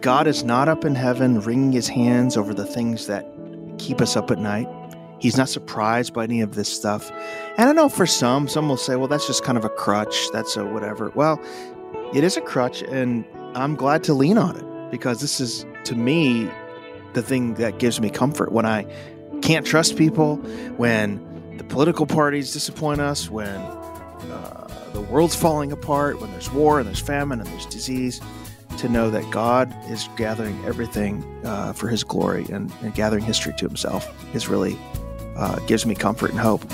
God 0.00 0.26
is 0.26 0.44
not 0.44 0.68
up 0.68 0.84
in 0.86 0.94
heaven 0.94 1.40
wringing 1.40 1.72
his 1.72 1.86
hands 1.86 2.36
over 2.36 2.54
the 2.54 2.64
things 2.64 3.06
that 3.06 3.26
keep 3.78 4.00
us 4.00 4.16
up 4.16 4.30
at 4.30 4.38
night. 4.38 4.66
He's 5.18 5.36
not 5.36 5.50
surprised 5.50 6.14
by 6.14 6.24
any 6.24 6.40
of 6.40 6.54
this 6.54 6.70
stuff. 6.70 7.10
And 7.58 7.68
I 7.68 7.72
know 7.72 7.90
for 7.90 8.06
some, 8.06 8.48
some 8.48 8.68
will 8.68 8.78
say, 8.78 8.96
well, 8.96 9.08
that's 9.08 9.26
just 9.26 9.44
kind 9.44 9.58
of 9.58 9.64
a 9.66 9.68
crutch. 9.68 10.30
That's 10.32 10.56
a 10.56 10.64
whatever. 10.64 11.12
Well, 11.14 11.38
it 12.14 12.24
is 12.24 12.38
a 12.38 12.40
crutch, 12.40 12.82
and 12.82 13.26
I'm 13.54 13.76
glad 13.76 14.02
to 14.04 14.14
lean 14.14 14.38
on 14.38 14.56
it 14.56 14.90
because 14.90 15.20
this 15.20 15.38
is, 15.38 15.66
to 15.84 15.94
me, 15.94 16.48
the 17.12 17.22
thing 17.22 17.54
that 17.54 17.78
gives 17.78 18.00
me 18.00 18.08
comfort 18.08 18.52
when 18.52 18.64
I 18.64 18.86
can't 19.42 19.66
trust 19.66 19.96
people, 19.96 20.36
when 20.76 21.56
the 21.58 21.64
political 21.64 22.06
parties 22.06 22.54
disappoint 22.54 23.02
us, 23.02 23.28
when 23.28 23.56
uh, 23.56 24.68
the 24.94 25.02
world's 25.02 25.36
falling 25.36 25.72
apart, 25.72 26.20
when 26.20 26.30
there's 26.30 26.50
war 26.50 26.78
and 26.78 26.88
there's 26.88 27.00
famine 27.00 27.40
and 27.40 27.48
there's 27.50 27.66
disease 27.66 28.20
to 28.80 28.88
know 28.88 29.10
that 29.10 29.30
God 29.30 29.74
is 29.90 30.08
gathering 30.16 30.58
everything 30.64 31.22
uh, 31.44 31.74
for 31.74 31.88
His 31.88 32.02
glory 32.02 32.46
and, 32.50 32.72
and, 32.80 32.94
gathering 32.94 33.22
history 33.22 33.52
to 33.58 33.66
Himself 33.66 34.08
is 34.34 34.48
really 34.48 34.78
uh, 35.36 35.58
gives 35.66 35.84
me 35.84 35.94
comfort 35.94 36.30
and 36.30 36.40
hope. 36.40 36.64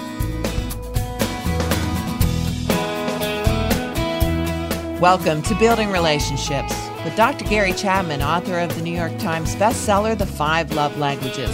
Welcome 5.00 5.42
to 5.42 5.54
Building 5.56 5.90
Relationships 5.90 6.74
with 7.04 7.16
Dr. 7.16 7.44
Gary 7.46 7.72
Chapman, 7.72 8.22
author 8.22 8.60
of 8.60 8.72
the 8.76 8.82
New 8.82 8.94
York 8.94 9.18
Times 9.18 9.56
bestseller, 9.56 10.16
The 10.16 10.26
Five 10.26 10.72
Love 10.72 10.96
Languages. 10.98 11.50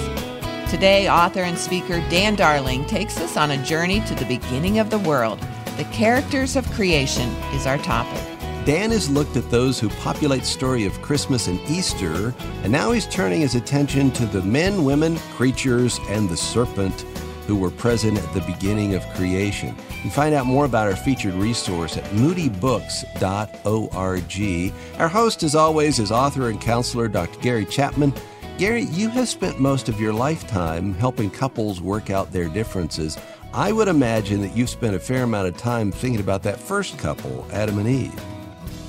Today, 0.70 1.08
author 1.08 1.40
and 1.40 1.56
speaker 1.56 1.98
Dan 2.10 2.34
Darling 2.34 2.84
takes 2.84 3.18
us 3.18 3.38
on 3.38 3.52
a 3.52 3.64
journey 3.64 4.00
to 4.00 4.14
the 4.14 4.26
beginning 4.26 4.78
of 4.78 4.90
the 4.90 4.98
world. 4.98 5.40
The 5.78 5.84
characters 5.92 6.56
of 6.56 6.70
creation 6.72 7.30
is 7.54 7.66
our 7.66 7.78
topic. 7.78 8.31
Dan 8.64 8.92
has 8.92 9.10
looked 9.10 9.36
at 9.36 9.50
those 9.50 9.80
who 9.80 9.88
populate 9.88 10.44
story 10.44 10.84
of 10.84 11.02
Christmas 11.02 11.48
and 11.48 11.58
Easter, 11.68 12.32
and 12.62 12.70
now 12.70 12.92
he's 12.92 13.08
turning 13.08 13.40
his 13.40 13.56
attention 13.56 14.12
to 14.12 14.24
the 14.24 14.42
men, 14.42 14.84
women, 14.84 15.18
creatures, 15.34 15.98
and 16.08 16.28
the 16.28 16.36
serpent 16.36 17.00
who 17.48 17.56
were 17.56 17.72
present 17.72 18.16
at 18.16 18.34
the 18.34 18.40
beginning 18.42 18.94
of 18.94 19.04
creation. 19.14 19.74
You 20.04 20.10
find 20.10 20.32
out 20.32 20.46
more 20.46 20.64
about 20.64 20.86
our 20.86 20.94
featured 20.94 21.34
resource 21.34 21.96
at 21.96 22.04
moodybooks.org. 22.12 25.00
Our 25.00 25.08
host, 25.08 25.42
as 25.42 25.56
always, 25.56 25.98
is 25.98 26.12
author 26.12 26.48
and 26.48 26.60
counselor 26.60 27.08
Dr. 27.08 27.40
Gary 27.40 27.64
Chapman. 27.64 28.14
Gary, 28.58 28.84
you 28.84 29.08
have 29.08 29.28
spent 29.28 29.58
most 29.58 29.88
of 29.88 30.00
your 30.00 30.12
lifetime 30.12 30.94
helping 30.94 31.30
couples 31.30 31.80
work 31.80 32.10
out 32.10 32.30
their 32.30 32.48
differences. 32.48 33.18
I 33.52 33.72
would 33.72 33.88
imagine 33.88 34.40
that 34.42 34.56
you've 34.56 34.70
spent 34.70 34.94
a 34.94 35.00
fair 35.00 35.24
amount 35.24 35.48
of 35.48 35.56
time 35.56 35.90
thinking 35.90 36.20
about 36.20 36.44
that 36.44 36.60
first 36.60 36.96
couple, 36.96 37.44
Adam 37.52 37.80
and 37.80 37.88
Eve. 37.88 38.24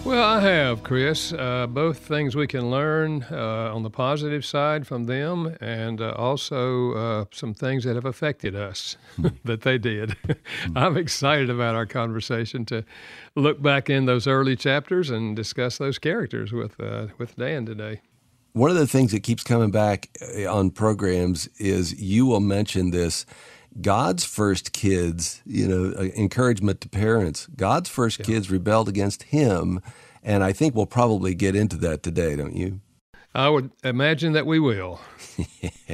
Well, 0.06 0.22
I 0.22 0.42
have, 0.42 0.84
Chris. 0.84 1.32
Uh, 1.32 1.66
both 1.66 2.00
things 2.00 2.36
we 2.36 2.46
can 2.46 2.70
learn 2.70 3.26
uh, 3.32 3.73
on 3.73 3.84
the 3.84 3.90
positive 3.90 4.44
side 4.44 4.86
from 4.86 5.06
them, 5.06 5.56
and 5.62 6.02
uh, 6.02 6.12
also 6.18 6.92
uh, 6.94 7.26
some 7.32 7.54
things 7.54 7.86
that 7.86 7.95
have 7.95 8.04
affected 8.04 8.54
us 8.54 8.98
hmm. 9.16 9.28
that 9.45 9.62
they 9.62 9.78
did. 9.78 10.18
I'm 10.76 10.98
excited 10.98 11.50
about 11.50 11.76
our 11.76 11.86
conversation 11.86 12.66
to 12.66 12.84
look 13.36 13.62
back 13.62 13.90
in 13.90 14.06
those 14.06 14.28
early 14.28 14.58
chapters 14.58 15.10
and 15.10 15.38
discuss 15.38 15.78
those 15.78 16.00
characters 16.00 16.52
with 16.52 16.78
uh, 16.82 17.08
with 17.17 17.38
Dan 17.38 17.66
today. 17.66 18.02
One 18.52 18.70
of 18.70 18.76
the 18.76 18.88
things 18.88 19.14
that 19.14 19.23
keeps 19.23 19.42
coming 19.42 19.72
back 19.72 20.10
uh, 20.38 20.54
on 20.54 20.72
programs 20.72 21.48
is 21.60 22.00
you 22.02 22.26
will 22.26 22.42
mention 22.42 22.92
this. 22.92 23.26
God's 23.82 24.24
first 24.24 24.74
kids, 24.74 25.42
you 25.46 25.68
know, 25.68 25.94
uh, 25.98 26.04
encouragement 26.16 26.82
to 26.82 26.90
parents. 26.90 27.48
God's 27.56 27.90
first 27.90 28.20
yeah. 28.20 28.26
kids 28.26 28.52
rebelled 28.52 28.88
against 28.88 29.24
him 29.24 29.82
and 30.24 30.44
I 30.44 30.54
think 30.54 30.74
we'll 30.74 30.86
probably 30.86 31.36
get 31.36 31.56
into 31.56 31.76
that 31.78 32.02
today, 32.02 32.36
don't 32.36 32.56
you? 32.56 32.80
I 33.36 33.50
would 33.50 33.72
imagine 33.84 34.34
that 34.34 34.46
we 34.46 34.60
will. 34.60 35.02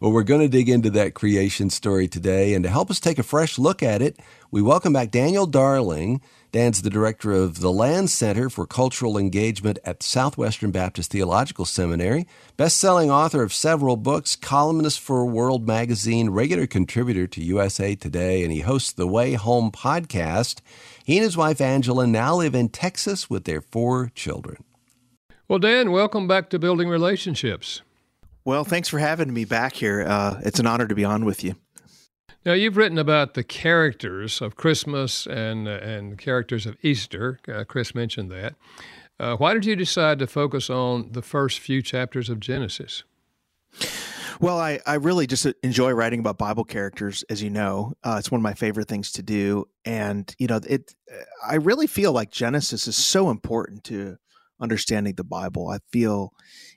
well, 0.00 0.12
we're 0.12 0.24
going 0.24 0.40
to 0.40 0.48
dig 0.48 0.68
into 0.68 0.90
that 0.90 1.14
creation 1.14 1.70
story 1.70 2.08
today. 2.08 2.54
And 2.54 2.64
to 2.64 2.70
help 2.70 2.90
us 2.90 3.00
take 3.00 3.18
a 3.18 3.22
fresh 3.22 3.58
look 3.58 3.82
at 3.82 4.02
it, 4.02 4.18
we 4.50 4.60
welcome 4.60 4.92
back 4.92 5.10
Daniel 5.10 5.46
Darling. 5.46 6.20
Dan's 6.52 6.82
the 6.82 6.90
director 6.90 7.32
of 7.32 7.60
the 7.60 7.72
Land 7.72 8.10
Center 8.10 8.50
for 8.50 8.66
Cultural 8.66 9.16
Engagement 9.16 9.78
at 9.86 10.02
Southwestern 10.02 10.70
Baptist 10.70 11.10
Theological 11.10 11.64
Seminary, 11.64 12.26
best-selling 12.58 13.10
author 13.10 13.42
of 13.42 13.54
several 13.54 13.96
books, 13.96 14.36
columnist 14.36 15.00
for 15.00 15.24
World 15.24 15.66
Magazine, 15.66 16.28
regular 16.28 16.66
contributor 16.66 17.26
to 17.26 17.42
USA 17.42 17.94
Today, 17.94 18.42
and 18.42 18.52
he 18.52 18.60
hosts 18.60 18.92
the 18.92 19.06
Way 19.06 19.32
Home 19.32 19.70
podcast. 19.70 20.60
He 21.06 21.16
and 21.16 21.24
his 21.24 21.38
wife 21.38 21.62
Angela 21.62 22.06
now 22.06 22.34
live 22.34 22.54
in 22.54 22.68
Texas 22.68 23.30
with 23.30 23.44
their 23.44 23.62
four 23.62 24.12
children. 24.14 24.62
Well, 25.48 25.58
Dan, 25.58 25.90
welcome 25.90 26.28
back 26.28 26.50
to 26.50 26.58
Building 26.58 26.90
Relationships. 26.90 27.80
Well, 28.44 28.64
thanks 28.64 28.90
for 28.90 28.98
having 28.98 29.32
me 29.32 29.46
back 29.46 29.72
here. 29.72 30.04
Uh, 30.06 30.38
it's 30.44 30.60
an 30.60 30.66
honor 30.66 30.86
to 30.86 30.94
be 30.94 31.04
on 31.06 31.24
with 31.24 31.42
you. 31.42 31.54
Now, 32.44 32.54
you've 32.54 32.76
written 32.76 32.98
about 32.98 33.34
the 33.34 33.44
characters 33.44 34.40
of 34.40 34.56
Christmas 34.56 35.26
and, 35.26 35.68
uh, 35.68 35.72
and 35.72 36.18
characters 36.18 36.66
of 36.66 36.76
Easter. 36.82 37.38
Uh, 37.46 37.62
Chris 37.62 37.94
mentioned 37.94 38.32
that. 38.32 38.54
Uh, 39.20 39.36
why 39.36 39.54
did 39.54 39.64
you 39.64 39.76
decide 39.76 40.18
to 40.18 40.26
focus 40.26 40.68
on 40.68 41.12
the 41.12 41.22
first 41.22 41.60
few 41.60 41.82
chapters 41.82 42.28
of 42.28 42.40
Genesis? 42.40 43.04
Well, 44.40 44.58
I, 44.58 44.80
I 44.84 44.94
really 44.94 45.28
just 45.28 45.46
enjoy 45.62 45.92
writing 45.92 46.18
about 46.18 46.36
Bible 46.36 46.64
characters, 46.64 47.22
as 47.30 47.40
you 47.40 47.50
know. 47.50 47.92
Uh, 48.02 48.16
it's 48.18 48.32
one 48.32 48.40
of 48.40 48.42
my 48.42 48.54
favorite 48.54 48.88
things 48.88 49.12
to 49.12 49.22
do, 49.22 49.68
and 49.84 50.34
you 50.36 50.48
know, 50.48 50.58
it. 50.68 50.96
I 51.46 51.56
really 51.56 51.86
feel 51.86 52.10
like 52.10 52.32
Genesis 52.32 52.88
is 52.88 52.96
so 52.96 53.30
important 53.30 53.84
to 53.84 54.16
understanding 54.60 55.14
the 55.14 55.22
Bible. 55.22 55.68
I 55.68 55.78
feel 55.92 56.32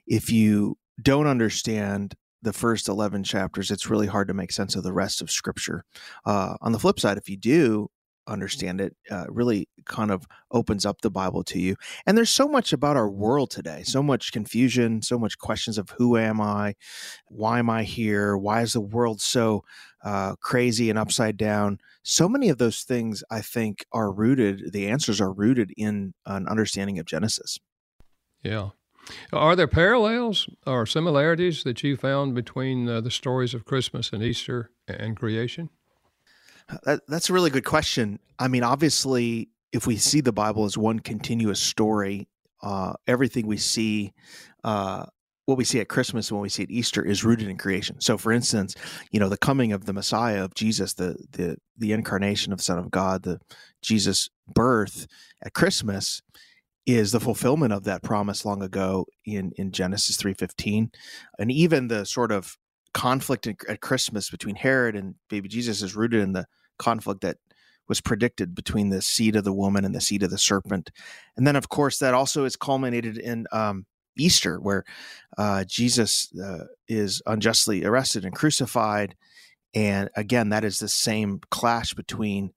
if 0.06 0.32
you 0.32 0.78
don't 1.02 1.26
understand 1.26 2.14
the 2.46 2.54
first 2.54 2.88
11 2.88 3.24
chapters, 3.24 3.72
it's 3.72 3.90
really 3.90 4.08
hard 4.08 4.30
to 4.30 4.34
make 4.34 4.52
sense 4.52 4.76
of 4.76 4.84
the 4.84 4.94
rest 4.94 5.22
of 5.22 5.32
Scripture. 5.32 5.84
Uh, 6.26 6.56
on 6.62 6.72
the 6.72 6.80
flip 6.80 7.00
side, 7.00 7.18
if 7.18 7.28
you 7.28 7.36
do 7.36 7.90
understand 8.28 8.82
it 8.82 8.96
uh, 9.12 9.26
really 9.30 9.68
kind 9.86 10.10
of 10.10 10.26
opens 10.52 10.84
up 10.84 11.02
the 11.02 11.12
bible 11.12 11.44
to 11.44 11.60
you. 11.60 11.76
And 12.08 12.18
there's 12.18 12.32
so 12.32 12.48
much 12.48 12.74
about 12.74 12.98
our 12.98 13.08
world 13.08 13.52
today 13.52 13.84
so 13.84 14.02
much 14.02 14.32
confusion 14.32 15.04
so 15.04 15.20
much 15.20 15.38
questions 15.38 15.78
of 15.78 15.92
who 15.92 16.18
am 16.18 16.42
i? 16.42 16.74
Why 17.28 17.60
am 17.60 17.70
i 17.70 17.84
here? 17.84 18.36
Why 18.36 18.64
is 18.64 18.74
the 18.74 18.82
world 18.82 19.22
so 19.22 19.64
uh, 20.04 20.36
crazy 20.38 20.90
and 20.90 20.98
upside 20.98 21.38
down? 21.38 21.78
So 22.02 22.28
many 22.28 22.50
of 22.50 22.58
those 22.58 22.82
things 22.82 23.24
i 23.30 23.42
think 23.42 23.86
are 23.92 24.12
rooted 24.12 24.72
the 24.72 24.88
answers 24.88 25.22
are 25.22 25.32
rooted 25.32 25.72
in 25.78 26.16
an 26.26 26.48
understanding 26.48 26.98
of 26.98 27.06
genesis. 27.06 27.60
Yeah 28.42 28.70
are 29.34 29.56
there 29.56 29.68
parallels 29.68 30.50
or 30.66 30.86
similarities 30.86 31.64
that 31.64 31.84
you 31.84 31.96
found 31.96 32.34
between 32.34 32.90
uh, 32.90 33.02
the 33.02 33.12
stories 33.12 33.54
of 33.54 33.66
christmas 33.66 34.12
and 34.12 34.24
easter 34.24 34.72
and 34.88 35.18
creation 35.18 35.70
that, 36.84 37.02
that's 37.08 37.30
a 37.30 37.34
really 37.34 37.50
good 37.50 37.66
question. 37.66 38.20
I 38.40 38.48
mean, 38.48 38.64
obviously, 38.64 39.50
if 39.72 39.86
we 39.88 39.98
see 39.98 40.22
the 40.22 40.32
Bible 40.32 40.66
as 40.66 40.78
one 40.78 41.00
continuous 41.00 41.60
story, 41.60 42.28
uh, 42.62 42.94
everything 43.08 43.48
we 43.48 43.58
see, 43.58 44.14
uh, 44.64 45.06
what 45.46 45.58
we 45.58 45.64
see 45.64 45.80
at 45.80 45.90
Christmas 45.90 46.30
and 46.30 46.38
what 46.38 46.44
we 46.44 46.50
see 46.50 46.64
at 46.64 46.72
Easter 46.72 47.06
is 47.06 47.24
rooted 47.24 47.48
in 47.48 47.58
creation. 47.58 48.02
So, 48.02 48.18
for 48.18 48.32
instance, 48.32 48.74
you 49.12 49.20
know, 49.20 49.30
the 49.30 49.38
coming 49.38 49.74
of 49.74 49.86
the 49.86 49.94
Messiah 49.94 50.44
of 50.44 50.56
Jesus, 50.56 50.94
the 50.94 51.18
the 51.32 51.58
the 51.78 51.92
incarnation 51.92 52.52
of 52.52 52.62
Son 52.62 52.80
of 52.80 52.90
God, 52.90 53.24
the 53.24 53.40
Jesus 53.82 54.30
birth 54.48 55.08
at 55.44 55.54
Christmas 55.54 56.22
is 56.86 57.12
the 57.12 57.20
fulfillment 57.20 57.74
of 57.74 57.84
that 57.84 58.04
promise 58.04 58.46
long 58.46 58.62
ago 58.62 59.06
in 59.26 59.52
in 59.58 59.72
Genesis 59.72 60.18
3:15 60.18 60.92
and 61.40 61.52
even 61.52 61.88
the 61.88 62.06
sort 62.06 62.32
of 62.32 62.58
conflict 62.94 63.48
at 63.48 63.82
Christmas 63.82 64.30
between 64.30 64.56
Herod 64.56 64.96
and 64.96 65.16
baby 65.30 65.50
Jesus 65.50 65.82
is 65.82 65.96
rooted 65.96 66.22
in 66.22 66.34
the 66.34 66.46
conflict 66.78 67.22
that 67.22 67.38
was 67.88 68.02
predicted 68.02 68.56
between 68.56 68.90
the 68.90 69.02
seed 69.02 69.36
of 69.36 69.44
the 69.44 69.54
woman 69.54 69.86
and 69.86 69.94
the 69.94 70.02
seed 70.02 70.24
of 70.24 70.32
the 70.32 70.38
serpent. 70.38 70.92
And 71.38 71.46
then, 71.46 71.56
of 71.56 71.70
course, 71.70 72.00
that 72.00 72.14
also 72.14 72.46
is 72.46 72.56
culminated 72.56 73.18
in 73.18 73.46
um, 73.52 73.86
Easter, 74.18 74.60
where 74.60 74.84
uh, 75.38 75.66
Jesus 75.66 76.34
uh, 76.38 76.66
is 76.88 77.22
unjustly 77.26 77.86
arrested 77.86 78.26
and 78.26 78.34
crucified. 78.34 79.16
And 79.74 80.10
again, 80.16 80.50
that 80.50 80.64
is 80.64 80.80
the 80.80 80.88
same 80.88 81.42
clash 81.52 81.94
between 81.94 82.52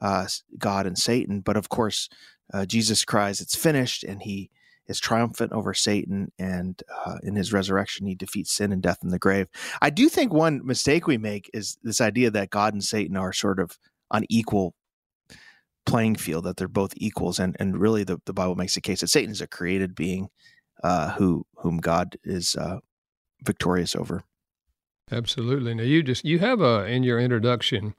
uh, 0.00 0.26
God 0.58 0.86
and 0.86 0.98
Satan. 0.98 1.40
But 1.40 1.56
of 1.56 1.68
course, 1.68 2.08
uh, 2.52 2.66
Jesus 2.66 3.04
cries, 3.04 3.40
It's 3.40 3.56
finished, 3.56 4.04
and 4.04 4.22
he 4.22 4.50
is 4.86 5.00
triumphant 5.00 5.52
over 5.52 5.74
Satan, 5.74 6.32
and 6.38 6.82
uh, 7.06 7.18
in 7.22 7.36
his 7.36 7.52
resurrection, 7.52 8.06
he 8.06 8.14
defeats 8.14 8.52
sin 8.52 8.72
and 8.72 8.82
death 8.82 8.98
in 9.02 9.10
the 9.10 9.18
grave. 9.18 9.48
I 9.80 9.90
do 9.90 10.08
think 10.08 10.32
one 10.32 10.64
mistake 10.64 11.06
we 11.06 11.18
make 11.18 11.48
is 11.54 11.78
this 11.82 12.00
idea 12.00 12.30
that 12.30 12.50
God 12.50 12.74
and 12.74 12.82
Satan 12.82 13.16
are 13.16 13.32
sort 13.32 13.60
of 13.60 13.78
on 14.10 14.24
equal 14.28 14.74
playing 15.86 16.16
field, 16.16 16.44
that 16.44 16.56
they're 16.56 16.68
both 16.68 16.92
equals, 16.96 17.38
and 17.38 17.56
and 17.58 17.78
really 17.78 18.04
the, 18.04 18.18
the 18.26 18.32
Bible 18.32 18.54
makes 18.54 18.74
the 18.74 18.80
case 18.80 19.00
that 19.00 19.08
Satan 19.08 19.30
is 19.30 19.40
a 19.40 19.46
created 19.46 19.94
being 19.94 20.28
uh, 20.82 21.12
who 21.12 21.46
whom 21.56 21.78
God 21.78 22.16
is 22.24 22.56
uh, 22.56 22.78
victorious 23.44 23.94
over. 23.94 24.24
Absolutely. 25.10 25.74
Now 25.74 25.82
you 25.82 26.02
just 26.02 26.24
you 26.24 26.38
have 26.38 26.60
a 26.60 26.84
in 26.86 27.02
your 27.02 27.20
introduction 27.20 27.94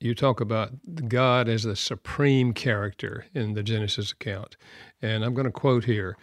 you 0.00 0.14
talk 0.14 0.40
about 0.40 0.72
God 1.08 1.48
as 1.48 1.64
the 1.64 1.76
supreme 1.76 2.52
character 2.52 3.26
in 3.34 3.54
the 3.54 3.62
Genesis 3.62 4.12
account. 4.12 4.56
And 5.02 5.24
I'm 5.24 5.34
going 5.34 5.46
to 5.46 5.52
quote 5.52 5.84
here 5.84 6.16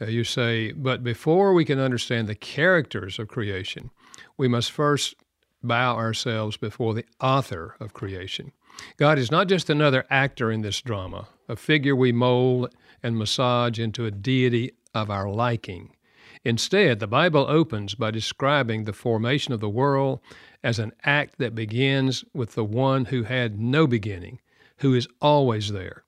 uh, 0.00 0.06
you 0.06 0.24
say, 0.24 0.72
but 0.72 1.04
before 1.04 1.52
we 1.52 1.64
can 1.64 1.78
understand 1.78 2.26
the 2.26 2.34
characters 2.34 3.18
of 3.18 3.28
creation, 3.28 3.90
we 4.38 4.48
must 4.48 4.72
first 4.72 5.14
bow 5.62 5.96
ourselves 5.96 6.56
before 6.56 6.94
the 6.94 7.04
author 7.20 7.76
of 7.80 7.92
creation. 7.92 8.52
God 8.96 9.18
is 9.18 9.30
not 9.30 9.46
just 9.46 9.68
another 9.68 10.06
actor 10.08 10.50
in 10.50 10.62
this 10.62 10.80
drama, 10.80 11.28
a 11.48 11.56
figure 11.56 11.94
we 11.94 12.12
mold 12.12 12.74
and 13.02 13.18
massage 13.18 13.78
into 13.78 14.06
a 14.06 14.10
deity 14.10 14.72
of 14.94 15.10
our 15.10 15.28
liking. 15.28 15.94
Instead, 16.44 17.00
the 17.00 17.06
Bible 17.06 17.46
opens 17.48 17.94
by 17.94 18.10
describing 18.10 18.84
the 18.84 18.92
formation 18.92 19.52
of 19.52 19.60
the 19.60 19.68
world 19.68 20.20
as 20.62 20.78
an 20.78 20.92
act 21.04 21.38
that 21.38 21.54
begins 21.54 22.24
with 22.32 22.54
the 22.54 22.64
one 22.64 23.06
who 23.06 23.24
had 23.24 23.58
no 23.58 23.86
beginning, 23.86 24.40
who 24.78 24.94
is 24.94 25.06
always 25.20 25.72
there. 25.72 26.04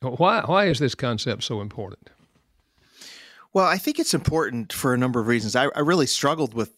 Why, 0.00 0.42
why 0.42 0.66
is 0.66 0.78
this 0.78 0.94
concept 0.94 1.44
so 1.44 1.60
important? 1.60 2.10
Well, 3.52 3.66
I 3.66 3.78
think 3.78 3.98
it's 3.98 4.14
important 4.14 4.72
for 4.72 4.94
a 4.94 4.98
number 4.98 5.20
of 5.20 5.26
reasons. 5.26 5.54
I, 5.54 5.66
I 5.74 5.80
really 5.80 6.06
struggled 6.06 6.54
with 6.54 6.72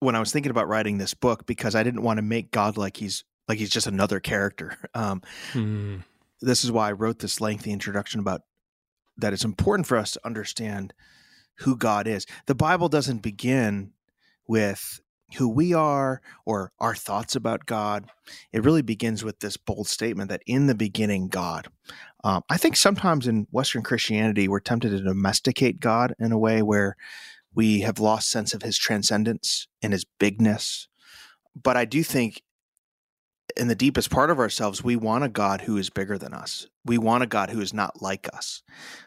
when 0.00 0.14
I 0.14 0.20
was 0.20 0.32
thinking 0.32 0.50
about 0.50 0.68
writing 0.68 0.98
this 0.98 1.14
book 1.14 1.46
because 1.46 1.74
I 1.74 1.82
didn't 1.82 2.02
want 2.02 2.18
to 2.18 2.22
make 2.22 2.50
God 2.50 2.76
like 2.76 2.96
he's 2.96 3.24
like 3.48 3.58
he's 3.58 3.70
just 3.70 3.86
another 3.86 4.20
character. 4.20 4.76
Um, 4.94 5.22
hmm. 5.52 5.96
This 6.40 6.64
is 6.64 6.70
why 6.70 6.88
I 6.88 6.92
wrote 6.92 7.18
this 7.18 7.40
lengthy 7.40 7.72
introduction 7.72 8.20
about 8.20 8.42
that. 9.16 9.32
It's 9.32 9.44
important 9.44 9.86
for 9.86 9.96
us 9.96 10.12
to 10.12 10.20
understand 10.24 10.92
who 11.58 11.76
God 11.76 12.06
is. 12.06 12.26
The 12.46 12.54
Bible 12.54 12.88
doesn't 12.88 13.18
begin 13.22 13.92
with 14.46 15.00
who 15.36 15.48
we 15.48 15.74
are 15.74 16.22
or 16.46 16.72
our 16.78 16.94
thoughts 16.94 17.36
about 17.36 17.66
God. 17.66 18.06
It 18.52 18.64
really 18.64 18.82
begins 18.82 19.24
with 19.24 19.40
this 19.40 19.56
bold 19.56 19.86
statement 19.86 20.30
that 20.30 20.42
in 20.46 20.66
the 20.66 20.74
beginning, 20.74 21.28
God. 21.28 21.68
Um, 22.24 22.42
I 22.48 22.56
think 22.56 22.76
sometimes 22.76 23.26
in 23.26 23.46
Western 23.50 23.82
Christianity, 23.82 24.48
we're 24.48 24.60
tempted 24.60 24.90
to 24.90 25.02
domesticate 25.02 25.80
God 25.80 26.14
in 26.18 26.32
a 26.32 26.38
way 26.38 26.62
where 26.62 26.96
we 27.54 27.80
have 27.80 27.98
lost 27.98 28.30
sense 28.30 28.54
of 28.54 28.62
his 28.62 28.78
transcendence 28.78 29.66
and 29.82 29.92
his 29.92 30.06
bigness. 30.18 30.88
But 31.60 31.76
I 31.76 31.84
do 31.84 32.02
think 32.02 32.42
in 33.56 33.68
the 33.68 33.74
deepest 33.74 34.10
part 34.10 34.30
of 34.30 34.38
ourselves, 34.38 34.84
we 34.84 34.96
want 34.96 35.24
a 35.24 35.28
God 35.28 35.62
who 35.62 35.76
is 35.76 35.90
bigger 35.90 36.18
than 36.18 36.34
us. 36.34 36.66
We 36.84 36.98
want 36.98 37.22
a 37.22 37.26
God 37.26 37.50
who 37.50 37.60
is 37.60 37.72
not 37.72 38.02
like 38.02 38.28
us. 38.34 38.62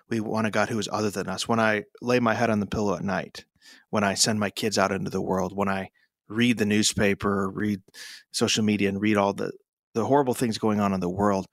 We 0.09 0.19
want 0.19 0.47
a 0.47 0.51
God 0.51 0.69
who 0.69 0.79
is 0.79 0.89
other 0.91 1.09
than 1.09 1.27
us. 1.27 1.47
When 1.47 1.59
I 1.59 1.83
lay 2.01 2.19
my 2.19 2.33
head 2.33 2.49
on 2.49 2.59
the 2.59 2.65
pillow 2.65 2.95
at 2.95 3.03
night, 3.03 3.45
when 3.89 4.03
I 4.03 4.15
send 4.15 4.39
my 4.39 4.49
kids 4.49 4.77
out 4.77 4.91
into 4.91 5.09
the 5.09 5.21
world, 5.21 5.55
when 5.55 5.69
I 5.69 5.89
read 6.27 6.57
the 6.57 6.65
newspaper, 6.65 7.49
read 7.49 7.81
social 8.31 8.63
media, 8.63 8.89
and 8.89 9.01
read 9.01 9.17
all 9.17 9.33
the, 9.33 9.51
the 9.93 10.05
horrible 10.05 10.33
things 10.33 10.57
going 10.57 10.79
on 10.79 10.93
in 10.93 10.99
the 11.01 11.09
world, 11.09 11.45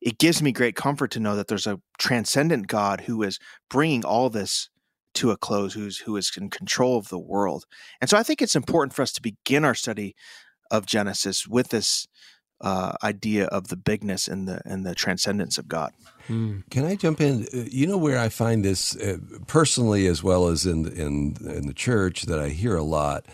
it 0.00 0.18
gives 0.18 0.42
me 0.42 0.52
great 0.52 0.76
comfort 0.76 1.10
to 1.12 1.20
know 1.20 1.36
that 1.36 1.48
there's 1.48 1.66
a 1.66 1.80
transcendent 1.98 2.66
God 2.66 3.02
who 3.02 3.22
is 3.22 3.38
bringing 3.68 4.04
all 4.04 4.30
this 4.30 4.68
to 5.14 5.30
a 5.30 5.36
close, 5.36 5.74
who's 5.74 5.98
who 5.98 6.16
is 6.16 6.30
in 6.36 6.50
control 6.50 6.98
of 6.98 7.08
the 7.08 7.18
world. 7.18 7.64
And 8.00 8.08
so 8.08 8.18
I 8.18 8.22
think 8.22 8.42
it's 8.42 8.56
important 8.56 8.94
for 8.94 9.02
us 9.02 9.12
to 9.12 9.22
begin 9.22 9.64
our 9.64 9.74
study 9.74 10.14
of 10.70 10.86
Genesis 10.86 11.46
with 11.46 11.68
this 11.68 12.06
uh, 12.60 12.94
idea 13.02 13.46
of 13.46 13.68
the 13.68 13.76
bigness 13.76 14.28
and 14.28 14.48
the 14.48 14.60
and 14.64 14.86
the 14.86 14.94
transcendence 14.94 15.58
of 15.58 15.68
God. 15.68 15.92
Hmm. 16.26 16.60
Can 16.70 16.84
I 16.84 16.94
jump 16.94 17.20
in? 17.20 17.46
Uh, 17.54 17.64
you 17.70 17.86
know 17.86 17.98
where 17.98 18.18
I 18.18 18.28
find 18.28 18.64
this 18.64 18.96
uh, 18.96 19.18
personally, 19.46 20.06
as 20.06 20.22
well 20.22 20.48
as 20.48 20.66
in 20.66 20.86
in 20.88 21.36
in 21.40 21.66
the 21.66 21.74
church, 21.74 22.22
that 22.22 22.38
I 22.38 22.48
hear 22.48 22.76
a 22.76 22.82
lot. 22.82 23.26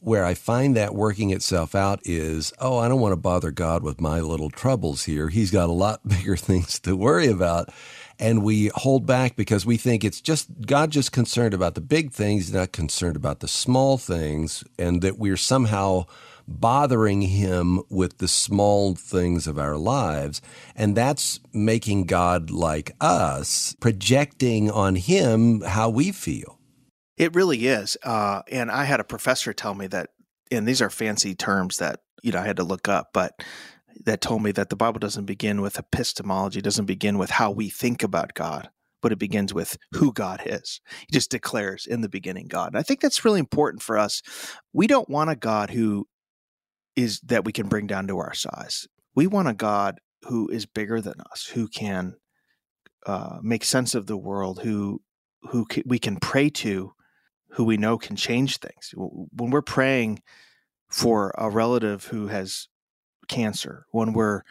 Where 0.00 0.24
I 0.24 0.34
find 0.34 0.76
that 0.76 0.94
working 0.94 1.30
itself 1.30 1.74
out 1.74 1.98
is, 2.04 2.52
oh, 2.60 2.78
I 2.78 2.86
don't 2.86 3.00
want 3.00 3.12
to 3.12 3.16
bother 3.16 3.50
God 3.50 3.82
with 3.82 4.00
my 4.00 4.20
little 4.20 4.48
troubles 4.48 5.04
here. 5.04 5.28
He's 5.28 5.50
got 5.50 5.68
a 5.68 5.72
lot 5.72 6.06
bigger 6.08 6.36
things 6.36 6.78
to 6.80 6.96
worry 6.96 7.26
about. 7.26 7.70
And 8.18 8.42
we 8.42 8.70
hold 8.74 9.06
back 9.06 9.36
because 9.36 9.64
we 9.64 9.76
think 9.76 10.04
it's 10.04 10.20
just 10.20 10.48
God 10.66 10.90
just 10.90 11.12
concerned 11.12 11.54
about 11.54 11.74
the 11.74 11.80
big 11.80 12.12
things, 12.12 12.52
not 12.52 12.72
concerned 12.72 13.16
about 13.16 13.40
the 13.40 13.48
small 13.48 13.96
things, 13.96 14.64
and 14.78 15.02
that 15.02 15.18
we're 15.18 15.36
somehow 15.36 16.06
bothering 16.48 17.22
him 17.22 17.82
with 17.90 18.18
the 18.18 18.26
small 18.26 18.94
things 18.94 19.46
of 19.46 19.58
our 19.58 19.76
lives. 19.76 20.40
And 20.74 20.96
that's 20.96 21.40
making 21.52 22.04
God 22.04 22.50
like 22.50 22.92
us, 23.00 23.76
projecting 23.80 24.70
on 24.70 24.96
him 24.96 25.60
how 25.60 25.90
we 25.90 26.10
feel. 26.10 26.58
It 27.18 27.34
really 27.34 27.66
is. 27.66 27.96
Uh, 28.02 28.42
and 28.50 28.70
I 28.70 28.84
had 28.84 29.00
a 29.00 29.04
professor 29.04 29.52
tell 29.52 29.74
me 29.74 29.88
that, 29.88 30.10
and 30.50 30.66
these 30.66 30.80
are 30.80 30.90
fancy 30.90 31.34
terms 31.34 31.76
that, 31.78 32.00
you 32.22 32.32
know, 32.32 32.40
I 32.40 32.46
had 32.46 32.56
to 32.56 32.64
look 32.64 32.88
up, 32.88 33.10
but 33.12 33.42
that 34.04 34.20
told 34.20 34.42
me 34.42 34.52
that 34.52 34.70
the 34.70 34.76
Bible 34.76 34.98
doesn't 34.98 35.24
begin 35.24 35.60
with 35.60 35.78
epistemology, 35.78 36.60
doesn't 36.60 36.86
begin 36.86 37.18
with 37.18 37.30
how 37.30 37.50
we 37.50 37.68
think 37.68 38.02
about 38.02 38.34
God 38.34 38.70
but 39.00 39.12
it 39.12 39.18
begins 39.18 39.54
with 39.54 39.76
who 39.92 40.12
God 40.12 40.42
is. 40.44 40.80
He 41.00 41.06
just 41.12 41.30
declares 41.30 41.86
in 41.86 42.00
the 42.00 42.08
beginning 42.08 42.48
God. 42.48 42.68
And 42.68 42.78
I 42.78 42.82
think 42.82 43.00
that's 43.00 43.24
really 43.24 43.40
important 43.40 43.82
for 43.82 43.96
us. 43.98 44.22
We 44.72 44.86
don't 44.86 45.08
want 45.08 45.30
a 45.30 45.36
God 45.36 45.70
who 45.70 46.08
is 46.96 47.20
that 47.20 47.44
we 47.44 47.52
can 47.52 47.68
bring 47.68 47.86
down 47.86 48.08
to 48.08 48.18
our 48.18 48.34
size. 48.34 48.88
We 49.14 49.26
want 49.26 49.48
a 49.48 49.54
God 49.54 50.00
who 50.24 50.48
is 50.48 50.66
bigger 50.66 51.00
than 51.00 51.20
us, 51.30 51.46
who 51.46 51.68
can 51.68 52.14
uh, 53.06 53.38
make 53.40 53.64
sense 53.64 53.94
of 53.94 54.06
the 54.06 54.16
world, 54.16 54.60
who 54.62 55.00
who 55.50 55.66
we 55.86 56.00
can 56.00 56.16
pray 56.16 56.50
to, 56.50 56.92
who 57.50 57.62
we 57.62 57.76
know 57.76 57.96
can 57.96 58.16
change 58.16 58.56
things. 58.56 58.92
When 58.96 59.50
we're 59.50 59.62
praying 59.62 60.20
for 60.90 61.32
a 61.38 61.48
relative 61.48 62.06
who 62.06 62.26
has 62.26 62.66
cancer, 63.28 63.86
when 63.90 64.12
we're 64.12 64.42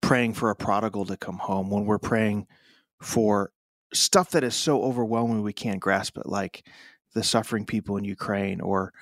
praying 0.00 0.34
for 0.34 0.50
a 0.50 0.56
prodigal 0.56 1.06
to 1.06 1.16
come 1.16 1.38
home, 1.38 1.70
when 1.70 1.84
we're 1.84 1.98
praying 1.98 2.46
for 3.00 3.52
stuff 3.92 4.30
that 4.30 4.44
is 4.44 4.54
so 4.54 4.82
overwhelming 4.82 5.42
we 5.42 5.52
can't 5.52 5.80
grasp 5.80 6.18
it, 6.18 6.26
like 6.26 6.66
the 7.14 7.22
suffering 7.22 7.64
people 7.64 7.96
in 7.96 8.04
Ukraine 8.04 8.60
or 8.60 8.92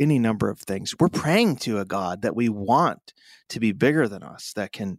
any 0.00 0.18
number 0.18 0.48
of 0.48 0.60
things. 0.60 0.94
We're 0.98 1.08
praying 1.08 1.56
to 1.56 1.80
a 1.80 1.84
God 1.84 2.22
that 2.22 2.36
we 2.36 2.48
want 2.48 3.12
to 3.50 3.60
be 3.60 3.72
bigger 3.72 4.08
than 4.08 4.22
us, 4.22 4.52
that 4.54 4.72
can 4.72 4.98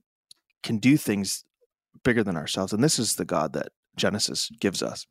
can 0.61 0.77
do 0.77 0.97
things 0.97 1.45
bigger 2.03 2.23
than 2.23 2.35
ourselves. 2.35 2.73
And 2.73 2.83
this 2.83 2.99
is 2.99 3.15
the 3.15 3.25
God 3.25 3.53
that 3.53 3.69
Genesis 3.95 4.51
gives 4.59 4.83
us. 4.83 5.07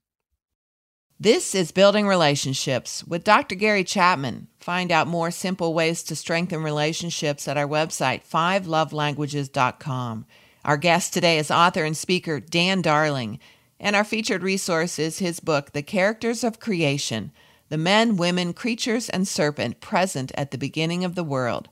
This 1.21 1.53
is 1.53 1.73
Building 1.73 2.07
Relationships 2.07 3.03
with 3.03 3.25
Dr. 3.25 3.57
Gary 3.57 3.83
Chapman. 3.83 4.47
Find 4.61 4.93
out 4.93 5.09
more 5.09 5.33
simple 5.33 5.75
ways 5.75 6.05
to 6.05 6.15
strengthen 6.15 6.63
relationships 6.63 7.49
at 7.49 7.57
our 7.57 7.67
website, 7.67 8.25
fivelovelanguages.com. 8.25 10.27
Our 10.65 10.77
guest 10.77 11.13
today 11.13 11.39
is 11.39 11.51
author 11.51 11.83
and 11.83 11.97
speaker 11.97 12.39
Dan 12.39 12.83
Darling, 12.83 13.41
and 13.81 13.97
our 13.97 14.05
featured 14.05 14.45
resource 14.45 15.01
is 15.01 15.19
his 15.19 15.41
book, 15.41 15.73
The 15.73 15.83
Characters 15.83 16.45
of 16.45 16.61
Creation 16.61 17.33
the 17.69 17.77
men, 17.77 18.17
women, 18.17 18.53
creatures, 18.53 19.09
and 19.09 19.27
serpent 19.27 19.81
present 19.81 20.31
at 20.37 20.53
the 20.53 20.59
beginning 20.59 21.05
of 21.05 21.17
the 21.17 21.25
world. 21.25 21.69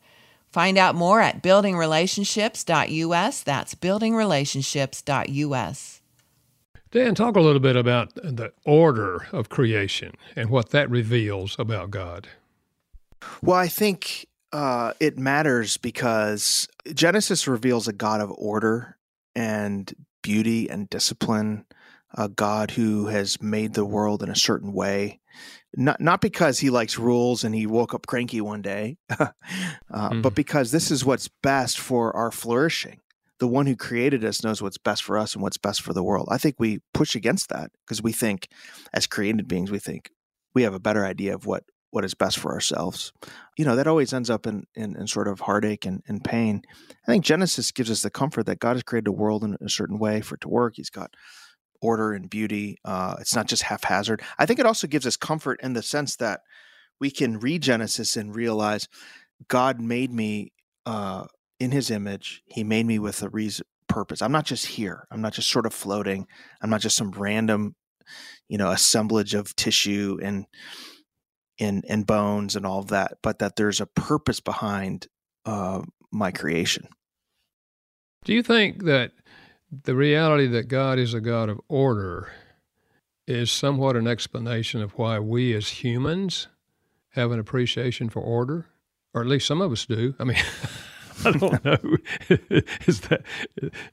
Find 0.51 0.77
out 0.77 0.97
more 0.97 1.21
at 1.21 1.41
buildingrelationships.us. 1.43 3.43
That's 3.43 3.75
buildingrelationships.us. 3.77 6.01
Dan, 6.97 7.15
talk 7.15 7.37
a 7.37 7.43
little 7.43 7.61
bit 7.61 7.77
about 7.77 8.15
the 8.15 8.55
order 8.65 9.27
of 9.31 9.51
creation 9.51 10.13
and 10.35 10.49
what 10.49 10.71
that 10.71 10.89
reveals 10.89 11.55
about 11.59 11.91
God. 11.91 12.27
Well, 13.43 13.59
I 13.59 13.69
think 13.69 14.27
uh, 14.51 14.95
it 14.99 15.19
matters 15.19 15.77
because 15.77 16.67
Genesis 16.95 17.47
reveals 17.47 17.87
a 17.87 17.93
God 17.93 18.23
of 18.23 18.33
order 18.39 18.97
and 19.35 19.93
beauty 20.23 20.71
and 20.71 20.89
discipline, 20.89 21.67
a 22.15 22.31
God 22.31 22.71
who 22.71 23.09
has 23.09 23.43
made 23.43 23.75
the 23.75 23.85
world 23.85 24.23
in 24.23 24.31
a 24.31 24.35
certain 24.35 24.73
way 24.73 25.21
not 25.79 26.01
not 26.01 26.23
because 26.23 26.59
he 26.59 26.71
likes 26.71 26.99
rules 26.99 27.45
and 27.45 27.55
he 27.55 27.67
woke 27.67 27.93
up 27.93 28.07
cranky 28.07 28.41
one 28.41 28.63
day, 28.63 28.97
uh, 29.11 29.29
mm. 29.93 30.23
but 30.23 30.35
because 30.35 30.71
this 30.71 30.91
is 30.91 31.05
what's 31.05 31.29
best 31.29 31.79
for 31.79 32.17
our 32.17 32.31
flourishing. 32.31 33.01
The 33.39 33.49
one 33.49 33.67
who 33.67 33.77
created 33.77 34.25
us 34.25 34.43
knows 34.43 34.63
what's 34.63 34.79
best 34.79 35.03
for 35.03 35.19
us 35.19 35.35
and 35.35 35.43
what's 35.43 35.59
best 35.59 35.83
for 35.83 35.93
the 35.93 36.03
world. 36.03 36.29
I 36.31 36.39
think 36.39 36.57
we 36.59 36.81
push 36.95 37.15
against 37.15 37.51
that 37.51 37.71
because 37.85 38.03
we 38.03 38.13
think, 38.13 38.49
as 38.93 39.07
created 39.07 39.47
beings, 39.47 39.71
we 39.71 39.79
think 39.79 40.11
we 40.55 40.63
have 40.63 40.75
a 40.75 40.81
better 40.81 41.05
idea 41.05 41.35
of 41.35 41.47
what 41.47 41.65
what 41.91 42.05
is 42.05 42.15
best 42.15 42.39
for 42.39 42.53
ourselves. 42.53 43.13
You 43.57 43.65
know, 43.65 43.77
that 43.77 43.87
always 43.87 44.13
ends 44.13 44.29
up 44.29 44.47
in, 44.47 44.65
in, 44.75 44.97
in, 44.97 45.07
sort 45.07 45.29
of 45.29 45.41
heartache 45.41 45.87
and, 45.87 46.03
and 46.07 46.23
pain. 46.23 46.63
I 47.07 47.11
think 47.11 47.25
Genesis 47.25 47.73
gives 47.73 47.91
us 47.91 48.03
the 48.03 48.11
comfort 48.11 48.45
that 48.47 48.59
God 48.59 48.75
has 48.75 48.83
created 48.83 49.09
a 49.09 49.13
world 49.13 49.45
in 49.45 49.57
a 49.63 49.71
certain 49.71 49.99
way 49.99 50.21
for 50.21 50.35
it 50.35 50.43
to 50.43 50.49
work. 50.49 50.75
He's 50.77 50.91
got 50.91 51.15
order 51.81 52.13
and 52.13 52.29
beauty. 52.29 52.77
Uh, 52.85 53.15
it's 53.19 53.35
not 53.35 53.47
just 53.47 53.63
haphazard. 53.63 54.21
I 54.39 54.45
think 54.45 54.59
it 54.59 54.67
also 54.67 54.87
gives 54.87 55.07
us 55.07 55.17
comfort 55.17 55.61
in 55.63 55.73
the 55.73 55.83
sense 55.83 56.17
that 56.17 56.41
we 57.01 57.11
can 57.11 57.39
read 57.39 57.63
Genesis 57.63 58.17
and 58.17 58.35
realize 58.35 58.89
God 59.49 59.81
made 59.81 60.13
me 60.13 60.53
uh, 60.85 61.27
in 61.59 61.71
His 61.71 61.91
image. 61.91 62.43
He 62.47 62.65
made 62.65 62.87
me 62.87 62.99
with 62.99 63.23
a 63.23 63.29
reason, 63.29 63.67
purpose. 63.89 64.23
I'm 64.23 64.33
not 64.33 64.47
just 64.47 64.67
here. 64.67 65.07
I'm 65.11 65.21
not 65.21 65.33
just 65.33 65.49
sort 65.49 65.67
of 65.67 65.73
floating. 65.73 66.27
I'm 66.61 66.71
not 66.71 66.81
just 66.81 66.97
some 66.97 67.13
random, 67.13 67.75
you 68.49 68.59
know, 68.59 68.71
assemblage 68.71 69.35
of 69.35 69.55
tissue 69.57 70.19
and 70.23 70.47
and 71.59 71.85
and 71.89 72.07
bones 72.07 72.57
and 72.57 72.67
all 72.67 72.81
of 72.81 72.89
that. 72.89 73.19
But 73.23 73.39
that 73.39 73.57
there's 73.57 73.81
a 73.81 73.87
purpose 73.87 74.41
behind 74.41 75.07
uh, 75.45 75.83
my 76.11 76.31
creation. 76.31 76.89
Do 78.25 78.35
you 78.35 78.43
think 78.43 78.85
that 78.85 79.13
the 79.85 79.95
reality 79.95 80.47
that 80.49 80.69
God 80.69 80.99
is 80.99 81.15
a 81.15 81.21
God 81.21 81.49
of 81.49 81.61
order 81.69 82.31
is 83.27 83.51
somewhat 83.51 83.97
an 83.97 84.07
explanation 84.07 84.81
of 84.81 84.93
why 84.93 85.19
we 85.19 85.55
as 85.55 85.69
humans 85.69 86.49
have 87.11 87.33
an 87.33 87.41
appreciation 87.41 88.09
for 88.09 88.21
order, 88.21 88.67
or 89.15 89.23
at 89.23 89.27
least 89.27 89.47
some 89.47 89.61
of 89.61 89.73
us 89.73 89.87
do. 89.87 90.15
I 90.19 90.25
mean, 90.25 90.37
I 91.25 91.31
don't 91.33 91.65
know. 91.65 91.97
is 92.87 93.01
that 93.03 93.23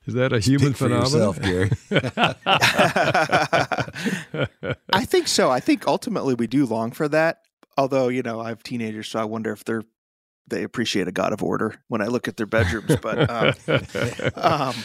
is 0.06 0.14
that 0.14 0.34
a 0.34 0.40
human 0.40 0.74
Speak 0.74 0.90
phenomenon? 0.90 1.34
For 1.34 1.42
yourself, 1.42 1.42
Gary. 1.42 1.72
I 4.94 5.06
think 5.06 5.28
so. 5.28 5.50
I 5.50 5.60
think 5.60 5.88
ultimately 5.88 6.34
we 6.34 6.48
do 6.48 6.66
long 6.66 6.92
for 6.92 7.08
that. 7.10 7.40
Although 7.78 8.10
you 8.10 8.22
know, 8.22 8.40
I 8.40 8.50
have 8.50 8.64
teenagers, 8.64 9.08
so 9.08 9.20
I 9.20 9.26
wonder 9.26 9.52
if 9.52 9.64
they're 9.64 9.84
they 10.48 10.64
appreciate 10.64 11.08
a 11.08 11.12
god 11.12 11.34
of 11.34 11.42
order 11.42 11.76
when 11.88 12.02
I 12.02 12.08
look 12.08 12.28
at 12.28 12.38
their 12.38 12.46
bedrooms. 12.46 12.96
But 13.02 13.30
um, 13.30 13.54
um, 14.36 14.76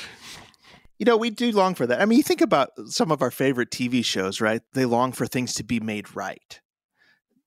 you 0.99 1.05
know, 1.05 1.17
we 1.17 1.31
do 1.31 1.53
long 1.53 1.75
for 1.75 1.87
that. 1.87 2.01
I 2.01 2.05
mean, 2.05 2.19
you 2.19 2.23
think 2.23 2.41
about 2.41 2.71
some 2.87 3.11
of 3.11 3.23
our 3.23 3.31
favorite 3.31 3.71
TV 3.71 4.05
shows, 4.05 4.41
right? 4.41 4.63
They 4.75 4.85
long 4.85 5.13
for 5.13 5.27
things 5.27 5.55
to 5.55 5.65
be 5.65 5.81
made 5.81 6.15
right. 6.15 6.61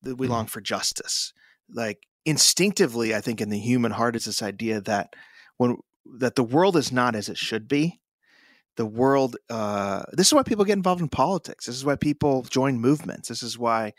We 0.02 0.12
mm-hmm. 0.12 0.32
long 0.32 0.46
for 0.46 0.60
justice. 0.60 1.32
Like 1.70 2.06
instinctively, 2.24 3.14
I 3.14 3.20
think 3.20 3.40
in 3.40 3.50
the 3.50 3.58
human 3.58 3.92
heart 3.92 4.16
is 4.16 4.24
this 4.24 4.42
idea 4.42 4.80
that 4.82 5.14
when 5.56 5.76
that 6.18 6.34
the 6.34 6.44
world 6.44 6.76
is 6.76 6.92
not 6.92 7.14
as 7.14 7.28
it 7.28 7.38
should 7.38 7.68
be. 7.68 8.00
The 8.76 8.86
world. 8.86 9.36
Uh, 9.50 10.02
this 10.12 10.28
is 10.28 10.34
why 10.34 10.42
people 10.42 10.64
get 10.64 10.78
involved 10.78 11.02
in 11.02 11.08
politics. 11.08 11.66
This 11.66 11.76
is 11.76 11.84
why 11.84 11.96
people 11.96 12.42
join 12.42 12.78
movements. 12.78 13.28
This 13.28 13.42
is 13.42 13.58
why 13.58 13.92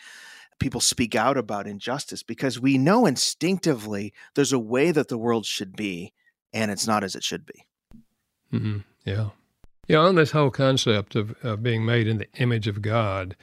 people 0.59 0.81
speak 0.81 1.15
out 1.15 1.37
about 1.37 1.67
injustice 1.67 2.23
because 2.23 2.59
we 2.59 2.77
know 2.77 3.05
instinctively 3.05 4.13
there's 4.35 4.53
a 4.53 4.59
way 4.59 4.91
that 4.91 5.09
the 5.09 5.17
world 5.17 5.45
should 5.45 5.75
be, 5.75 6.13
and 6.51 6.71
it's 6.71 6.87
not 6.87 7.03
as 7.03 7.15
it 7.15 7.23
should 7.23 7.45
be. 7.45 7.65
Mm-hmm. 8.51 8.77
Yeah. 9.05 9.29
Yeah, 9.87 9.97
on 9.97 10.15
this 10.15 10.31
whole 10.31 10.49
concept 10.49 11.15
of, 11.15 11.35
of 11.43 11.61
being 11.61 11.85
made 11.85 12.07
in 12.07 12.17
the 12.17 12.31
image 12.37 12.67
of 12.67 12.81
God, 12.81 13.35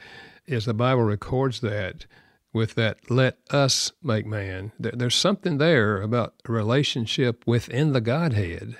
as 0.47 0.65
the 0.65 0.73
Bible 0.73 1.03
records 1.03 1.61
that, 1.61 2.07
with 2.53 2.75
that 2.75 3.09
let 3.09 3.37
us 3.49 3.91
make 4.01 4.25
man. 4.25 4.71
There's 4.79 5.15
something 5.15 5.57
there 5.57 6.01
about 6.01 6.35
a 6.47 6.51
relationship 6.51 7.43
within 7.45 7.93
the 7.93 8.01
godhead. 8.01 8.77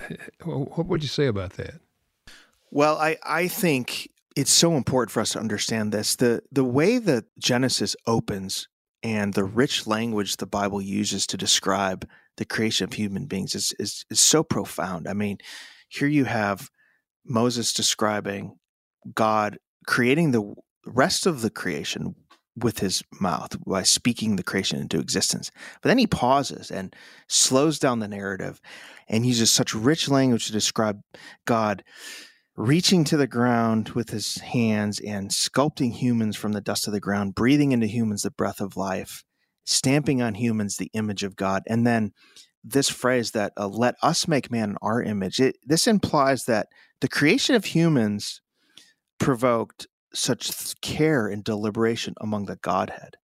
Uh, 0.00 0.14
what 0.46 0.86
would 0.86 1.02
you 1.02 1.08
say 1.08 1.26
about 1.26 1.54
that? 1.54 1.80
Well 2.70 2.98
i 2.98 3.16
i 3.24 3.48
think 3.48 4.08
it's 4.36 4.52
so 4.52 4.76
important 4.76 5.10
for 5.10 5.20
us 5.20 5.32
to 5.32 5.40
understand 5.40 5.90
this. 5.90 6.16
The 6.16 6.42
the 6.52 6.64
way 6.64 6.98
that 6.98 7.24
genesis 7.38 7.96
opens 8.06 8.68
and 9.02 9.34
the 9.34 9.44
rich 9.44 9.86
language 9.86 10.36
the 10.36 10.46
bible 10.46 10.80
uses 10.80 11.26
to 11.28 11.36
describe 11.36 12.08
the 12.36 12.44
creation 12.44 12.84
of 12.84 12.92
human 12.92 13.26
beings 13.26 13.54
is 13.54 13.74
is, 13.78 14.04
is 14.10 14.20
so 14.20 14.44
profound. 14.44 15.08
I 15.08 15.14
mean 15.14 15.38
here 15.88 16.08
you 16.08 16.26
have 16.26 16.70
moses 17.24 17.72
describing 17.72 18.56
god 19.14 19.58
creating 19.86 20.30
the 20.30 20.54
rest 20.86 21.26
of 21.26 21.40
the 21.40 21.50
creation 21.50 22.14
with 22.62 22.78
his 22.80 23.02
mouth 23.20 23.56
by 23.66 23.82
speaking 23.82 24.36
the 24.36 24.42
creation 24.42 24.80
into 24.80 24.98
existence. 24.98 25.50
But 25.82 25.88
then 25.88 25.98
he 25.98 26.06
pauses 26.06 26.70
and 26.70 26.94
slows 27.28 27.78
down 27.78 28.00
the 28.00 28.08
narrative 28.08 28.60
and 29.08 29.26
uses 29.26 29.50
such 29.50 29.74
rich 29.74 30.08
language 30.08 30.46
to 30.46 30.52
describe 30.52 31.00
God 31.44 31.84
reaching 32.56 33.04
to 33.04 33.16
the 33.16 33.26
ground 33.26 33.90
with 33.90 34.10
his 34.10 34.38
hands 34.38 34.98
and 34.98 35.30
sculpting 35.30 35.92
humans 35.92 36.36
from 36.36 36.52
the 36.52 36.60
dust 36.60 36.88
of 36.88 36.92
the 36.92 37.00
ground, 37.00 37.34
breathing 37.34 37.70
into 37.70 37.86
humans 37.86 38.22
the 38.22 38.32
breath 38.32 38.60
of 38.60 38.76
life, 38.76 39.22
stamping 39.64 40.20
on 40.20 40.34
humans 40.34 40.76
the 40.76 40.90
image 40.92 41.22
of 41.22 41.36
God. 41.36 41.62
And 41.68 41.86
then 41.86 42.12
this 42.64 42.88
phrase 42.88 43.30
that 43.30 43.52
uh, 43.56 43.68
let 43.68 43.94
us 44.02 44.26
make 44.26 44.50
man 44.50 44.70
in 44.70 44.76
our 44.82 45.00
image, 45.00 45.40
it, 45.40 45.56
this 45.64 45.86
implies 45.86 46.44
that 46.44 46.66
the 47.00 47.08
creation 47.08 47.54
of 47.54 47.66
humans 47.66 48.40
provoked 49.20 49.86
such 50.18 50.80
care 50.80 51.28
and 51.28 51.44
deliberation 51.44 52.14
among 52.20 52.46
the 52.46 52.56
Godhead. 52.56 53.16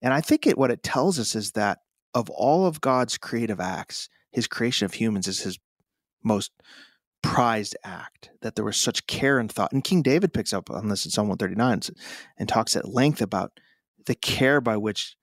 And 0.00 0.14
I 0.14 0.20
think 0.20 0.46
it 0.46 0.58
what 0.58 0.70
it 0.70 0.82
tells 0.82 1.18
us 1.18 1.34
is 1.34 1.52
that 1.52 1.78
of 2.14 2.30
all 2.30 2.66
of 2.66 2.80
God's 2.80 3.18
creative 3.18 3.60
acts, 3.60 4.08
his 4.30 4.46
creation 4.46 4.84
of 4.84 4.94
humans 4.94 5.26
is 5.26 5.40
his 5.40 5.58
most 6.22 6.52
prized 7.22 7.76
act, 7.84 8.30
that 8.42 8.54
there 8.54 8.64
was 8.64 8.76
such 8.76 9.06
care 9.06 9.38
and 9.38 9.50
thought. 9.50 9.72
And 9.72 9.82
King 9.82 10.02
David 10.02 10.32
picks 10.32 10.52
up 10.52 10.70
on 10.70 10.88
this 10.88 11.04
in 11.04 11.10
Psalm 11.10 11.28
139 11.28 11.94
and 12.38 12.48
talks 12.48 12.76
at 12.76 12.88
length 12.88 13.20
about 13.20 13.58
the 14.06 14.14
care 14.14 14.60
by 14.60 14.76
which 14.76 15.16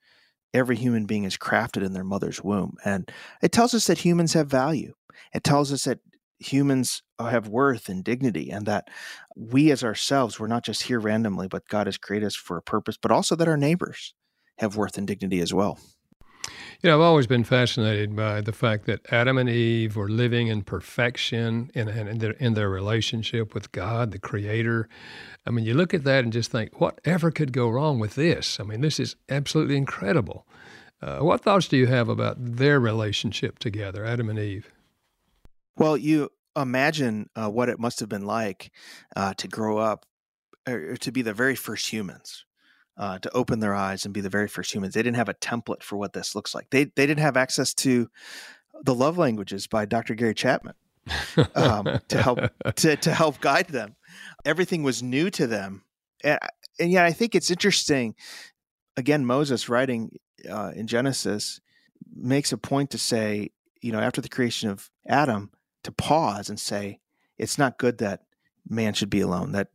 every 0.52 0.76
human 0.76 1.06
being 1.06 1.24
is 1.24 1.36
crafted 1.36 1.84
in 1.84 1.92
their 1.92 2.04
mother's 2.04 2.42
womb. 2.42 2.76
And 2.84 3.10
it 3.42 3.52
tells 3.52 3.74
us 3.74 3.86
that 3.86 3.98
humans 3.98 4.34
have 4.34 4.48
value. 4.48 4.94
It 5.34 5.44
tells 5.44 5.72
us 5.72 5.84
that 5.84 6.00
humans 6.38 7.02
uh, 7.18 7.26
have 7.26 7.48
worth 7.48 7.88
and 7.88 8.04
dignity 8.04 8.50
and 8.50 8.66
that 8.66 8.88
we 9.34 9.70
as 9.70 9.82
ourselves 9.82 10.38
we're 10.38 10.46
not 10.46 10.64
just 10.64 10.84
here 10.84 11.00
randomly 11.00 11.48
but 11.48 11.68
god 11.68 11.86
has 11.86 11.96
created 11.96 12.26
us 12.26 12.36
for 12.36 12.56
a 12.56 12.62
purpose 12.62 12.98
but 13.00 13.10
also 13.10 13.34
that 13.34 13.48
our 13.48 13.56
neighbors 13.56 14.14
have 14.58 14.76
worth 14.76 14.96
and 14.96 15.06
dignity 15.06 15.40
as 15.40 15.52
well. 15.52 15.78
You 16.82 16.90
know 16.90 16.96
i've 16.96 17.02
always 17.02 17.26
been 17.26 17.44
fascinated 17.44 18.14
by 18.14 18.40
the 18.40 18.52
fact 18.52 18.86
that 18.86 19.00
adam 19.10 19.38
and 19.38 19.48
eve 19.48 19.96
were 19.96 20.08
living 20.08 20.48
in 20.48 20.62
perfection 20.62 21.70
in, 21.74 21.88
in, 21.88 22.18
their, 22.18 22.32
in 22.32 22.54
their 22.54 22.68
relationship 22.68 23.54
with 23.54 23.72
god 23.72 24.12
the 24.12 24.18
creator. 24.18 24.88
I 25.46 25.50
mean 25.50 25.64
you 25.64 25.74
look 25.74 25.94
at 25.94 26.04
that 26.04 26.24
and 26.24 26.32
just 26.32 26.52
think 26.52 26.80
whatever 26.80 27.30
could 27.30 27.52
go 27.52 27.68
wrong 27.68 27.98
with 27.98 28.14
this? 28.14 28.60
I 28.60 28.64
mean 28.64 28.82
this 28.82 29.00
is 29.00 29.16
absolutely 29.28 29.76
incredible. 29.76 30.46
Uh, 31.02 31.18
what 31.18 31.42
thoughts 31.42 31.68
do 31.68 31.76
you 31.76 31.86
have 31.86 32.08
about 32.08 32.36
their 32.38 32.78
relationship 32.78 33.58
together 33.58 34.04
adam 34.04 34.28
and 34.28 34.38
eve 34.38 34.70
well, 35.76 35.96
you 35.96 36.30
imagine 36.56 37.28
uh, 37.36 37.50
what 37.50 37.68
it 37.68 37.78
must 37.78 38.00
have 38.00 38.08
been 38.08 38.26
like 38.26 38.72
uh, 39.14 39.34
to 39.34 39.48
grow 39.48 39.78
up 39.78 40.06
or 40.66 40.96
to 40.96 41.12
be 41.12 41.22
the 41.22 41.34
very 41.34 41.54
first 41.54 41.86
humans. 41.92 42.44
Uh, 42.98 43.18
to 43.18 43.30
open 43.32 43.60
their 43.60 43.74
eyes 43.74 44.06
and 44.06 44.14
be 44.14 44.22
the 44.22 44.30
very 44.30 44.48
first 44.48 44.72
humans. 44.72 44.94
They 44.94 45.02
didn't 45.02 45.18
have 45.18 45.28
a 45.28 45.34
template 45.34 45.82
for 45.82 45.98
what 45.98 46.14
this 46.14 46.34
looks 46.34 46.54
like. 46.54 46.70
They 46.70 46.84
they 46.84 47.06
didn't 47.06 47.20
have 47.20 47.36
access 47.36 47.74
to 47.74 48.08
the 48.84 48.94
love 48.94 49.18
languages 49.18 49.66
by 49.66 49.84
Dr. 49.84 50.14
Gary 50.14 50.32
Chapman 50.32 50.72
um, 51.54 52.00
to 52.08 52.22
help 52.22 52.38
to 52.76 52.96
to 52.96 53.12
help 53.12 53.40
guide 53.40 53.68
them. 53.68 53.96
Everything 54.44 54.82
was 54.82 55.02
new 55.02 55.30
to 55.30 55.46
them, 55.46 55.82
and 56.24 56.38
and 56.78 56.90
yet 56.90 57.04
I 57.04 57.12
think 57.12 57.34
it's 57.34 57.50
interesting. 57.50 58.14
Again, 58.96 59.26
Moses 59.26 59.68
writing 59.68 60.16
uh, 60.48 60.72
in 60.74 60.86
Genesis 60.86 61.60
makes 62.14 62.52
a 62.52 62.58
point 62.58 62.90
to 62.90 62.98
say, 62.98 63.50
you 63.82 63.92
know, 63.92 64.00
after 64.00 64.20
the 64.20 64.28
creation 64.28 64.70
of 64.70 64.90
Adam, 65.06 65.50
to 65.86 65.92
pause 65.92 66.50
and 66.50 66.60
say, 66.60 67.00
it's 67.38 67.58
not 67.58 67.78
good 67.78 67.98
that 67.98 68.22
man 68.68 68.92
should 68.92 69.10
be 69.10 69.20
alone, 69.20 69.52
that 69.52 69.68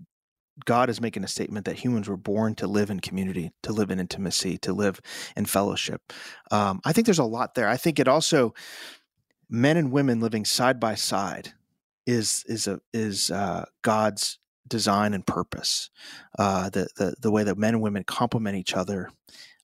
God 0.66 0.90
is 0.90 1.02
making 1.02 1.24
a 1.24 1.28
statement 1.28 1.66
that 1.66 1.78
humans 1.80 2.08
were 2.08 2.18
born 2.18 2.56
to 2.56 2.68
live 2.68 2.90
in 2.90 3.00
community, 3.00 3.52
to 3.64 3.74
live 3.74 3.90
in 3.90 4.00
intimacy, 4.00 4.58
to 4.60 4.74
live 4.74 5.00
in 5.36 5.46
fellowship. 5.46 6.14
Um, 6.52 6.82
I 6.86 6.94
think 6.94 7.06
there's 7.06 7.20
a 7.20 7.24
lot 7.24 7.56
there. 7.56 7.68
I 7.68 7.78
think 7.78 8.00
it 8.00 8.08
also 8.08 8.54
men 9.50 9.78
and 9.78 9.92
women 9.92 10.20
living 10.20 10.46
side 10.46 10.80
by 10.80 10.96
side 10.96 11.54
is 12.06 12.44
is 12.48 12.68
a 12.68 12.80
is 12.94 13.32
uh, 13.32 13.66
God's 13.82 14.40
design 14.68 15.14
and 15.14 15.26
purpose. 15.26 15.90
Uh, 16.38 16.70
the 16.70 16.88
the 16.98 17.16
the 17.22 17.32
way 17.32 17.44
that 17.44 17.58
men 17.58 17.76
and 17.76 17.84
women 17.84 18.04
complement 18.04 18.58
each 18.58 18.74
other 18.74 19.10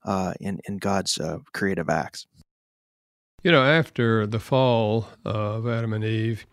uh, 0.06 0.34
in 0.40 0.60
in 0.68 0.78
God's 0.78 1.20
uh, 1.20 1.40
creative 1.54 1.90
acts. 1.90 2.28
You 3.48 3.54
know, 3.54 3.64
after 3.64 4.28
the 4.28 4.42
fall 4.42 5.08
of 5.24 5.70
Adam 5.70 5.94
and 5.94 6.04
Eve, 6.04 6.46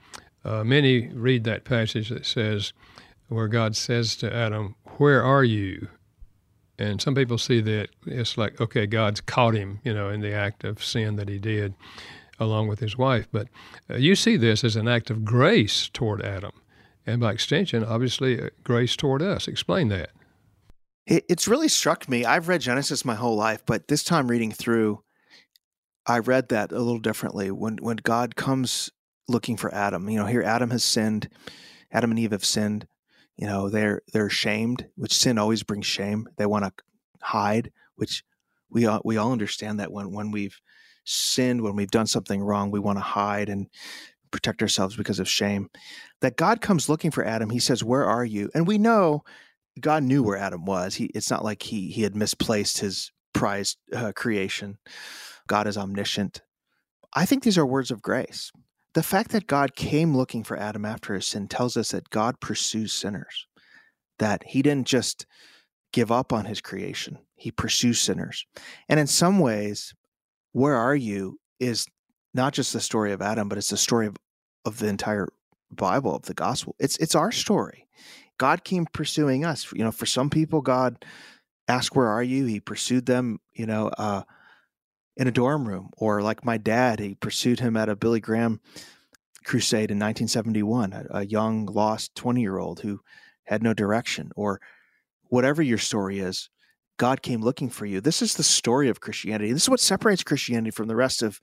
uh, 0.44 0.62
many 0.62 1.08
read 1.08 1.42
that 1.42 1.64
passage 1.64 2.08
that 2.10 2.24
says, 2.24 2.72
where 3.26 3.48
God 3.48 3.74
says 3.74 4.14
to 4.18 4.32
Adam, 4.32 4.76
Where 4.98 5.20
are 5.20 5.42
you? 5.42 5.88
And 6.78 7.02
some 7.02 7.16
people 7.16 7.36
see 7.36 7.60
that 7.62 7.88
it's 8.06 8.38
like, 8.38 8.60
okay, 8.60 8.86
God's 8.86 9.20
caught 9.20 9.56
him, 9.56 9.80
you 9.82 9.92
know, 9.92 10.08
in 10.08 10.20
the 10.20 10.32
act 10.32 10.62
of 10.62 10.84
sin 10.84 11.16
that 11.16 11.28
he 11.28 11.40
did 11.40 11.74
along 12.38 12.68
with 12.68 12.78
his 12.78 12.96
wife. 12.96 13.26
But 13.32 13.48
uh, 13.90 13.96
you 13.96 14.14
see 14.14 14.36
this 14.36 14.62
as 14.62 14.76
an 14.76 14.86
act 14.86 15.10
of 15.10 15.24
grace 15.24 15.90
toward 15.92 16.22
Adam. 16.22 16.52
And 17.04 17.20
by 17.20 17.32
extension, 17.32 17.82
obviously, 17.82 18.40
uh, 18.40 18.50
grace 18.62 18.94
toward 18.94 19.20
us. 19.20 19.48
Explain 19.48 19.88
that. 19.88 20.10
it's 21.06 21.48
really 21.48 21.66
struck 21.66 22.08
me. 22.08 22.24
I've 22.24 22.46
read 22.46 22.60
Genesis 22.60 23.04
my 23.04 23.16
whole 23.16 23.34
life, 23.34 23.66
but 23.66 23.88
this 23.88 24.04
time 24.04 24.28
reading 24.30 24.52
through, 24.52 25.02
I 26.06 26.18
read 26.18 26.48
that 26.48 26.72
a 26.72 26.78
little 26.78 26.98
differently. 26.98 27.50
When 27.50 27.78
when 27.78 27.96
God 27.96 28.36
comes 28.36 28.90
looking 29.28 29.56
for 29.56 29.74
Adam, 29.74 30.08
you 30.08 30.18
know, 30.18 30.26
here 30.26 30.42
Adam 30.42 30.70
has 30.70 30.84
sinned, 30.84 31.28
Adam 31.92 32.10
and 32.10 32.18
Eve 32.20 32.32
have 32.32 32.44
sinned. 32.44 32.86
You 33.36 33.46
know, 33.46 33.68
they're 33.68 34.02
they're 34.12 34.26
ashamed, 34.26 34.86
which 34.96 35.14
sin 35.14 35.38
always 35.38 35.62
brings 35.62 35.86
shame. 35.86 36.28
They 36.36 36.46
want 36.46 36.64
to 36.64 36.72
hide, 37.20 37.72
which 37.96 38.22
we 38.70 38.86
all, 38.86 39.00
we 39.04 39.16
all 39.16 39.32
understand 39.32 39.80
that 39.80 39.92
when 39.92 40.12
when 40.12 40.30
we've 40.30 40.60
sinned, 41.04 41.62
when 41.62 41.76
we've 41.76 41.90
done 41.90 42.06
something 42.06 42.42
wrong, 42.42 42.70
we 42.70 42.80
want 42.80 42.98
to 42.98 43.02
hide 43.02 43.48
and 43.48 43.68
protect 44.30 44.62
ourselves 44.62 44.96
because 44.96 45.20
of 45.20 45.28
shame. 45.28 45.68
That 46.20 46.36
God 46.36 46.60
comes 46.60 46.88
looking 46.88 47.10
for 47.10 47.24
Adam. 47.24 47.50
He 47.50 47.58
says, 47.60 47.82
"Where 47.82 48.04
are 48.04 48.24
you?" 48.24 48.50
And 48.54 48.66
we 48.66 48.78
know 48.78 49.24
God 49.80 50.02
knew 50.02 50.22
where 50.22 50.36
Adam 50.36 50.64
was. 50.64 50.94
He 50.94 51.06
it's 51.06 51.30
not 51.30 51.44
like 51.44 51.62
he 51.62 51.90
he 51.90 52.02
had 52.02 52.14
misplaced 52.14 52.78
his 52.78 53.10
prized 53.32 53.78
uh, 53.92 54.12
creation. 54.12 54.78
God 55.46 55.66
is 55.66 55.76
omniscient. 55.76 56.42
I 57.12 57.26
think 57.26 57.42
these 57.42 57.58
are 57.58 57.66
words 57.66 57.90
of 57.90 58.02
grace. 58.02 58.50
The 58.94 59.02
fact 59.02 59.30
that 59.32 59.46
God 59.46 59.74
came 59.74 60.16
looking 60.16 60.44
for 60.44 60.56
Adam 60.56 60.84
after 60.84 61.14
his 61.14 61.26
sin 61.26 61.48
tells 61.48 61.76
us 61.76 61.90
that 61.90 62.10
God 62.10 62.40
pursues 62.40 62.92
sinners, 62.92 63.46
that 64.18 64.42
he 64.46 64.62
didn't 64.62 64.86
just 64.86 65.26
give 65.92 66.10
up 66.12 66.32
on 66.32 66.44
his 66.44 66.60
creation, 66.60 67.18
he 67.36 67.50
pursues 67.50 68.00
sinners. 68.00 68.46
And 68.88 68.98
in 68.98 69.06
some 69.06 69.38
ways, 69.38 69.94
where 70.52 70.76
are 70.76 70.94
you 70.94 71.38
is 71.60 71.86
not 72.32 72.52
just 72.52 72.72
the 72.72 72.80
story 72.80 73.12
of 73.12 73.22
Adam, 73.22 73.48
but 73.48 73.58
it's 73.58 73.70
the 73.70 73.76
story 73.76 74.06
of, 74.06 74.16
of 74.64 74.78
the 74.78 74.88
entire 74.88 75.28
Bible, 75.70 76.14
of 76.14 76.22
the 76.22 76.34
gospel. 76.34 76.74
It's 76.78 76.96
it's 76.98 77.14
our 77.14 77.32
story. 77.32 77.88
God 78.38 78.64
came 78.64 78.86
pursuing 78.92 79.44
us. 79.44 79.72
You 79.72 79.84
know, 79.84 79.92
for 79.92 80.06
some 80.06 80.30
people, 80.30 80.60
God 80.60 81.04
asked, 81.68 81.94
Where 81.94 82.08
are 82.08 82.22
you? 82.22 82.46
He 82.46 82.60
pursued 82.60 83.06
them, 83.06 83.40
you 83.52 83.66
know, 83.66 83.88
uh, 83.98 84.22
in 85.16 85.28
a 85.28 85.32
dorm 85.32 85.68
room, 85.68 85.90
or 85.96 86.22
like 86.22 86.44
my 86.44 86.58
dad, 86.58 86.98
he 86.98 87.14
pursued 87.14 87.60
him 87.60 87.76
at 87.76 87.88
a 87.88 87.96
Billy 87.96 88.20
Graham 88.20 88.60
crusade 89.44 89.90
in 89.90 89.98
1971, 89.98 90.92
a, 90.92 91.06
a 91.10 91.26
young, 91.26 91.66
lost 91.66 92.14
20 92.14 92.40
year 92.40 92.58
old 92.58 92.80
who 92.80 93.00
had 93.44 93.62
no 93.62 93.74
direction, 93.74 94.30
or 94.36 94.60
whatever 95.24 95.62
your 95.62 95.78
story 95.78 96.18
is, 96.18 96.48
God 96.96 97.22
came 97.22 97.42
looking 97.42 97.70
for 97.70 97.86
you. 97.86 98.00
This 98.00 98.22
is 98.22 98.34
the 98.34 98.42
story 98.42 98.88
of 98.88 99.00
Christianity. 99.00 99.52
This 99.52 99.64
is 99.64 99.70
what 99.70 99.80
separates 99.80 100.22
Christianity 100.22 100.70
from 100.70 100.88
the 100.88 100.96
rest 100.96 101.22
of 101.22 101.40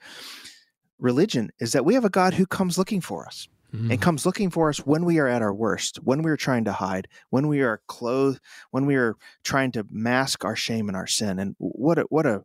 religion 0.99 1.51
is 1.59 1.73
that 1.73 1.85
we 1.85 1.95
have 1.95 2.05
a 2.05 2.09
God 2.09 2.35
who 2.35 2.45
comes 2.45 2.77
looking 2.77 3.01
for 3.01 3.25
us 3.25 3.47
mm-hmm. 3.73 3.91
and 3.91 4.01
comes 4.01 4.25
looking 4.25 4.49
for 4.49 4.69
us 4.69 4.79
when 4.79 5.03
we 5.03 5.19
are 5.19 5.27
at 5.27 5.41
our 5.41 5.53
worst, 5.53 5.97
when 5.97 6.21
we 6.21 6.31
are 6.31 6.37
trying 6.37 6.63
to 6.65 6.71
hide, 6.71 7.07
when 7.29 7.47
we 7.47 7.61
are 7.61 7.81
clothed, 7.87 8.39
when 8.71 8.85
we 8.85 8.95
are 8.95 9.15
trying 9.43 9.71
to 9.73 9.85
mask 9.89 10.45
our 10.45 10.55
shame 10.55 10.87
and 10.87 10.95
our 10.95 11.07
sin. 11.07 11.39
And 11.39 11.55
what 11.57 11.99
a, 11.99 12.03
what 12.03 12.25
a 12.25 12.43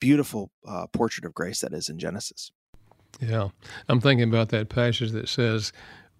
beautiful 0.00 0.50
uh, 0.66 0.86
portrait 0.92 1.24
of 1.24 1.34
grace 1.34 1.60
that 1.60 1.72
is 1.72 1.88
in 1.88 1.98
Genesis. 1.98 2.50
Yeah. 3.20 3.48
I'm 3.88 4.00
thinking 4.00 4.28
about 4.28 4.50
that 4.50 4.68
passage 4.68 5.12
that 5.12 5.28
says, 5.28 5.72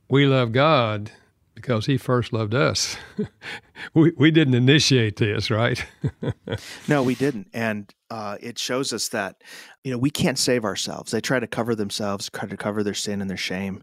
We 0.08 0.26
love 0.26 0.52
God 0.52 1.12
because 1.54 1.87
he 1.87 1.97
first 1.97 2.32
loved 2.32 2.54
us. 2.54 2.97
we, 3.94 4.12
we 4.16 4.30
didn't 4.30 4.54
initiate 4.54 5.16
this, 5.16 5.50
right? 5.50 5.85
no, 6.88 7.02
we 7.02 7.16
didn't. 7.16 7.49
And 7.52 7.92
uh, 8.11 8.37
it 8.40 8.61
shows 8.61 8.92
us 8.92 9.08
that, 9.08 9.42
you 9.82 9.90
know, 9.90 9.99
we 9.99 10.11
can't 10.11 10.38
save 10.38 10.64
ourselves. 10.64 11.11
They 11.11 11.20
try 11.20 11.40
to 11.40 11.49
cover 11.49 11.75
themselves, 11.75 12.30
try 12.32 12.49
to 12.49 12.56
cover 12.56 12.85
their 12.85 12.94
sin 12.94 13.20
and 13.20 13.28
their 13.28 13.37
shame, 13.37 13.82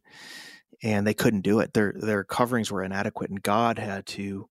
and 0.84 1.06
they 1.06 1.14
couldn't 1.14 1.42
do 1.42 1.60
it. 1.60 1.74
Their, 1.74 1.94
their 1.98 2.24
coverings 2.24 2.72
were 2.72 2.82
inadequate, 2.82 3.30
and 3.30 3.44
God 3.44 3.78
had 3.78 4.06
to, 4.08 4.48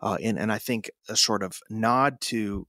uh, 0.00 0.18
and, 0.20 0.36
and 0.36 0.50
I 0.50 0.58
think 0.58 0.90
a 1.08 1.16
sort 1.16 1.44
of 1.44 1.60
nod 1.70 2.20
to 2.22 2.66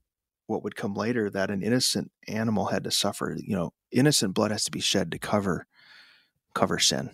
what 0.48 0.64
would 0.64 0.76
come 0.76 0.94
later 0.94 1.30
that 1.30 1.52
an 1.52 1.62
innocent 1.62 2.12
animal 2.28 2.66
had 2.68 2.84
to 2.86 2.92
suffer. 2.92 3.38
You 3.38 3.56
know, 3.56 3.74
innocent 3.92 4.34
blood 4.34 4.52
has 4.52 4.64
to 4.66 4.72
be 4.72 4.80
shed 4.80 5.12
to 5.12 5.20
cover 5.20 5.68
cover 6.54 6.80
sin. 6.80 7.12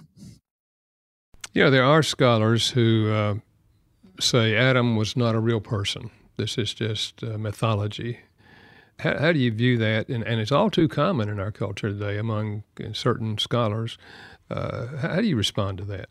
Yeah, 1.54 1.70
there 1.70 1.84
are 1.84 2.02
scholars 2.02 2.72
who 2.72 3.12
uh, 3.12 3.36
say 4.20 4.56
Adam 4.56 4.96
was 4.96 5.18
not 5.18 5.36
a 5.36 5.40
real 5.40 5.60
person. 5.60 6.10
This 6.38 6.58
is 6.58 6.74
just 6.74 7.24
uh, 7.24 7.38
mythology. 7.38 8.20
How, 9.00 9.20
how, 9.20 9.32
do 9.34 9.40
you 9.40 9.52
view 9.52 9.78
that? 9.78 10.08
And, 10.08 10.24
and, 10.24 10.40
it's 10.40 10.52
all 10.52 10.70
too 10.70 10.88
common 10.88 11.30
in 11.30 11.40
our 11.40 11.52
culture 11.52 11.90
today 11.90 12.18
among 12.18 12.64
uh, 12.80 12.94
certain 12.94 13.38
scholars. 13.38 13.98
Uh, 14.50 14.98
how 14.98 15.18
do 15.18 15.28
you 15.28 15.36
respond 15.36 15.78
to 15.80 15.86
that? 15.86 16.10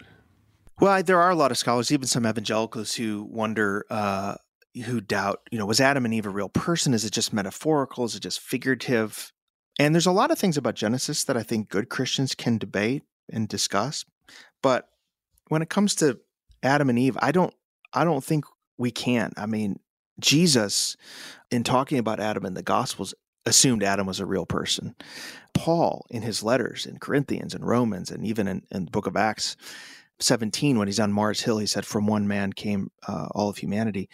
Well, 0.81 1.03
there 1.03 1.21
are 1.21 1.31
a 1.31 1.37
lot 1.37 1.51
of 1.51 1.59
scholars, 1.59 1.93
even 1.93 2.07
some 2.07 2.27
evangelicals, 2.27 2.95
who 2.95 3.25
wonder, 3.31 3.85
uh, 3.89 4.35
who 4.75 5.01
doubt, 5.01 5.41
you 5.51 5.59
know, 5.59 5.67
was 5.67 5.81
Adam 5.81 6.05
and 6.05 6.15
Eve 6.15 6.27
a 6.27 6.31
real 6.31 6.49
person? 6.49 6.95
Is 6.95 7.05
it 7.05 7.13
just 7.13 7.33
metaphorical? 7.33 8.05
Is 8.05 8.15
it 8.15 8.23
just 8.23 8.41
figurative? 8.41 9.33
And 9.79 9.95
there's 9.95 10.07
a 10.07 10.13
lot 10.13 10.31
of 10.31 10.39
things 10.39 10.57
about 10.57 10.75
Genesis 10.75 11.25
that 11.25 11.37
I 11.37 11.43
think 11.43 11.69
good 11.69 11.89
Christians 11.89 12.35
can 12.35 12.59
debate 12.59 13.03
and 13.31 13.49
discuss. 13.49 14.05
But 14.63 14.89
when 15.49 15.63
it 15.63 15.71
comes 15.71 15.95
to 15.97 16.21
Adam 16.63 16.89
and 16.89 16.99
Eve, 16.99 17.19
I 17.21 17.33
don't 17.33 17.55
I 17.93 18.05
don't 18.05 18.25
think 18.25 18.45
we 18.79 18.91
can. 18.91 19.33
I 19.37 19.47
mean, 19.47 19.79
Jesus 20.21 20.97
in 21.51 21.65
talking 21.65 21.99
about 21.99 22.21
Adam 22.21 22.47
in 22.47 22.55
the 22.55 22.63
Gospels 22.63 23.15
assumed 23.45 23.83
Adam 23.83 24.07
was 24.07 24.21
a 24.21 24.27
real 24.27 24.47
person. 24.47 24.95
Paul 25.55 26.07
in 26.11 26.23
his 26.23 26.43
letters 26.43 26.87
in 26.87 26.99
Corinthians 26.99 27.55
and 27.55 27.67
Romans 27.67 28.11
and 28.11 28.25
even 28.25 28.49
in, 28.49 28.63
in 28.71 28.87
the 28.87 28.91
book 28.91 29.07
of 29.07 29.17
Acts 29.17 29.57
17 30.21 30.79
when 30.79 30.89
he's 30.89 31.01
on 31.01 31.13
Mars 31.13 31.41
Hill 31.41 31.59
he 31.59 31.67
said 31.67 31.85
from 31.85 32.07
one 32.07 32.29
man 32.29 32.53
came 32.53 32.91
uh, 33.07 33.29
all 33.33 33.51
of 33.51 33.59
humanity. 33.59 34.09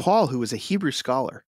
Paul 0.00 0.28
who 0.28 0.38
was 0.38 0.52
a 0.52 0.56
Hebrew 0.56 0.92
scholar 0.92 1.44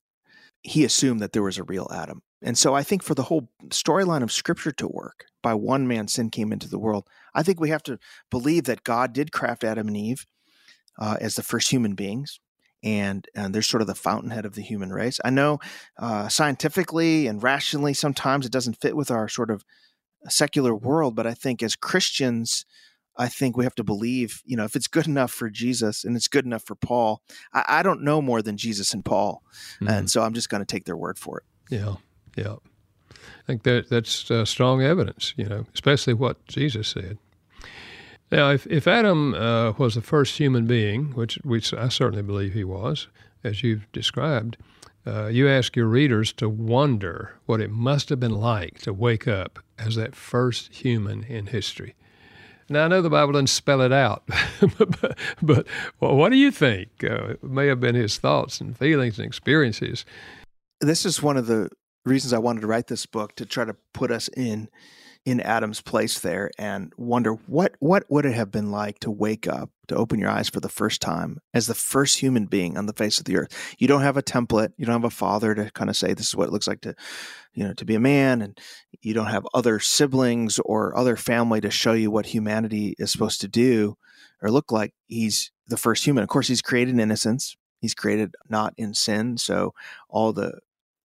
he 0.62 0.84
assumed 0.84 1.20
that 1.20 1.32
there 1.32 1.42
was 1.42 1.58
a 1.58 1.64
real 1.64 1.88
Adam. 1.92 2.22
And 2.40 2.56
so 2.56 2.74
I 2.74 2.82
think 2.82 3.02
for 3.02 3.14
the 3.14 3.24
whole 3.24 3.48
storyline 3.68 4.22
of 4.22 4.32
scripture 4.32 4.72
to 4.72 4.88
work, 4.88 5.26
by 5.42 5.54
one 5.54 5.88
man 5.88 6.08
sin 6.08 6.30
came 6.30 6.52
into 6.52 6.68
the 6.68 6.78
world. 6.78 7.06
I 7.34 7.42
think 7.42 7.60
we 7.60 7.70
have 7.70 7.82
to 7.84 7.98
believe 8.30 8.64
that 8.64 8.84
God 8.84 9.12
did 9.12 9.32
craft 9.32 9.64
Adam 9.64 9.88
and 9.88 9.96
Eve 9.96 10.26
uh, 10.98 11.16
as 11.20 11.34
the 11.34 11.42
first 11.42 11.70
human 11.70 11.94
beings. 11.94 12.38
And, 12.84 13.26
and 13.34 13.54
they're 13.54 13.62
sort 13.62 13.80
of 13.80 13.86
the 13.86 13.94
fountainhead 13.94 14.44
of 14.44 14.54
the 14.54 14.62
human 14.62 14.92
race. 14.92 15.20
I 15.24 15.30
know 15.30 15.60
uh, 15.98 16.28
scientifically 16.28 17.28
and 17.28 17.42
rationally, 17.42 17.94
sometimes 17.94 18.44
it 18.44 18.52
doesn't 18.52 18.80
fit 18.80 18.96
with 18.96 19.10
our 19.10 19.28
sort 19.28 19.50
of 19.52 19.64
secular 20.28 20.74
world, 20.74 21.14
but 21.14 21.26
I 21.26 21.34
think 21.34 21.62
as 21.62 21.76
Christians, 21.76 22.66
I 23.16 23.28
think 23.28 23.56
we 23.56 23.64
have 23.64 23.74
to 23.76 23.84
believe, 23.84 24.42
you 24.44 24.56
know, 24.56 24.64
if 24.64 24.74
it's 24.74 24.88
good 24.88 25.06
enough 25.06 25.30
for 25.30 25.50
Jesus 25.50 26.04
and 26.04 26.16
it's 26.16 26.28
good 26.28 26.46
enough 26.46 26.64
for 26.64 26.74
Paul, 26.74 27.22
I, 27.52 27.64
I 27.68 27.82
don't 27.82 28.02
know 28.02 28.22
more 28.22 28.42
than 28.42 28.56
Jesus 28.56 28.94
and 28.94 29.04
Paul. 29.04 29.42
Mm-hmm. 29.76 29.88
And 29.88 30.10
so 30.10 30.22
I'm 30.22 30.34
just 30.34 30.48
going 30.48 30.62
to 30.62 30.66
take 30.66 30.84
their 30.84 30.96
word 30.96 31.18
for 31.18 31.38
it. 31.38 31.44
Yeah. 31.70 31.96
Yeah. 32.36 32.56
I 33.10 33.44
think 33.46 33.64
that 33.64 33.90
that's 33.90 34.30
uh, 34.30 34.44
strong 34.44 34.82
evidence, 34.82 35.34
you 35.36 35.44
know, 35.44 35.66
especially 35.74 36.14
what 36.14 36.44
Jesus 36.46 36.88
said. 36.88 37.18
Now, 38.30 38.50
if, 38.50 38.66
if 38.66 38.88
Adam 38.88 39.34
uh, 39.34 39.72
was 39.72 39.94
the 39.94 40.00
first 40.00 40.38
human 40.38 40.66
being, 40.66 41.06
which, 41.10 41.38
which 41.42 41.74
I 41.74 41.88
certainly 41.88 42.22
believe 42.22 42.54
he 42.54 42.64
was, 42.64 43.08
as 43.44 43.62
you've 43.62 43.90
described, 43.92 44.56
uh, 45.06 45.26
you 45.26 45.48
ask 45.48 45.76
your 45.76 45.86
readers 45.86 46.32
to 46.34 46.48
wonder 46.48 47.34
what 47.46 47.60
it 47.60 47.70
must 47.70 48.08
have 48.08 48.20
been 48.20 48.34
like 48.34 48.78
to 48.82 48.92
wake 48.92 49.28
up 49.28 49.58
as 49.78 49.96
that 49.96 50.14
first 50.14 50.72
human 50.72 51.24
in 51.24 51.46
history. 51.46 51.94
Now, 52.72 52.86
I 52.86 52.88
know 52.88 53.02
the 53.02 53.10
Bible 53.10 53.32
doesn't 53.32 53.48
spell 53.48 53.80
it 53.82 53.92
out, 53.92 54.22
but, 54.78 55.18
but 55.42 55.66
well, 56.00 56.16
what 56.16 56.30
do 56.30 56.36
you 56.36 56.50
think? 56.50 57.04
Uh, 57.04 57.34
may 57.42 57.66
have 57.66 57.80
been 57.80 57.94
his 57.94 58.18
thoughts 58.18 58.60
and 58.60 58.76
feelings 58.76 59.18
and 59.18 59.26
experiences. 59.26 60.04
This 60.80 61.04
is 61.04 61.22
one 61.22 61.36
of 61.36 61.46
the 61.46 61.68
reasons 62.04 62.32
I 62.32 62.38
wanted 62.38 62.62
to 62.62 62.66
write 62.66 62.88
this 62.88 63.06
book 63.06 63.36
to 63.36 63.46
try 63.46 63.64
to 63.64 63.76
put 63.92 64.10
us 64.10 64.28
in 64.28 64.68
in 65.24 65.40
Adam's 65.40 65.80
place 65.80 66.18
there 66.18 66.50
and 66.58 66.92
wonder 66.96 67.34
what 67.46 67.76
what 67.78 68.04
would 68.08 68.26
it 68.26 68.34
have 68.34 68.50
been 68.50 68.72
like 68.72 68.98
to 68.98 69.10
wake 69.10 69.46
up 69.46 69.70
to 69.88 69.96
open 69.96 70.18
your 70.18 70.30
eyes 70.30 70.48
for 70.48 70.60
the 70.60 70.68
first 70.68 71.00
time 71.00 71.38
as 71.52 71.66
the 71.66 71.74
first 71.74 72.18
human 72.18 72.46
being 72.46 72.76
on 72.76 72.86
the 72.86 72.92
face 72.92 73.18
of 73.18 73.24
the 73.24 73.36
earth. 73.36 73.74
You 73.78 73.88
don't 73.88 74.02
have 74.02 74.16
a 74.16 74.22
template, 74.22 74.72
you 74.76 74.86
don't 74.86 74.94
have 74.94 75.04
a 75.04 75.10
father 75.10 75.54
to 75.54 75.70
kind 75.72 75.90
of 75.90 75.96
say 75.96 76.14
this 76.14 76.28
is 76.28 76.36
what 76.36 76.48
it 76.48 76.52
looks 76.52 76.68
like 76.68 76.80
to 76.82 76.94
you 77.54 77.64
know 77.64 77.74
to 77.74 77.84
be 77.84 77.94
a 77.94 78.00
man 78.00 78.42
and 78.42 78.58
you 79.00 79.14
don't 79.14 79.26
have 79.26 79.46
other 79.54 79.78
siblings 79.80 80.58
or 80.64 80.96
other 80.96 81.16
family 81.16 81.60
to 81.60 81.70
show 81.70 81.92
you 81.92 82.10
what 82.10 82.26
humanity 82.26 82.94
is 82.98 83.10
supposed 83.10 83.40
to 83.40 83.48
do 83.48 83.96
or 84.40 84.50
look 84.50 84.72
like. 84.72 84.92
He's 85.06 85.52
the 85.66 85.76
first 85.76 86.04
human. 86.04 86.22
Of 86.22 86.28
course, 86.28 86.48
he's 86.48 86.62
created 86.62 86.94
in 86.94 87.00
innocence. 87.00 87.56
He's 87.80 87.94
created 87.94 88.34
not 88.48 88.74
in 88.76 88.94
sin, 88.94 89.38
so 89.38 89.74
all 90.08 90.32
the 90.32 90.60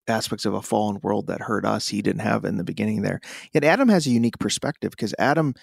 aspects 0.08 0.44
of 0.44 0.54
a 0.54 0.62
fallen 0.62 0.98
world 1.02 1.28
that 1.28 1.42
hurt 1.42 1.64
us 1.64 1.88
he 1.88 2.02
didn't 2.02 2.22
have 2.22 2.44
in 2.44 2.56
the 2.56 2.64
beginning 2.64 3.02
there. 3.02 3.20
Yet 3.52 3.64
Adam 3.64 3.88
has 3.88 4.06
a 4.06 4.10
unique 4.10 4.38
perspective 4.38 4.90
because 4.90 5.14
Adam 5.18 5.54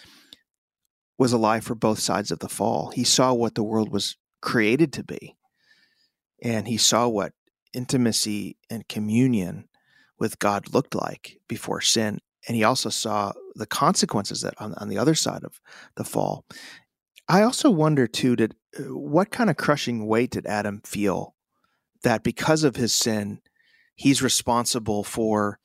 was 1.20 1.34
alive 1.34 1.66
for 1.66 1.76
both 1.76 2.00
sides 2.00 2.32
of 2.32 2.40
the 2.40 2.50
fall. 2.50 2.92
He 2.96 3.04
saw 3.04 3.34
what 3.34 3.54
the 3.54 3.64
world 3.64 3.92
was 3.92 4.16
created 4.42 4.94
to 4.94 5.04
be. 5.04 5.36
And 6.42 6.68
he 6.68 6.78
saw 6.78 7.10
what 7.10 7.34
intimacy 7.74 8.58
and 8.70 8.88
communion 8.88 9.68
with 10.18 10.40
God 10.40 10.74
looked 10.74 10.96
like 10.96 11.40
before 11.48 11.82
sin. 11.82 12.20
And 12.48 12.56
he 12.56 12.64
also 12.64 12.90
saw 12.90 13.34
the 13.54 13.68
consequences 13.68 14.42
that 14.42 14.54
on, 14.60 14.74
on 14.76 14.88
the 14.88 14.98
other 14.98 15.14
side 15.14 15.44
of 15.44 15.60
the 15.98 16.06
fall. 16.06 16.46
I 17.28 17.44
also 17.44 17.70
wonder 17.70 18.08
too, 18.08 18.38
did 18.38 18.56
uh, 18.80 18.84
what 18.84 19.30
kind 19.30 19.50
of 19.50 19.58
crushing 19.58 20.08
weight 20.08 20.32
did 20.32 20.48
Adam 20.48 20.82
feel 20.86 21.36
that 22.02 22.24
because 22.24 22.64
of 22.64 22.78
his 22.78 22.94
sin, 22.94 23.42
he's 23.94 24.22
responsible 24.22 25.04
for 25.04 25.60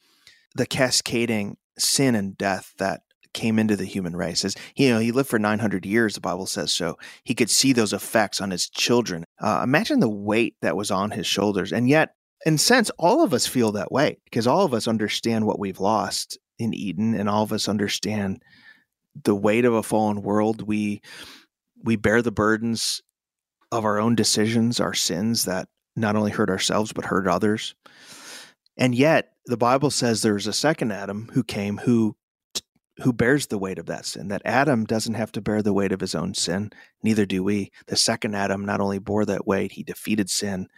the 0.57 0.67
cascading 0.67 1.57
sin 1.79 2.17
and 2.17 2.37
death 2.37 2.75
that 2.79 3.03
came 3.35 3.59
into 3.59 3.77
the 3.77 3.85
human 3.85 4.17
race. 4.17 4.45
As 4.45 4.55
you 4.77 4.91
know, 4.91 4.99
he 4.99 5.13
lived 5.13 5.29
for 5.29 5.39
900 5.39 5.85
years. 5.85 6.15
The 6.15 6.21
Bible 6.21 6.47
says 6.47 6.73
so. 6.73 6.97
He 7.25 7.35
could 7.35 7.51
see 7.51 7.73
those 7.73 7.93
effects 7.93 8.41
on 8.41 8.51
his 8.51 8.69
children. 8.69 9.25
Uh, 9.41 9.61
imagine 9.63 10.01
the 10.01 10.09
weight 10.09 10.57
that 10.63 10.77
was 10.77 10.91
on 10.91 11.11
his 11.11 11.27
shoulders, 11.27 11.73
and 11.73 11.89
yet, 11.89 12.15
in 12.47 12.59
sense, 12.59 12.91
all 12.99 13.23
of 13.23 13.35
us 13.35 13.47
feel 13.47 13.73
that 13.73 13.93
way 13.93 14.19
because 14.25 14.47
all 14.47 14.65
of 14.65 14.75
us 14.75 14.89
understand 14.89 15.47
what 15.47 15.59
we've 15.59 15.81
lost 15.81 16.39
in 16.59 16.73
Eden, 16.73 17.15
and 17.15 17.29
all 17.29 17.43
of 17.43 17.53
us 17.53 17.69
understand 17.69 18.43
the 19.23 19.35
weight 19.35 19.65
of 19.65 19.75
a 19.75 19.83
fallen 19.83 20.23
world. 20.23 20.67
We 20.67 21.03
we 21.83 21.97
bear 21.97 22.23
the 22.23 22.33
burdens 22.33 23.03
of 23.71 23.85
our 23.85 23.99
own 23.99 24.15
decisions, 24.15 24.81
our 24.81 24.95
sins 24.95 25.45
that 25.45 25.69
not 25.97 26.17
only 26.17 26.31
hurt 26.31 26.51
ourselves 26.51 26.93
but 26.93 27.05
hurt 27.05 27.27
others. 27.27 27.75
And 28.77 28.95
yet, 28.95 29.33
the 29.47 29.57
Bible 29.57 29.91
says 29.91 30.23
there's 30.23 30.47
a 30.47 30.53
second 30.53 30.93
Adam 30.93 31.31
who 31.33 31.45
came 31.45 31.79
who 31.79 32.17
who 33.03 33.13
bears 33.13 33.49
the 33.49 33.59
weight 33.59 33.79
of 33.79 33.87
that 33.87 34.07
sin. 34.07 34.29
That 34.29 34.43
Adam 34.45 34.85
doesn't 34.85 35.15
have 35.15 35.33
to 35.33 35.41
bear 35.41 35.63
the 35.63 35.73
weight 35.73 35.93
of 35.93 36.01
his 36.01 36.15
own 36.15 36.35
sin, 36.35 36.71
neither 37.03 37.27
do 37.27 37.43
we. 37.43 37.73
The 37.87 37.97
second 37.97 38.35
Adam 38.35 38.65
not 38.65 38.81
only 38.81 38.99
bore 38.99 39.25
that 39.25 39.47
weight, 39.47 39.73
he 39.73 39.83
defeated 39.83 40.31
sin, 40.31 40.69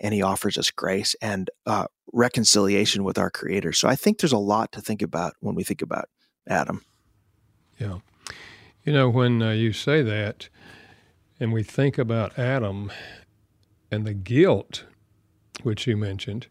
and 0.00 0.14
he 0.14 0.22
offers 0.22 0.56
us 0.56 0.70
grace 0.70 1.14
and 1.20 1.50
uh, 1.66 1.86
reconciliation 2.12 3.04
with 3.04 3.18
our 3.18 3.30
Creator. 3.30 3.72
So 3.72 3.88
I 3.88 3.96
think 3.96 4.18
there's 4.18 4.32
a 4.32 4.38
lot 4.38 4.72
to 4.72 4.80
think 4.80 5.02
about 5.02 5.34
when 5.40 5.54
we 5.54 5.64
think 5.64 5.82
about 5.82 6.08
Adam. 6.46 6.84
Yeah, 7.78 7.98
you 8.84 8.92
know 8.92 9.08
when 9.08 9.42
uh, 9.42 9.50
you 9.50 9.72
say 9.72 10.02
that, 10.02 10.48
and 11.38 11.52
we 11.52 11.62
think 11.62 11.98
about 11.98 12.38
Adam 12.38 12.90
and 13.90 14.06
the 14.06 14.14
guilt 14.14 14.84
which 15.62 15.86
you 15.86 15.96
mentioned, 15.96 16.46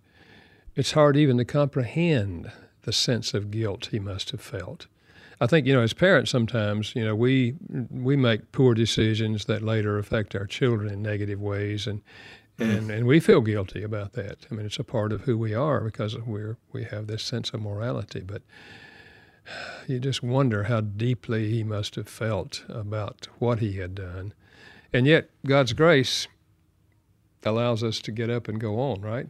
it's 0.76 0.92
hard 0.92 1.18
even 1.18 1.38
to 1.38 1.46
comprehend 1.46 2.52
the 2.84 2.94
sense 2.94 3.34
of 3.34 3.52
guilt 3.52 3.90
he 3.92 4.00
must 4.00 4.32
have 4.32 4.42
felt. 4.42 4.88
I 5.40 5.48
think 5.48 5.68
you 5.68 5.74
know, 5.74 5.82
as 5.82 5.94
parents, 5.94 6.32
sometimes 6.32 6.96
you 6.96 7.06
know 7.06 7.16
we 7.16 7.56
we 7.92 8.16
make 8.16 8.52
poor 8.52 8.74
decisions 8.74 9.46
that 9.46 9.62
later 9.62 9.98
affect 9.98 10.36
our 10.36 10.46
children 10.46 10.92
in 10.92 11.02
negative 11.02 11.40
ways, 11.40 11.86
and 11.86 12.02
mm. 12.58 12.78
and 12.78 12.90
and 12.90 13.06
we 13.06 13.20
feel 13.20 13.42
guilty 13.42 13.84
about 13.84 14.14
that. 14.14 14.48
I 14.50 14.56
mean, 14.56 14.66
it's 14.66 14.80
a 14.80 14.84
part 14.84 15.12
of 15.12 15.22
who 15.22 15.38
we 15.38 15.54
are 15.54 15.82
because 15.82 16.18
we're 16.18 16.58
we 16.72 16.86
have 16.86 17.08
this 17.08 17.24
sense 17.24 17.52
of 17.52 17.62
morality. 17.62 18.22
But 18.22 18.42
you 19.88 20.00
just 20.00 20.24
wonder 20.24 20.64
how 20.64 20.82
deeply 20.82 21.52
he 21.52 21.64
must 21.64 21.96
have 21.96 22.10
felt 22.10 22.64
about 22.68 23.28
what 23.38 23.60
he 23.60 23.74
had 23.74 23.94
done, 23.94 24.34
and 24.92 25.06
yet 25.06 25.30
God's 25.46 25.74
grace 25.74 26.28
allows 27.44 27.84
us 27.84 28.00
to 28.00 28.12
get 28.12 28.30
up 28.30 28.48
and 28.48 28.60
go 28.60 28.80
on, 28.80 29.02
right? 29.02 29.28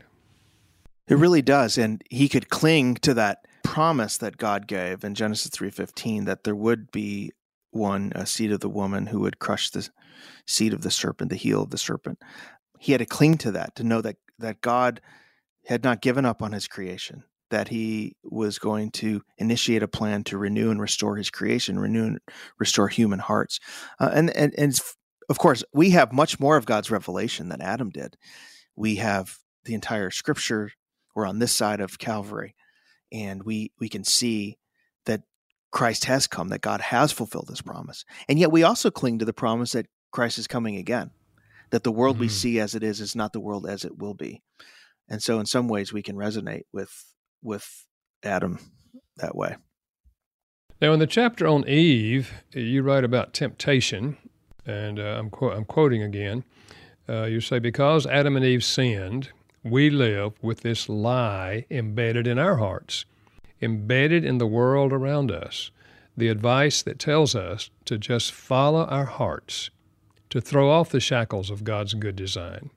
It 1.08 1.16
really 1.16 1.42
does, 1.42 1.78
and 1.78 2.04
he 2.10 2.28
could 2.28 2.50
cling 2.50 2.96
to 2.96 3.14
that 3.14 3.47
promise 3.68 4.18
that 4.18 4.38
God 4.38 4.66
gave 4.66 5.04
in 5.04 5.14
Genesis 5.14 5.52
3:15 5.52 6.26
that 6.26 6.46
there 6.46 6.56
would 6.56 6.90
be 6.90 7.32
one 7.72 8.14
a 8.16 8.26
seed 8.26 8.52
of 8.52 8.62
the 8.62 8.70
woman 8.70 9.08
who 9.08 9.20
would 9.20 9.40
crush 9.40 9.70
the 9.70 9.90
seed 10.48 10.74
of 10.74 10.82
the 10.82 10.90
serpent, 10.90 11.30
the 11.30 11.36
heel 11.36 11.64
of 11.64 11.70
the 11.70 11.78
serpent. 11.78 12.18
He 12.80 12.94
had 12.94 13.00
to 13.00 13.06
cling 13.06 13.38
to 13.40 13.52
that 13.52 13.76
to 13.76 13.84
know 13.84 14.02
that 14.02 14.16
that 14.40 14.62
God 14.62 15.02
had 15.66 15.84
not 15.84 16.02
given 16.02 16.26
up 16.26 16.42
on 16.42 16.54
his 16.54 16.68
creation, 16.68 17.26
that 17.50 17.68
he 17.68 18.16
was 18.24 18.58
going 18.58 18.90
to 18.92 19.22
initiate 19.38 19.84
a 19.84 19.88
plan 19.88 20.24
to 20.24 20.38
renew 20.38 20.72
and 20.72 20.80
restore 20.80 21.18
his 21.18 21.30
creation, 21.30 21.78
renew 21.78 22.06
and 22.06 22.20
restore 22.58 22.88
human 22.88 23.20
hearts. 23.20 23.60
Uh, 24.00 24.12
and, 24.14 24.30
and 24.30 24.56
and 24.58 24.80
of 25.30 25.40
course, 25.40 25.64
we 25.74 25.90
have 25.90 26.14
much 26.14 26.40
more 26.40 26.56
of 26.56 26.66
God's 26.66 26.90
revelation 26.90 27.50
than 27.50 27.62
Adam 27.62 27.90
did. 27.90 28.16
We 28.78 28.96
have 28.96 29.38
the 29.66 29.74
entire 29.74 30.10
scripture. 30.10 30.72
We're 31.16 31.28
on 31.28 31.40
this 31.40 31.52
side 31.52 31.82
of 31.82 32.00
Calvary 32.00 32.56
and 33.12 33.44
we 33.44 33.72
we 33.80 33.90
can 33.90 34.04
see 34.04 34.58
that 35.06 35.24
Christ 35.72 36.06
has 36.06 36.28
come, 36.28 36.50
that 36.50 36.62
God 36.62 36.82
has 36.82 37.12
fulfilled 37.12 37.50
His 37.50 37.62
promise, 37.62 38.06
and 38.28 38.40
yet 38.40 38.52
we 38.52 38.64
also 38.64 38.92
cling 38.92 39.20
to 39.20 39.26
the 39.26 39.34
promise 39.34 39.72
that 39.72 39.88
Christ 40.12 40.38
is 40.38 40.48
coming 40.48 40.76
again, 40.76 41.12
that 41.72 41.84
the 41.84 41.92
world 41.92 42.16
mm-hmm. 42.16 42.22
we 42.22 42.30
see 42.30 42.60
as 42.60 42.76
it 42.76 42.84
is 42.84 43.02
is 43.02 43.16
not 43.16 43.34
the 43.34 43.40
world 43.40 43.68
as 43.68 43.84
it 43.84 43.98
will 43.98 44.14
be, 44.14 44.42
and 45.10 45.22
so 45.22 45.40
in 45.40 45.46
some 45.46 45.68
ways 45.68 45.94
we 45.94 46.04
can 46.04 46.16
resonate 46.16 46.64
with 46.72 47.14
with 47.42 47.86
Adam 48.24 48.60
that 49.18 49.36
way. 49.36 49.56
Now, 50.80 50.94
in 50.94 51.00
the 51.00 51.08
chapter 51.08 51.48
on 51.48 51.68
Eve, 51.68 52.32
you 52.54 52.84
write 52.84 53.04
about 53.04 53.34
temptation, 53.34 54.16
and 54.64 55.00
uh, 55.00 55.18
I'm, 55.18 55.32
qu- 55.32 55.52
I'm 55.52 55.66
quoting 55.66 56.04
again. 56.04 56.44
Uh, 57.10 57.24
you 57.24 57.42
say, 57.42 57.58
Because 57.58 58.06
Adam 58.06 58.36
and 58.36 58.46
Eve 58.46 58.64
sinned, 58.64 59.32
we 59.70 59.90
live 59.90 60.34
with 60.42 60.62
this 60.62 60.90
lie 60.90 61.66
embedded 61.70 62.28
in 62.28 62.40
our 62.40 62.58
hearts, 62.58 63.06
embedded 63.62 64.24
in 64.24 64.38
the 64.38 64.48
world 64.48 64.94
around 64.94 65.32
us. 65.32 65.72
The 66.16 66.30
advice 66.30 66.82
that 66.82 67.00
tells 67.00 67.36
us 67.36 67.70
to 67.86 67.98
just 67.98 68.32
follow 68.32 68.86
our 68.86 69.06
hearts, 69.06 69.70
to 70.30 70.42
throw 70.42 70.70
off 70.70 70.90
the 70.90 71.00
shackles 71.00 71.50
of 71.50 71.64
God's 71.64 71.94
good 71.94 72.16
design. 72.16 72.72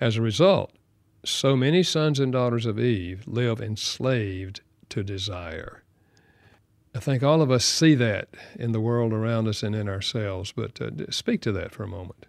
As 0.00 0.16
a 0.16 0.22
result, 0.22 0.72
so 1.24 1.56
many 1.56 1.82
sons 1.82 2.20
and 2.20 2.32
daughters 2.32 2.66
of 2.66 2.78
Eve 2.78 3.24
live 3.26 3.60
enslaved 3.60 4.60
to 4.90 5.02
desire. 5.02 5.82
I 6.94 6.98
think 6.98 7.22
all 7.22 7.42
of 7.42 7.50
us 7.50 7.64
see 7.64 7.94
that 7.96 8.28
in 8.58 8.72
the 8.72 8.80
world 8.80 9.12
around 9.12 9.48
us 9.48 9.62
and 9.62 9.74
in 9.74 9.88
ourselves, 9.88 10.52
but 10.52 10.80
uh, 10.80 10.90
speak 11.10 11.40
to 11.42 11.52
that 11.52 11.72
for 11.72 11.82
a 11.82 11.88
moment. 11.88 12.26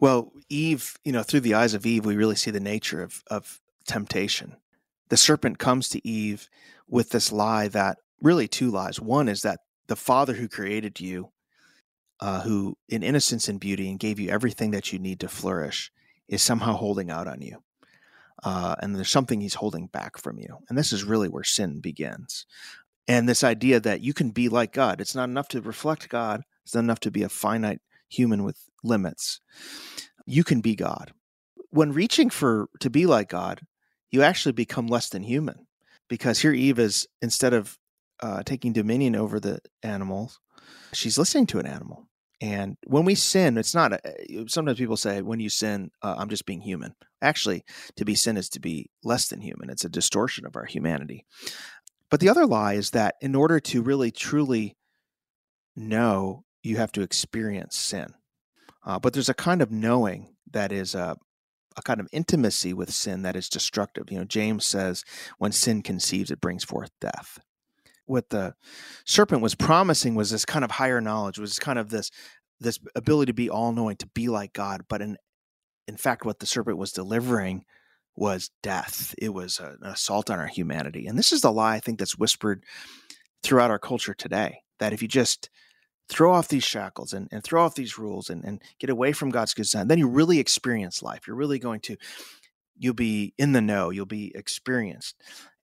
Well, 0.00 0.32
Eve, 0.48 0.96
you 1.04 1.12
know, 1.12 1.22
through 1.22 1.40
the 1.40 1.54
eyes 1.54 1.74
of 1.74 1.84
Eve, 1.84 2.06
we 2.06 2.16
really 2.16 2.34
see 2.34 2.50
the 2.50 2.58
nature 2.58 3.02
of, 3.02 3.22
of 3.30 3.60
temptation. 3.86 4.56
The 5.10 5.18
serpent 5.18 5.58
comes 5.58 5.90
to 5.90 6.06
Eve 6.06 6.48
with 6.88 7.10
this 7.10 7.30
lie 7.30 7.68
that 7.68 7.98
really 8.22 8.48
two 8.48 8.70
lies. 8.70 8.98
One 8.98 9.28
is 9.28 9.42
that 9.42 9.60
the 9.88 9.96
Father 9.96 10.32
who 10.32 10.48
created 10.48 11.00
you, 11.00 11.30
uh, 12.20 12.40
who 12.40 12.76
in 12.88 13.02
innocence 13.02 13.48
and 13.48 13.60
beauty 13.60 13.90
and 13.90 13.98
gave 13.98 14.18
you 14.18 14.30
everything 14.30 14.70
that 14.70 14.92
you 14.92 14.98
need 14.98 15.20
to 15.20 15.28
flourish, 15.28 15.92
is 16.28 16.42
somehow 16.42 16.72
holding 16.72 17.10
out 17.10 17.28
on 17.28 17.42
you. 17.42 17.62
Uh, 18.42 18.74
and 18.80 18.96
there's 18.96 19.10
something 19.10 19.40
he's 19.40 19.54
holding 19.54 19.86
back 19.86 20.16
from 20.16 20.38
you. 20.38 20.56
And 20.68 20.78
this 20.78 20.92
is 20.92 21.04
really 21.04 21.28
where 21.28 21.44
sin 21.44 21.80
begins. 21.80 22.46
And 23.06 23.28
this 23.28 23.44
idea 23.44 23.80
that 23.80 24.00
you 24.00 24.14
can 24.14 24.30
be 24.30 24.48
like 24.48 24.72
God, 24.72 25.00
it's 25.00 25.14
not 25.14 25.28
enough 25.28 25.48
to 25.48 25.60
reflect 25.60 26.08
God, 26.08 26.42
it's 26.64 26.74
not 26.74 26.84
enough 26.84 27.00
to 27.00 27.10
be 27.10 27.22
a 27.22 27.28
finite 27.28 27.80
human 28.10 28.44
with 28.44 28.58
limits. 28.84 29.40
You 30.26 30.44
can 30.44 30.60
be 30.60 30.74
God. 30.74 31.12
When 31.70 31.92
reaching 31.92 32.30
for 32.30 32.68
to 32.80 32.90
be 32.90 33.06
like 33.06 33.28
God, 33.28 33.62
you 34.10 34.22
actually 34.22 34.52
become 34.52 34.88
less 34.88 35.08
than 35.08 35.22
human 35.22 35.66
because 36.08 36.40
here 36.40 36.52
Eve 36.52 36.78
is 36.78 37.06
instead 37.22 37.54
of 37.54 37.78
uh, 38.20 38.42
taking 38.42 38.72
dominion 38.72 39.16
over 39.16 39.40
the 39.40 39.60
animals, 39.82 40.40
she's 40.92 41.16
listening 41.16 41.46
to 41.46 41.58
an 41.58 41.66
animal. 41.66 42.08
And 42.42 42.76
when 42.86 43.04
we 43.04 43.14
sin, 43.14 43.58
it's 43.58 43.74
not. 43.74 43.92
A, 43.92 44.00
sometimes 44.48 44.78
people 44.78 44.96
say, 44.96 45.20
"When 45.20 45.40
you 45.40 45.50
sin, 45.50 45.90
uh, 46.02 46.16
I'm 46.18 46.30
just 46.30 46.46
being 46.46 46.62
human." 46.62 46.94
Actually, 47.22 47.64
to 47.96 48.04
be 48.04 48.14
sin 48.14 48.36
is 48.36 48.48
to 48.50 48.60
be 48.60 48.90
less 49.04 49.28
than 49.28 49.42
human. 49.42 49.68
It's 49.68 49.84
a 49.84 49.90
distortion 49.90 50.46
of 50.46 50.56
our 50.56 50.64
humanity. 50.64 51.26
But 52.10 52.20
the 52.20 52.30
other 52.30 52.46
lie 52.46 52.74
is 52.74 52.90
that 52.90 53.16
in 53.20 53.34
order 53.34 53.60
to 53.60 53.82
really 53.82 54.10
truly 54.10 54.76
know, 55.76 56.44
you 56.62 56.76
have 56.76 56.92
to 56.92 57.02
experience 57.02 57.76
sin. 57.76 58.14
Uh, 58.84 58.98
but 58.98 59.12
there's 59.12 59.28
a 59.28 59.34
kind 59.34 59.62
of 59.62 59.70
knowing 59.70 60.34
that 60.50 60.72
is 60.72 60.94
a, 60.94 61.16
a 61.76 61.82
kind 61.82 62.00
of 62.00 62.08
intimacy 62.12 62.72
with 62.72 62.92
sin 62.92 63.22
that 63.22 63.36
is 63.36 63.48
destructive. 63.48 64.10
You 64.10 64.18
know, 64.18 64.24
James 64.24 64.66
says, 64.66 65.04
when 65.38 65.52
sin 65.52 65.82
conceives, 65.82 66.30
it 66.30 66.40
brings 66.40 66.64
forth 66.64 66.90
death. 67.00 67.38
What 68.06 68.30
the 68.30 68.54
serpent 69.04 69.42
was 69.42 69.54
promising 69.54 70.14
was 70.14 70.30
this 70.30 70.44
kind 70.44 70.64
of 70.64 70.72
higher 70.72 71.00
knowledge, 71.00 71.38
was 71.38 71.58
kind 71.58 71.78
of 71.78 71.90
this 71.90 72.10
this 72.62 72.78
ability 72.94 73.30
to 73.30 73.34
be 73.34 73.48
all 73.48 73.72
knowing, 73.72 73.96
to 73.96 74.06
be 74.08 74.28
like 74.28 74.52
God. 74.52 74.82
But 74.88 75.00
in 75.00 75.16
in 75.86 75.96
fact, 75.96 76.24
what 76.24 76.40
the 76.40 76.46
serpent 76.46 76.76
was 76.76 76.92
delivering 76.92 77.64
was 78.16 78.50
death. 78.62 79.14
It 79.16 79.30
was 79.30 79.60
an 79.60 79.78
assault 79.82 80.28
on 80.28 80.38
our 80.38 80.46
humanity. 80.46 81.06
And 81.06 81.18
this 81.18 81.32
is 81.32 81.40
the 81.40 81.52
lie 81.52 81.76
I 81.76 81.80
think 81.80 81.98
that's 81.98 82.18
whispered 82.18 82.64
throughout 83.42 83.70
our 83.70 83.78
culture 83.78 84.14
today. 84.14 84.62
That 84.78 84.92
if 84.92 85.02
you 85.02 85.08
just 85.08 85.48
throw 86.10 86.32
off 86.34 86.48
these 86.48 86.64
shackles 86.64 87.12
and, 87.12 87.28
and 87.30 87.42
throw 87.42 87.64
off 87.64 87.76
these 87.76 87.96
rules 87.96 88.28
and, 88.28 88.44
and 88.44 88.60
get 88.80 88.90
away 88.90 89.12
from 89.12 89.30
God's 89.30 89.54
good 89.54 89.62
design, 89.62 89.88
then 89.88 89.98
you 89.98 90.08
really 90.08 90.40
experience 90.40 91.02
life. 91.02 91.26
You're 91.26 91.36
really 91.36 91.60
going 91.60 91.80
to, 91.82 91.96
you'll 92.76 92.94
be 92.94 93.32
in 93.38 93.52
the 93.52 93.60
know, 93.60 93.90
you'll 93.90 94.06
be 94.06 94.32
experienced. 94.34 95.16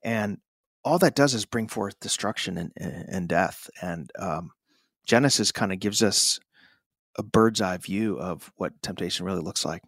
And 0.03 0.37
all 0.85 0.99
that 0.99 1.15
does 1.15 1.33
is 1.33 1.45
bring 1.45 1.67
forth 1.67 1.99
destruction 1.99 2.57
and, 2.57 2.71
and 2.77 3.27
death. 3.27 3.69
And 3.81 4.09
um, 4.17 4.51
Genesis 5.05 5.51
kind 5.51 5.73
of 5.73 5.79
gives 5.79 6.01
us 6.01 6.39
a 7.17 7.23
bird's 7.23 7.59
eye 7.59 7.77
view 7.77 8.17
of 8.17 8.51
what 8.55 8.81
temptation 8.81 9.25
really 9.25 9.41
looks 9.41 9.65
like. 9.65 9.83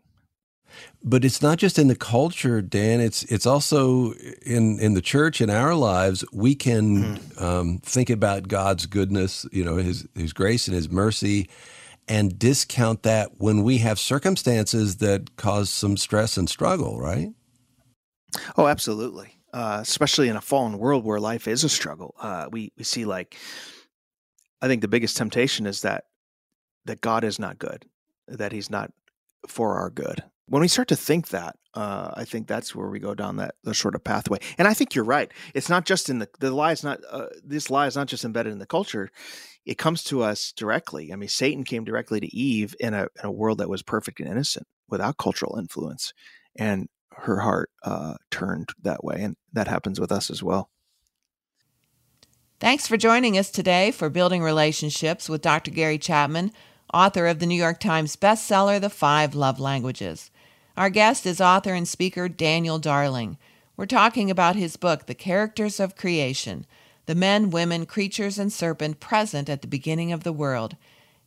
But 1.04 1.24
it's 1.24 1.42
not 1.42 1.58
just 1.58 1.80
in 1.80 1.88
the 1.88 1.96
culture, 1.96 2.62
Dan. 2.62 3.00
It's 3.00 3.24
it's 3.24 3.46
also 3.46 4.12
in 4.46 4.80
in 4.80 4.96
the 4.96 5.02
church 5.02 5.40
in 5.40 5.50
our 5.50 5.74
lives. 5.74 6.26
We 6.34 6.56
can 6.56 7.16
mm. 7.16 7.42
um, 7.42 7.78
think 7.80 8.10
about 8.10 8.48
God's 8.50 8.86
goodness, 8.86 9.46
you 9.52 9.64
know, 9.64 9.78
His 9.78 10.08
His 10.14 10.34
grace 10.34 10.68
and 10.68 10.76
His 10.76 10.90
mercy, 10.90 11.50
and 12.08 12.38
discount 12.38 13.04
that 13.04 13.40
when 13.40 13.64
we 13.64 13.78
have 13.78 13.98
circumstances 13.98 14.98
that 14.98 15.38
cause 15.38 15.70
some 15.70 15.96
stress 15.96 16.36
and 16.38 16.50
struggle. 16.50 17.00
Right? 17.00 17.30
Oh, 18.58 18.68
absolutely. 18.68 19.36
Uh, 19.54 19.80
especially 19.82 20.28
in 20.28 20.36
a 20.36 20.42
fallen 20.42 20.78
world 20.78 21.04
where 21.04 21.20
life 21.20 21.48
is 21.48 21.64
a 21.64 21.70
struggle. 21.70 22.14
Uh, 22.20 22.50
we 22.52 22.74
we 22.78 22.84
see 22.84 23.06
like, 23.06 23.38
I 24.62 24.68
think 24.68 24.82
the 24.82 24.90
biggest 24.90 25.16
temptation 25.16 25.66
is 25.66 25.82
that 25.84 26.06
that 26.86 27.00
God 27.00 27.24
is 27.24 27.40
not 27.40 27.58
good, 27.58 27.86
that 28.28 28.52
He's 28.52 28.70
not 28.70 28.92
for 29.48 29.78
our 29.78 29.90
good 29.90 30.24
when 30.50 30.62
we 30.62 30.68
start 30.68 30.88
to 30.88 30.96
think 30.96 31.30
that, 31.30 31.56
uh, 31.76 32.12
I 32.16 32.26
think 32.26 32.48
that's 32.48 32.76
where 32.76 32.90
we 32.90 33.00
go 33.00 33.14
down 33.14 33.38
that 33.38 33.56
the 33.64 33.74
sort 33.74 33.96
of 33.96 34.04
pathway. 34.04 34.40
And 34.58 34.68
I 34.68 34.74
think 34.74 34.96
you're 34.96 35.06
right. 35.06 35.32
It's 35.54 35.70
not 35.70 35.86
just 35.86 36.10
in 36.10 36.20
the 36.20 36.28
the 36.40 36.52
lie 36.52 36.72
is 36.72 36.84
not 36.84 37.00
uh, 37.10 37.28
this 37.44 37.70
lie 37.70 37.88
is 37.88 37.96
not 37.96 38.08
just 38.08 38.26
embedded 38.26 38.52
in 38.52 38.60
the 38.60 38.66
culture. 38.66 39.12
It 39.66 39.78
comes 39.78 40.04
to 40.06 40.24
us 40.24 40.52
directly. 40.52 41.14
I 41.14 41.16
mean, 41.16 41.30
Satan 41.30 41.64
came 41.64 41.84
directly 41.86 42.20
to 42.20 42.36
Eve 42.36 42.76
in 42.80 42.94
a 42.94 43.04
in 43.04 43.26
a 43.26 43.32
world 43.32 43.60
that 43.60 43.70
was 43.70 43.84
perfect 43.84 44.20
and 44.20 44.30
innocent 44.30 44.68
without 44.90 45.18
cultural 45.18 45.58
influence, 45.60 46.14
and 46.56 46.90
her 47.12 47.40
heart 47.40 47.70
uh, 47.84 48.16
turned 48.32 48.70
that 48.82 49.04
way, 49.04 49.22
and 49.22 49.36
that 49.54 49.68
happens 49.68 50.00
with 50.00 50.12
us 50.12 50.32
as 50.32 50.42
well. 50.42 50.70
Thanks 52.60 52.88
for 52.88 52.98
joining 52.98 53.38
us 53.38 53.52
today 53.52 53.92
for 53.92 54.10
Building 54.10 54.42
Relationships 54.42 55.30
with 55.30 55.42
Dr. 55.42 55.72
Gary 55.72 55.98
Chapman, 55.98 56.52
author 56.94 57.28
of 57.28 57.40
the 57.40 57.46
New 57.46 57.56
York 57.56 57.80
Times 57.80 58.18
bestseller, 58.18 58.82
The 58.82 58.90
Five 58.90 59.34
Love 59.34 59.60
Languages. 59.60 60.30
Our 60.80 60.90
guest 60.90 61.26
is 61.26 61.42
author 61.42 61.74
and 61.74 61.86
speaker 61.86 62.30
Daniel 62.30 62.80
Darling. 62.80 63.38
We're 63.76 63.86
talking 63.86 64.32
about 64.32 64.56
his 64.56 64.78
book, 64.78 65.08
The 65.08 65.14
Characters 65.14 65.78
of 65.78 65.98
Creation 65.98 66.66
The 67.06 67.16
Men, 67.16 67.50
Women, 67.50 67.86
Creatures, 67.86 68.40
and 68.40 68.50
Serpent 68.50 69.02
Present 69.02 69.50
at 69.50 69.62
the 69.62 69.68
Beginning 69.68 70.14
of 70.14 70.24
the 70.24 70.32
World. 70.32 70.78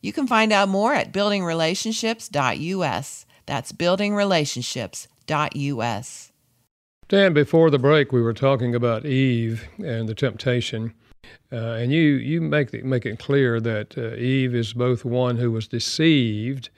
You 0.01 0.11
can 0.11 0.25
find 0.25 0.51
out 0.51 0.69
more 0.69 0.95
at 0.95 1.13
buildingrelationships.us. 1.13 3.25
That's 3.45 3.71
buildingrelationships.us. 3.71 6.31
Dan, 7.07 7.33
before 7.35 7.69
the 7.69 7.77
break, 7.77 8.11
we 8.11 8.23
were 8.23 8.33
talking 8.33 8.73
about 8.73 9.05
Eve 9.05 9.67
and 9.77 10.09
the 10.09 10.15
temptation. 10.15 10.95
Uh, 11.51 11.73
and 11.73 11.91
you, 11.91 12.01
you 12.01 12.41
make, 12.41 12.73
it, 12.73 12.85
make 12.85 13.05
it 13.05 13.19
clear 13.19 13.59
that 13.59 13.95
uh, 13.99 14.15
Eve 14.15 14.55
is 14.55 14.73
both 14.73 15.05
one 15.05 15.37
who 15.37 15.51
was 15.51 15.67
deceived, 15.67 16.71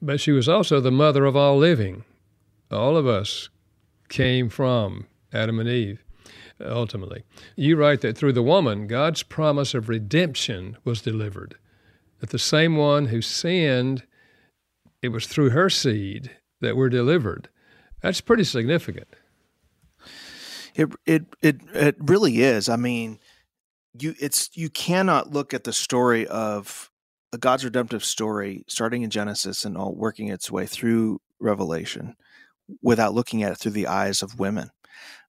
but 0.00 0.20
she 0.20 0.32
was 0.32 0.48
also 0.48 0.80
the 0.80 0.90
mother 0.90 1.24
of 1.24 1.36
all 1.36 1.56
living. 1.56 2.04
All 2.70 2.96
of 2.96 3.06
us 3.06 3.48
came 4.08 4.48
from 4.48 5.06
Adam 5.32 5.58
and 5.58 5.68
Eve, 5.68 6.04
uh, 6.60 6.68
ultimately. 6.68 7.24
You 7.56 7.76
write 7.76 8.00
that 8.02 8.16
through 8.16 8.32
the 8.34 8.42
woman, 8.42 8.86
God's 8.86 9.22
promise 9.22 9.74
of 9.74 9.88
redemption 9.88 10.76
was 10.84 11.02
delivered. 11.02 11.56
That 12.20 12.30
the 12.30 12.38
same 12.38 12.76
one 12.76 13.06
who 13.06 13.20
sinned, 13.20 14.04
it 15.00 15.08
was 15.08 15.26
through 15.26 15.50
her 15.50 15.68
seed 15.68 16.30
that 16.60 16.76
we're 16.76 16.88
delivered. 16.88 17.48
That's 18.00 18.20
pretty 18.20 18.44
significant. 18.44 19.08
It 20.74 20.90
it 21.04 21.24
it 21.42 21.60
it 21.74 21.96
really 21.98 22.42
is. 22.42 22.68
I 22.68 22.76
mean, 22.76 23.18
you 23.98 24.14
it's 24.18 24.50
you 24.54 24.70
cannot 24.70 25.32
look 25.32 25.52
at 25.52 25.64
the 25.64 25.72
story 25.72 26.26
of 26.26 26.90
God's 27.38 27.64
redemptive 27.64 28.04
story 28.04 28.64
starting 28.68 29.02
in 29.02 29.10
Genesis 29.10 29.64
and 29.64 29.76
all 29.76 29.94
working 29.94 30.28
its 30.28 30.50
way 30.50 30.66
through 30.66 31.20
Revelation 31.40 32.16
without 32.82 33.14
looking 33.14 33.42
at 33.42 33.52
it 33.52 33.58
through 33.58 33.72
the 33.72 33.86
eyes 33.86 34.22
of 34.22 34.38
women. 34.38 34.70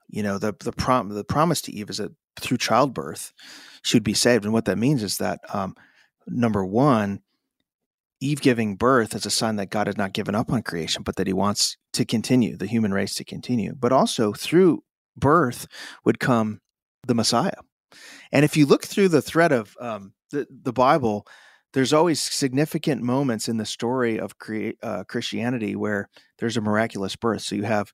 You 0.09 0.23
know, 0.23 0.37
the 0.37 0.53
the 0.59 0.71
prom 0.71 1.09
the 1.09 1.23
promise 1.23 1.61
to 1.61 1.71
Eve 1.73 1.89
is 1.89 1.97
that 1.97 2.11
through 2.39 2.57
childbirth 2.57 3.33
she 3.83 3.97
would 3.97 4.03
be 4.03 4.13
saved, 4.13 4.43
and 4.43 4.53
what 4.53 4.65
that 4.65 4.77
means 4.77 5.03
is 5.03 5.17
that 5.17 5.39
um, 5.53 5.75
number 6.27 6.63
one, 6.65 7.21
Eve 8.19 8.41
giving 8.41 8.75
birth 8.75 9.15
is 9.15 9.25
a 9.25 9.29
sign 9.29 9.55
that 9.57 9.69
God 9.69 9.87
has 9.87 9.97
not 9.97 10.13
given 10.13 10.35
up 10.35 10.51
on 10.51 10.61
creation, 10.61 11.03
but 11.03 11.15
that 11.15 11.27
He 11.27 11.33
wants 11.33 11.77
to 11.93 12.05
continue 12.05 12.55
the 12.55 12.67
human 12.67 12.93
race 12.93 13.15
to 13.15 13.23
continue. 13.23 13.73
But 13.75 13.91
also 13.91 14.33
through 14.33 14.83
birth 15.17 15.67
would 16.05 16.19
come 16.19 16.61
the 17.05 17.15
Messiah. 17.15 17.61
And 18.31 18.45
if 18.45 18.57
you 18.57 18.65
look 18.65 18.85
through 18.85 19.09
the 19.09 19.21
thread 19.21 19.51
of 19.51 19.75
um, 19.79 20.13
the, 20.31 20.47
the 20.49 20.73
Bible, 20.73 21.27
there's 21.73 21.93
always 21.93 22.21
significant 22.21 23.01
moments 23.01 23.49
in 23.49 23.57
the 23.57 23.65
story 23.65 24.19
of 24.19 24.37
crea- 24.37 24.77
uh, 24.81 25.03
Christianity 25.05 25.75
where 25.75 26.09
there's 26.39 26.57
a 26.57 26.61
miraculous 26.61 27.15
birth. 27.15 27.41
So 27.41 27.55
you 27.55 27.63
have 27.63 27.91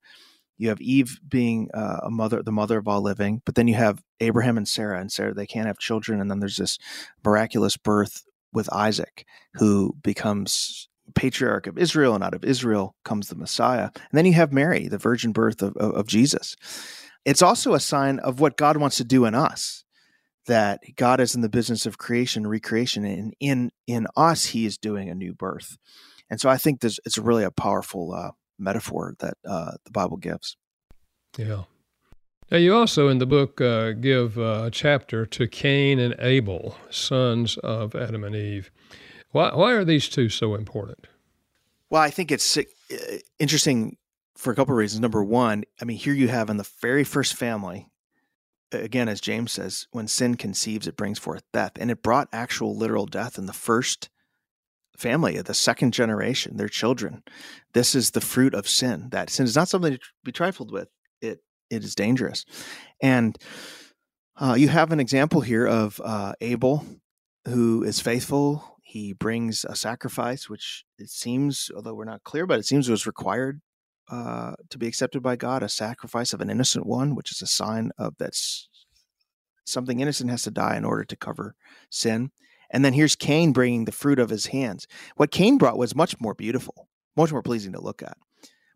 you 0.58 0.68
have 0.68 0.82
Eve 0.82 1.20
being 1.28 1.70
uh, 1.74 2.02
a 2.04 2.12
mother, 2.12 2.44
the 2.44 2.52
mother 2.52 2.78
of 2.78 2.88
all 2.88 3.02
living, 3.02 3.42
but 3.46 3.56
then 3.56 3.70
you 3.70 3.76
have 3.76 4.04
Abraham 4.20 4.58
and 4.58 4.68
Sarah, 4.68 5.00
and 5.00 5.10
Sarah 5.10 5.34
they 5.34 5.48
can't 5.48 5.68
have 5.68 5.80
children, 5.80 6.20
and 6.20 6.30
then 6.30 6.42
there's 6.42 6.58
this 6.58 6.78
miraculous 7.24 7.78
birth 7.78 8.24
with 8.52 8.72
Isaac, 8.74 9.26
who 9.54 9.96
becomes 10.04 10.90
patriarch 11.16 11.66
of 11.66 11.78
Israel, 11.78 12.14
and 12.14 12.24
out 12.24 12.34
of 12.34 12.44
Israel 12.44 12.96
comes 13.06 13.30
the 13.30 13.36
Messiah. 13.36 13.90
And 13.94 14.12
then 14.12 14.26
you 14.26 14.34
have 14.34 14.52
Mary, 14.52 14.90
the 14.90 14.98
virgin 14.98 15.32
birth 15.32 15.62
of, 15.62 15.78
of, 15.78 15.94
of 15.94 16.08
Jesus. 16.08 16.56
It's 17.26 17.42
also 17.42 17.74
a 17.74 17.80
sign 17.80 18.20
of 18.20 18.42
what 18.42 18.58
God 18.58 18.78
wants 18.78 18.98
to 18.98 19.04
do 19.04 19.26
in 19.26 19.36
us. 19.36 19.86
That 20.46 20.80
God 20.96 21.20
is 21.20 21.36
in 21.36 21.42
the 21.42 21.50
business 21.50 21.86
of 21.86 21.98
creation, 21.98 22.48
recreation, 22.48 23.06
and 23.06 23.34
in 23.40 23.72
in 23.86 24.08
us, 24.16 24.46
He 24.46 24.66
is 24.66 24.78
doing 24.78 25.10
a 25.10 25.16
new 25.16 25.34
birth. 25.34 25.78
And 26.30 26.40
so 26.40 26.50
I 26.50 26.58
think 26.58 26.82
this 26.82 27.00
it's 27.06 27.18
really 27.18 27.44
a 27.44 27.52
powerful 27.52 28.14
uh, 28.14 28.32
metaphor 28.58 29.16
that 29.20 29.36
uh, 29.48 29.74
the 29.86 29.92
Bible 29.92 30.18
gives. 30.18 30.58
Yeah. 31.38 31.64
Now, 32.52 32.58
you 32.58 32.76
also 32.76 33.10
in 33.10 33.20
the 33.20 33.28
book 33.28 33.62
uh, 33.62 33.92
give 33.92 34.40
uh, 34.40 34.64
a 34.66 34.72
chapter 34.72 35.26
to 35.28 35.48
Cain 35.48 36.00
and 36.00 36.16
Abel, 36.18 36.76
sons 36.90 37.58
of 37.58 37.94
Adam 37.94 38.24
and 38.24 38.36
Eve. 38.36 38.72
Why, 39.32 39.54
why 39.54 39.74
are 39.74 39.86
these 39.86 40.10
two 40.10 40.30
so 40.30 40.56
important? 40.56 41.06
Well, 41.92 42.02
I 42.02 42.10
think 42.10 42.32
it's 42.32 42.58
uh, 42.58 42.64
interesting 43.38 43.98
for 44.36 44.52
a 44.52 44.56
couple 44.56 44.74
of 44.74 44.78
reasons. 44.78 45.02
Number 45.02 45.24
one, 45.24 45.64
I 45.80 45.86
mean, 45.86 45.98
here 45.98 46.14
you 46.14 46.28
have 46.30 46.50
in 46.50 46.58
the 46.58 46.70
very 46.82 47.04
first 47.04 47.36
family, 47.36 47.88
again, 48.72 49.08
as 49.08 49.22
James 49.22 49.52
says, 49.52 49.88
when 49.92 50.08
sin 50.08 50.36
conceives, 50.36 50.88
it 50.88 50.98
brings 50.98 51.20
forth 51.20 51.44
death. 51.54 51.74
And 51.80 51.90
it 51.92 52.04
brought 52.04 52.30
actual 52.32 52.76
literal 52.76 53.06
death 53.06 53.38
in 53.38 53.46
the 53.46 53.54
first 53.54 54.10
family, 54.98 55.38
of 55.38 55.46
the 55.46 55.54
second 55.54 55.94
generation, 55.94 56.58
their 56.58 56.68
children. 56.68 57.24
This 57.74 57.96
is 57.96 58.12
the 58.12 58.22
fruit 58.22 58.54
of 58.54 58.68
sin. 58.68 59.10
That 59.12 59.30
sin 59.30 59.46
is 59.46 59.56
not 59.56 59.70
something 59.70 59.94
to 59.94 60.00
be 60.24 60.32
trifled 60.32 60.72
with. 60.72 60.90
It 61.22 61.40
it 61.70 61.84
is 61.84 61.96
dangerous. 61.96 62.46
And 63.02 63.38
uh, 64.36 64.56
you 64.58 64.68
have 64.68 64.92
an 64.92 65.00
example 65.00 65.42
here 65.42 65.66
of 65.66 66.02
uh, 66.04 66.34
Abel, 66.42 66.86
who 67.48 67.84
is 67.84 68.00
faithful. 68.00 68.78
He 68.82 69.14
brings 69.14 69.66
a 69.66 69.76
sacrifice, 69.76 70.50
which 70.50 70.84
it 70.98 71.10
seems, 71.10 71.70
although 71.76 71.94
we're 71.94 72.06
not 72.06 72.24
clear, 72.24 72.48
but 72.48 72.60
it 72.60 72.66
seems 72.66 72.90
was 72.90 73.06
required 73.06 73.62
uh, 74.10 74.54
to 74.70 74.78
be 74.78 74.88
accepted 74.88 75.22
by 75.22 75.36
God, 75.36 75.64
a 75.64 75.70
sacrifice 75.70 76.34
of 76.34 76.42
an 76.42 76.50
innocent 76.50 76.86
one, 76.86 77.16
which 77.16 77.32
is 77.32 77.42
a 77.42 77.48
sign 77.48 77.92
of 77.98 78.16
that's 78.18 78.70
something 79.66 80.00
innocent 80.00 80.30
has 80.32 80.44
to 80.44 80.52
die 80.52 80.76
in 80.76 80.86
order 80.86 81.04
to 81.04 81.16
cover 81.16 81.56
sin. 81.90 82.32
And 82.72 82.84
then 82.84 82.94
here's 82.94 83.16
Cain 83.16 83.52
bringing 83.52 83.86
the 83.86 83.92
fruit 83.92 84.20
of 84.20 84.30
his 84.30 84.48
hands. 84.48 84.88
What 85.16 85.32
Cain 85.32 85.58
brought 85.58 85.78
was 85.78 85.96
much 85.96 86.20
more 86.20 86.34
beautiful, 86.34 86.88
much 87.16 87.32
more 87.32 87.44
pleasing 87.44 87.74
to 87.74 87.82
look 87.82 88.02
at, 88.02 88.18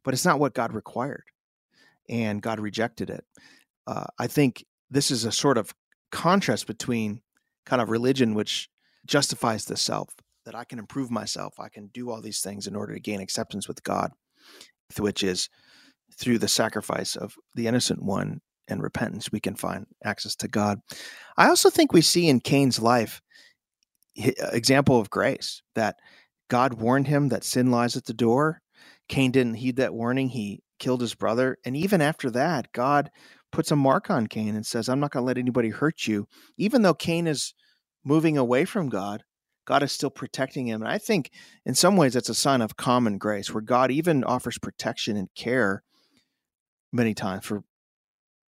but 0.04 0.14
it's 0.14 0.26
not 0.26 0.40
what 0.40 0.54
God 0.54 0.74
required. 0.74 1.26
And 2.10 2.42
God 2.42 2.60
rejected 2.60 3.10
it. 3.10 3.24
Uh, 3.88 4.06
I 4.20 4.28
think 4.28 4.66
this 4.90 5.10
is 5.10 5.26
a 5.26 5.32
sort 5.32 5.58
of 5.58 5.74
contrast 6.12 6.68
between 6.68 7.22
kind 7.66 7.82
of 7.82 7.90
religion, 7.90 8.34
which 8.34 8.70
justifies 9.06 9.66
the 9.66 9.78
self, 9.78 10.14
that 10.46 10.56
I 10.56 10.64
can 10.66 10.80
improve 10.80 11.10
myself, 11.10 11.54
I 11.60 11.70
can 11.70 11.88
do 11.88 12.10
all 12.10 12.22
these 12.22 12.42
things 12.42 12.68
in 12.68 12.76
order 12.76 12.94
to 12.94 13.00
gain 13.00 13.22
acceptance 13.22 13.68
with 13.68 13.84
God, 13.84 14.12
which 14.98 15.24
is 15.24 15.50
through 16.18 16.40
the 16.40 16.48
sacrifice 16.48 17.16
of 17.16 17.36
the 17.56 17.68
innocent 17.68 18.04
one 18.04 18.40
and 18.68 18.82
repentance, 18.82 19.32
we 19.32 19.40
can 19.40 19.56
find 19.56 19.86
access 20.04 20.36
to 20.38 20.48
God. 20.48 20.80
I 21.38 21.50
also 21.50 21.70
think 21.70 21.92
we 21.92 22.02
see 22.02 22.28
in 22.28 22.40
Cain's 22.40 22.80
life 22.80 23.22
uh, 24.24 24.32
example 24.52 25.00
of 25.00 25.10
grace 25.10 25.62
that 25.76 25.96
God 26.50 26.76
warned 26.76 27.08
him 27.08 27.30
that 27.30 27.44
sin 27.44 27.72
lies 27.72 27.98
at 27.98 28.06
the 28.06 28.14
door. 28.14 28.62
Cain 29.10 29.32
didn't 29.32 29.56
heed 29.56 29.78
that 29.78 29.94
warning. 29.94 30.30
He 30.30 30.62
killed 30.80 31.02
his 31.02 31.16
brother. 31.16 31.58
And 31.66 31.76
even 31.76 32.02
after 32.02 32.30
that, 32.32 32.72
God 32.74 33.10
puts 33.52 33.72
a 33.72 33.76
mark 33.76 34.10
on 34.10 34.28
Cain 34.28 34.56
and 34.56 34.66
says, 34.66 34.88
I'm 34.88 35.00
not 35.00 35.12
going 35.12 35.24
to 35.24 35.28
let 35.28 35.38
anybody 35.38 35.70
hurt 35.70 36.08
you. 36.08 36.28
Even 36.58 36.82
though 36.82 36.94
Cain 36.94 37.28
is 37.28 37.54
moving 38.04 38.38
away 38.38 38.66
from 38.66 38.90
God, 38.90 39.24
God 39.66 39.84
is 39.84 39.92
still 39.92 40.10
protecting 40.10 40.68
him. 40.68 40.82
And 40.82 40.92
I 40.92 40.98
think 40.98 41.32
in 41.66 41.76
some 41.76 41.96
ways 41.96 42.14
that's 42.14 42.30
a 42.30 42.36
sign 42.36 42.62
of 42.62 42.78
common 42.78 43.18
grace 43.18 43.54
where 43.54 43.62
God 43.62 43.92
even 43.92 44.24
offers 44.24 44.58
protection 44.58 45.18
and 45.18 45.34
care 45.36 45.84
many 46.92 47.14
times 47.14 47.46
for 47.46 47.64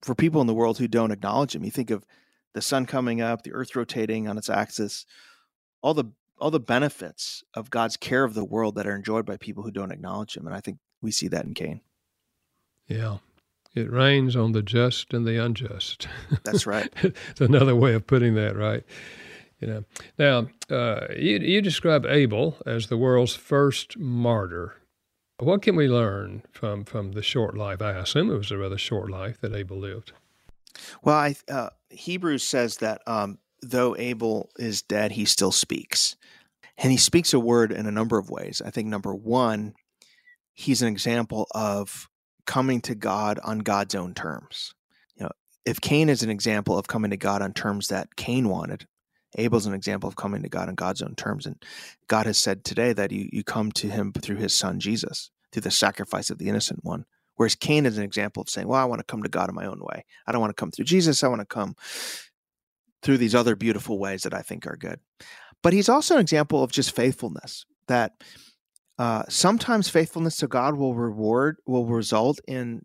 for 0.02 0.16
people 0.16 0.42
in 0.42 0.48
the 0.48 0.54
world 0.54 0.78
who 0.78 0.88
don't 0.88 1.12
acknowledge 1.12 1.56
him. 1.56 1.64
You 1.64 1.72
think 1.72 1.90
of 1.90 2.06
the 2.54 2.62
sun 2.62 2.86
coming 2.86 3.22
up, 3.22 3.44
the 3.44 3.54
earth 3.54 3.76
rotating 3.76 4.28
on 4.28 4.38
its 4.38 4.50
axis, 4.50 5.06
all 5.82 5.94
the 5.94 6.12
all 6.40 6.52
the 6.52 6.60
benefits 6.60 7.44
of 7.54 7.70
God's 7.70 7.96
care 7.96 8.24
of 8.24 8.34
the 8.34 8.44
world 8.44 8.76
that 8.76 8.88
are 8.88 8.96
enjoyed 8.96 9.26
by 9.26 9.38
people 9.38 9.64
who 9.64 9.72
don't 9.72 9.92
acknowledge 9.92 10.36
him. 10.36 10.46
And 10.46 10.56
I 10.56 10.60
think 10.60 10.78
we 11.02 11.12
see 11.12 11.28
that 11.30 11.46
in 11.46 11.54
Cain. 11.54 11.82
Yeah. 12.88 13.18
It 13.76 13.92
rains 13.92 14.36
on 14.36 14.52
the 14.52 14.62
just 14.62 15.14
and 15.14 15.26
the 15.26 15.44
unjust. 15.44 16.08
That's 16.44 16.68
right. 16.68 16.92
it's 17.04 17.42
another 17.42 17.76
way 17.76 17.94
of 17.94 18.06
putting 18.06 18.36
that, 18.36 18.56
right? 18.56 18.84
You 19.64 19.70
know. 19.70 19.84
Now, 20.20 20.76
uh, 20.76 21.08
you, 21.16 21.38
you 21.38 21.62
describe 21.62 22.06
Abel 22.06 22.58
as 22.66 22.88
the 22.88 22.98
world's 22.98 23.34
first 23.34 23.98
martyr. 23.98 24.76
What 25.40 25.62
can 25.62 25.78
we 25.78 25.88
learn 25.88 26.44
from 26.52 26.84
from 26.84 27.14
the 27.14 27.24
short 27.24 27.56
life? 27.56 27.82
I 27.82 27.92
assume 27.92 28.30
it 28.30 28.38
was 28.38 28.52
a 28.52 28.58
rather 28.58 28.78
short 28.78 29.10
life 29.10 29.40
that 29.40 29.56
Abel 29.56 29.78
lived. 29.78 30.12
Well, 31.02 31.16
I, 31.16 31.36
uh, 31.50 31.70
Hebrews 31.92 32.44
says 32.44 32.78
that 32.78 33.02
um, 33.08 33.38
though 33.62 33.96
Abel 33.98 34.50
is 34.58 34.82
dead, 34.82 35.14
he 35.14 35.24
still 35.24 35.54
speaks. 35.54 36.18
And 36.78 36.92
he 36.92 36.98
speaks 36.98 37.34
a 37.34 37.40
word 37.40 37.72
in 37.72 37.86
a 37.86 37.92
number 37.92 38.18
of 38.18 38.30
ways. 38.30 38.62
I 38.66 38.70
think 38.70 38.88
number 38.90 39.16
one, 39.16 39.76
he's 40.54 40.82
an 40.82 40.90
example 40.90 41.48
of 41.56 42.10
coming 42.46 42.82
to 42.82 42.96
God 42.96 43.40
on 43.44 43.60
God's 43.60 43.96
own 43.96 44.14
terms. 44.14 44.74
You 45.16 45.24
know, 45.24 45.32
if 45.66 45.80
Cain 45.80 46.10
is 46.10 46.22
an 46.22 46.30
example 46.30 46.78
of 46.78 46.88
coming 46.88 47.12
to 47.12 47.18
God 47.18 47.42
on 47.42 47.54
terms 47.54 47.88
that 47.88 48.18
Cain 48.18 48.50
wanted, 48.50 48.88
Abel's 49.36 49.66
an 49.66 49.74
example 49.74 50.08
of 50.08 50.16
coming 50.16 50.44
to 50.44 50.50
God 50.50 50.70
on 50.70 50.76
God's 50.76 51.02
own 51.02 51.16
terms. 51.16 51.46
And 51.46 51.64
God 52.08 52.26
has 52.26 52.38
said 52.38 52.64
today 52.64 52.94
that 52.94 53.12
you, 53.12 53.30
you 53.32 53.44
come 53.44 53.72
to 53.74 53.88
him 53.88 54.14
through 54.14 54.38
his 54.38 54.54
son 54.54 54.80
Jesus, 54.80 55.32
through 55.52 55.62
the 55.62 55.72
sacrifice 55.72 56.30
of 56.30 56.38
the 56.38 56.50
innocent 56.50 56.84
one. 56.84 57.06
Whereas 57.36 57.56
Cain 57.56 57.86
is 57.86 57.98
an 57.98 58.04
example 58.04 58.42
of 58.42 58.50
saying, 58.50 58.68
Well, 58.68 58.80
I 58.80 58.86
want 58.86 59.00
to 59.00 59.06
come 59.12 59.24
to 59.24 59.30
God 59.30 59.50
in 59.50 59.56
my 59.56 59.66
own 59.66 59.80
way. 59.82 60.06
I 60.28 60.32
don't 60.32 60.42
want 60.42 60.52
to 60.52 60.60
come 60.60 60.72
through 60.72 60.86
Jesus. 60.86 61.24
I 61.24 61.28
want 61.28 61.42
to 61.42 61.46
come 61.46 61.76
through 63.02 63.18
these 63.18 63.36
other 63.36 63.56
beautiful 63.56 64.00
ways 64.00 64.24
that 64.24 64.34
I 64.34 64.42
think 64.42 64.66
are 64.66 64.78
good. 64.78 65.00
But 65.62 65.74
he's 65.74 65.90
also 65.90 66.16
an 66.16 66.22
example 66.22 66.64
of 66.64 66.72
just 66.72 66.96
faithfulness 66.96 67.66
that 67.88 68.14
uh, 68.98 69.24
sometimes 69.30 69.90
faithfulness 69.90 70.38
to 70.38 70.48
God 70.48 70.76
will 70.76 70.96
reward, 70.96 71.58
will 71.66 71.86
result 71.86 72.40
in 72.48 72.84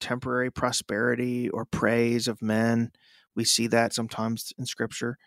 temporary 0.00 0.50
prosperity 0.50 1.48
or 1.50 1.64
praise 1.64 2.28
of 2.28 2.40
men. 2.40 2.92
We 3.34 3.44
see 3.44 3.66
that 3.68 3.92
sometimes 3.92 4.52
in 4.58 4.66
scripture. 4.66 5.18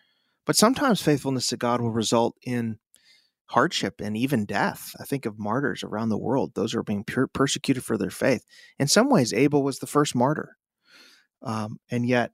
But 0.46 0.56
sometimes 0.56 1.02
faithfulness 1.02 1.48
to 1.48 1.58
God 1.58 1.82
will 1.82 1.92
result 1.92 2.36
in 2.44 2.80
hardship 3.46 4.02
and 4.02 4.16
even 4.16 4.46
death. 4.46 4.96
I 5.00 5.04
think 5.04 5.26
of 5.26 5.38
martyrs 5.38 5.84
around 5.84 6.10
the 6.10 6.18
world; 6.18 6.54
those 6.56 6.74
who 6.74 6.80
are 6.80 6.84
being 6.84 7.04
per- 7.04 7.28
persecuted 7.28 7.84
for 7.84 7.98
their 7.98 8.10
faith. 8.10 8.44
In 8.80 8.88
some 8.88 9.10
ways, 9.10 9.34
Abel 9.34 9.64
was 9.64 9.80
the 9.80 9.88
first 9.88 10.16
martyr, 10.16 10.58
um, 11.42 11.78
and 11.90 12.08
yet 12.08 12.32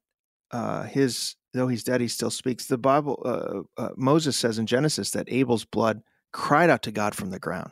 uh, 0.52 0.84
his 0.84 1.36
though 1.54 1.68
he's 1.68 1.84
dead, 1.84 2.02
he 2.02 2.08
still 2.08 2.30
speaks. 2.30 2.68
The 2.68 2.78
Bible, 2.78 3.22
uh, 3.26 3.82
uh, 3.82 3.90
Moses 3.98 4.38
says 4.38 4.60
in 4.60 4.66
Genesis 4.66 5.12
that 5.12 5.28
Abel's 5.32 5.66
blood 5.66 6.02
cried 6.32 6.70
out 6.70 6.84
to 6.84 6.92
God 6.92 7.16
from 7.16 7.32
the 7.32 7.40
ground. 7.40 7.72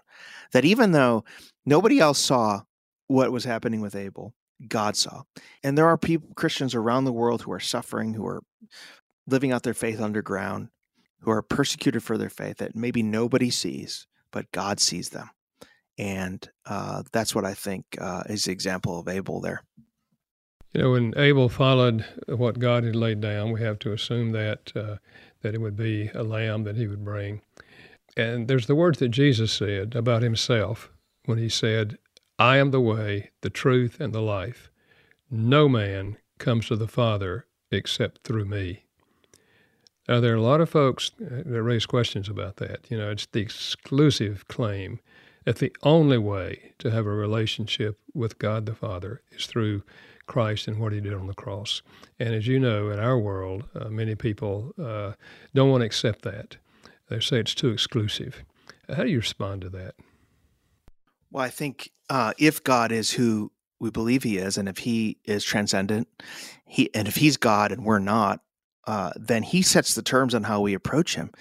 That 0.52 0.66
even 0.66 0.92
though 0.92 1.24
nobody 1.66 2.00
else 2.00 2.20
saw 2.20 2.62
what 3.08 3.32
was 3.32 3.46
happening 3.46 3.82
with 3.82 3.96
Abel, 3.96 4.34
God 4.68 4.96
saw. 4.98 5.24
And 5.64 5.78
there 5.78 5.88
are 5.88 5.98
people, 5.98 6.30
Christians 6.36 6.74
around 6.74 7.06
the 7.06 7.14
world, 7.14 7.44
who 7.44 7.52
are 7.52 7.60
suffering, 7.60 8.14
who 8.14 8.26
are 8.26 8.42
living 9.28 9.52
out 9.52 9.64
their 9.64 9.74
faith 9.74 10.02
underground, 10.02 10.70
who 11.22 11.32
are 11.32 11.42
persecuted 11.42 12.04
for 12.04 12.18
their 12.18 12.30
faith 12.30 12.58
that 12.58 12.76
maybe 12.76 13.02
nobody 13.02 13.50
sees, 13.50 14.08
but 14.32 14.52
God 14.52 14.80
sees 14.80 15.10
them. 15.10 15.30
And 15.98 16.48
uh, 16.66 17.04
that's 17.12 17.34
what 17.34 17.46
I 17.46 17.54
think 17.54 17.86
uh, 18.00 18.24
is 18.28 18.46
the 18.46 18.52
example 18.52 19.00
of 19.00 19.08
Abel 19.08 19.42
there. 19.42 19.64
You 20.74 20.82
know, 20.82 20.92
when 20.92 21.14
Abel 21.18 21.48
followed 21.48 22.06
what 22.28 22.60
God 22.60 22.84
had 22.84 22.98
laid 22.98 23.22
down, 23.22 23.52
we 23.52 23.62
have 23.62 23.80
to 23.80 23.94
assume 23.94 24.34
that 24.34 24.74
uh, 24.76 24.98
that 25.42 25.56
it 25.56 25.62
would 25.62 25.78
be 25.78 26.10
a 26.14 26.24
lamb 26.24 26.64
that 26.66 26.76
he 26.76 26.86
would 26.86 27.06
bring. 27.06 27.42
And 28.18 28.48
there's 28.48 28.68
the 28.68 28.76
words 28.76 29.00
that 29.00 29.10
Jesus 29.10 29.54
said 29.54 29.96
about 29.96 30.22
himself 30.22 30.92
when 31.26 31.38
he 31.38 31.48
said, 31.48 31.98
"I 32.38 32.58
am 32.58 32.72
the 32.72 32.82
way, 32.82 33.32
the 33.42 33.50
truth, 33.50 34.02
and 34.02 34.14
the 34.14 34.22
life. 34.22 34.70
No 35.32 35.70
man 35.70 36.18
comes 36.40 36.68
to 36.68 36.76
the 36.76 36.90
Father 36.90 37.46
except 37.72 38.24
through 38.24 38.46
me." 38.46 38.85
Now, 40.08 40.20
there 40.20 40.34
are 40.34 40.38
a 40.38 40.42
lot 40.42 40.62
of 40.62 40.70
folks 40.70 41.12
that 41.20 41.64
raise 41.64 41.86
questions 41.86 42.30
about 42.30 42.58
that. 42.58 42.86
You 42.90 42.98
know, 42.98 43.10
it's 43.10 43.26
the 43.26 43.42
exclusive 43.42 44.48
claim 44.48 45.00
that 45.46 45.58
the 45.58 45.76
only 45.84 46.18
way 46.18 46.74
to 46.80 46.92
have 46.92 47.06
a 47.06 47.12
relationship 47.12 48.00
with 48.14 48.38
God 48.38 48.66
the 48.66 48.76
Father 48.76 49.22
is 49.32 49.46
through 49.46 49.84
Christ 50.28 50.68
and 50.68 50.80
what 50.80 50.92
He 50.92 51.02
did 51.02 51.14
on 51.14 51.28
the 51.28 51.34
cross. 51.34 51.82
And 52.20 52.34
as 52.34 52.48
you 52.48 52.60
know, 52.60 52.90
in 52.90 53.00
our 53.00 53.18
world, 53.18 53.64
uh, 53.76 53.90
many 53.90 54.16
people 54.16 54.74
uh, 54.82 55.14
don't 55.54 55.70
want 55.70 55.82
to 55.82 55.86
accept 55.86 56.24
that. 56.24 56.58
They 57.10 57.20
say 57.20 57.40
it's 57.40 57.56
too 57.56 57.70
exclusive. 57.70 58.44
How 58.90 59.04
do 59.04 59.10
you 59.10 59.20
respond 59.20 59.62
to 59.62 59.70
that? 59.70 59.96
Well, 61.32 61.44
I 61.44 61.50
think 61.50 61.92
uh, 62.10 62.34
if 62.38 62.64
God 62.64 62.92
is 62.92 63.12
who 63.12 63.52
we 63.80 63.90
believe 63.92 64.24
He 64.24 64.38
is, 64.38 64.58
and 64.58 64.68
if 64.70 64.80
He 64.80 65.18
is 65.26 65.44
transcendent, 65.44 66.08
He 66.66 66.94
and 66.96 67.08
if 67.08 67.16
He's 67.16 67.38
God 67.38 67.72
and 67.72 67.86
we're 67.86 68.00
not, 68.00 68.42
uh, 68.88 69.12
then 69.16 69.44
he 69.44 69.62
sets 69.62 69.96
the 69.96 70.02
terms 70.02 70.36
on 70.36 70.44
how 70.44 70.62
we 70.62 70.74
approach 70.74 71.16
him. 71.16 71.32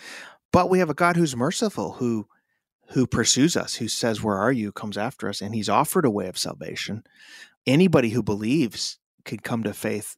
But 0.52 0.70
we 0.70 0.78
have 0.78 0.90
a 0.90 0.94
God 0.94 1.16
who's 1.16 1.36
merciful, 1.36 1.92
who 1.94 2.26
who 2.90 3.06
pursues 3.06 3.56
us, 3.56 3.76
who 3.76 3.88
says, 3.88 4.22
"Where 4.22 4.36
are 4.36 4.52
you?" 4.52 4.70
comes 4.70 4.96
after 4.96 5.28
us, 5.28 5.40
and 5.40 5.54
He's 5.54 5.68
offered 5.68 6.04
a 6.04 6.10
way 6.10 6.28
of 6.28 6.38
salvation. 6.38 7.02
Anybody 7.66 8.10
who 8.10 8.22
believes 8.22 8.98
could 9.24 9.42
come 9.42 9.62
to 9.64 9.72
faith 9.72 10.16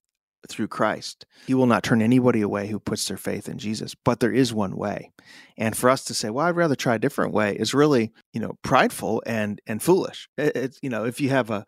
through 0.48 0.68
Christ. 0.68 1.26
He 1.46 1.54
will 1.54 1.66
not 1.66 1.82
turn 1.82 2.02
anybody 2.02 2.40
away 2.40 2.68
who 2.68 2.78
puts 2.78 3.08
their 3.08 3.16
faith 3.16 3.48
in 3.48 3.58
Jesus. 3.58 3.94
But 3.94 4.20
there 4.20 4.32
is 4.32 4.52
one 4.52 4.76
way, 4.76 5.12
and 5.56 5.76
for 5.76 5.88
us 5.88 6.04
to 6.04 6.14
say, 6.14 6.28
"Well, 6.28 6.46
I'd 6.46 6.56
rather 6.56 6.76
try 6.76 6.96
a 6.96 7.00
different 7.00 7.32
way," 7.32 7.56
is 7.56 7.72
really, 7.72 8.12
you 8.32 8.40
know, 8.40 8.58
prideful 8.62 9.22
and 9.26 9.60
and 9.66 9.82
foolish. 9.82 10.28
It's 10.36 10.78
you 10.82 10.90
know, 10.90 11.04
if 11.04 11.20
you 11.20 11.30
have 11.30 11.50
a 11.50 11.64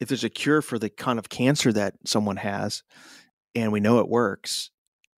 if 0.00 0.08
there's 0.08 0.24
a 0.24 0.30
cure 0.30 0.62
for 0.62 0.78
the 0.78 0.90
kind 0.90 1.18
of 1.18 1.28
cancer 1.28 1.72
that 1.72 1.94
someone 2.04 2.36
has, 2.36 2.82
and 3.60 3.72
we 3.72 3.80
know 3.80 3.98
it 3.98 4.08
works, 4.08 4.70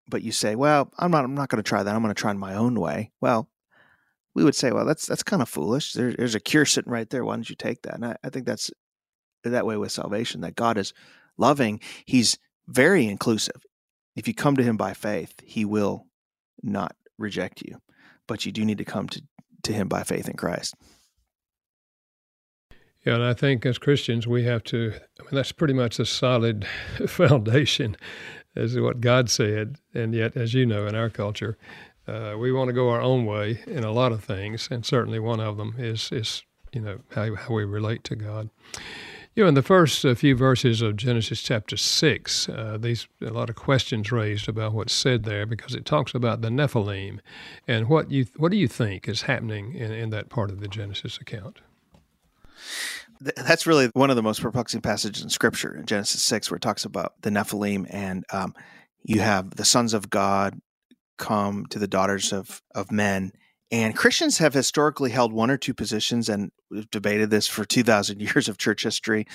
but 0.09 0.23
you 0.23 0.33
say, 0.33 0.55
"Well, 0.55 0.93
I'm 0.99 1.11
not. 1.11 1.25
I'm 1.25 1.35
not 1.35 1.49
going 1.49 1.63
to 1.63 1.69
try 1.69 1.83
that. 1.83 1.95
I'm 1.95 2.03
going 2.03 2.15
to 2.15 2.21
try 2.21 2.31
in 2.31 2.39
my 2.39 2.55
own 2.55 2.79
way." 2.79 3.13
Well, 3.21 3.49
we 4.35 4.45
would 4.45 4.55
say, 4.55 4.73
"Well, 4.73 4.85
that's 4.85 5.07
that's 5.07 5.23
kind 5.23 5.43
of 5.43 5.49
foolish. 5.49 5.93
There, 5.93 6.13
there's 6.13 6.35
a 6.35 6.41
cure 6.41 6.65
sitting 6.65 6.93
right 6.93 7.09
there. 7.09 7.25
Why 7.25 7.35
don't 7.35 7.49
you 7.49 7.57
take 7.57 7.83
that?" 7.83 7.95
And 7.95 8.05
I, 8.05 8.17
I 8.23 8.31
think 8.31 8.47
that's 8.47 8.71
that 9.45 9.67
way 9.67 9.77
with 9.77 9.93
salvation. 9.93 10.43
That 10.43 10.57
God 10.57 10.79
is 10.79 10.93
loving. 11.37 11.81
He's 12.05 12.39
very 12.67 13.07
inclusive. 13.07 13.63
If 14.17 14.29
you 14.29 14.35
come 14.35 14.57
to 14.57 14.63
Him 14.63 14.77
by 14.77 14.95
faith, 14.95 15.35
He 15.43 15.65
will 15.65 16.07
not 16.63 16.95
reject 17.19 17.63
you, 17.63 17.79
but 18.27 18.45
you 18.45 18.53
do 18.53 18.65
need 18.65 18.79
to 18.79 18.85
come 18.85 19.09
to 19.09 19.23
to 19.63 19.73
Him 19.73 19.89
by 19.89 20.03
faith 20.05 20.29
in 20.29 20.37
Christ. 20.37 20.75
Yeah, 23.05 23.15
and 23.15 23.25
I 23.25 23.33
think 23.33 23.65
as 23.65 23.79
Christians, 23.79 24.27
we 24.27 24.45
have 24.45 24.63
to, 24.65 24.93
I 25.19 25.23
mean, 25.23 25.31
that's 25.33 25.53
pretty 25.53 25.73
much 25.73 25.99
a 25.99 26.05
solid 26.05 26.67
foundation, 27.07 27.97
as 28.55 28.79
what 28.79 29.01
God 29.01 29.31
said. 29.31 29.77
And 29.95 30.15
yet, 30.15 30.37
as 30.37 30.53
you 30.53 30.67
know, 30.67 30.87
in 30.87 30.95
our 30.95 31.09
culture, 31.09 31.57
uh, 32.07 32.35
we 32.39 32.53
want 32.53 32.69
to 32.69 32.75
go 32.75 32.91
our 32.91 33.01
own 33.01 33.25
way 33.25 33.63
in 33.67 33.85
a 33.85 33.93
lot 33.93 34.13
of 34.13 34.23
things. 34.23 34.69
And 34.71 34.85
certainly 34.85 35.19
one 35.19 35.41
of 35.41 35.57
them 35.57 35.77
is, 35.79 36.11
is 36.13 36.43
you 36.75 36.83
know, 36.83 36.99
how, 37.13 37.35
how 37.35 37.55
we 37.55 37.65
relate 37.65 38.05
to 38.05 38.17
God. 38.17 38.51
You 39.35 39.45
know, 39.45 39.49
in 39.49 39.55
the 39.55 39.63
first 39.63 40.05
uh, 40.05 40.15
few 40.15 40.35
verses 40.35 40.83
of 40.83 40.97
Genesis 40.97 41.41
chapter 41.41 41.77
6, 41.77 42.49
uh, 42.49 42.77
these 42.79 43.07
a 43.23 43.31
lot 43.31 43.49
of 43.49 43.57
questions 43.57 44.13
raised 44.13 44.49
about 44.49 44.73
what's 44.73 44.93
said 44.93 45.23
there 45.23 45.47
because 45.47 45.75
it 45.75 45.87
talks 45.87 46.15
about 46.15 46.43
the 46.43 46.49
Nephilim. 46.49 47.21
And 47.67 47.89
what, 47.89 48.11
you, 48.11 48.27
what 48.37 48.51
do 48.51 48.59
you 48.59 48.69
think 48.69 49.09
is 49.09 49.23
happening 49.23 49.75
in, 49.75 49.93
in 49.93 50.11
that 50.11 50.29
part 50.29 50.51
of 50.51 50.61
the 50.61 50.69
Genesis 50.69 51.17
account? 51.19 51.61
That's 53.21 53.67
really 53.67 53.91
one 53.93 54.11
of 54.11 54.17
the 54.17 54.23
most 54.23 54.41
perplexing 54.41 54.81
passages 54.81 55.23
in 55.23 55.29
Scripture 55.29 55.77
in 55.77 55.87
Genesis 55.87 56.23
six, 56.23 56.51
where 56.51 56.57
it 56.57 56.63
talks 56.63 56.85
about 56.85 57.15
the 57.21 57.31
Nephilim, 57.31 57.87
and 57.91 58.25
um, 58.33 58.55
you 59.03 59.21
have 59.21 59.57
the 59.57 59.65
sons 59.65 59.95
of 59.95 60.11
God 60.11 60.59
come 61.19 61.67
to 61.67 61.79
the 61.79 61.89
daughters 61.89 62.33
of 62.33 62.63
of 62.75 62.91
men. 62.91 63.33
And 63.73 63.95
Christians 63.95 64.39
have 64.39 64.55
historically 64.55 65.11
held 65.11 65.33
one 65.33 65.51
or 65.51 65.57
two 65.57 65.75
positions, 65.75 66.29
and 66.29 66.51
we've 66.71 66.91
debated 66.91 67.31
this 67.31 67.47
for 67.47 67.65
two 67.65 67.83
thousand 67.83 68.21
years 68.35 68.49
of 68.49 68.59
church 68.59 68.83
history. 68.83 69.27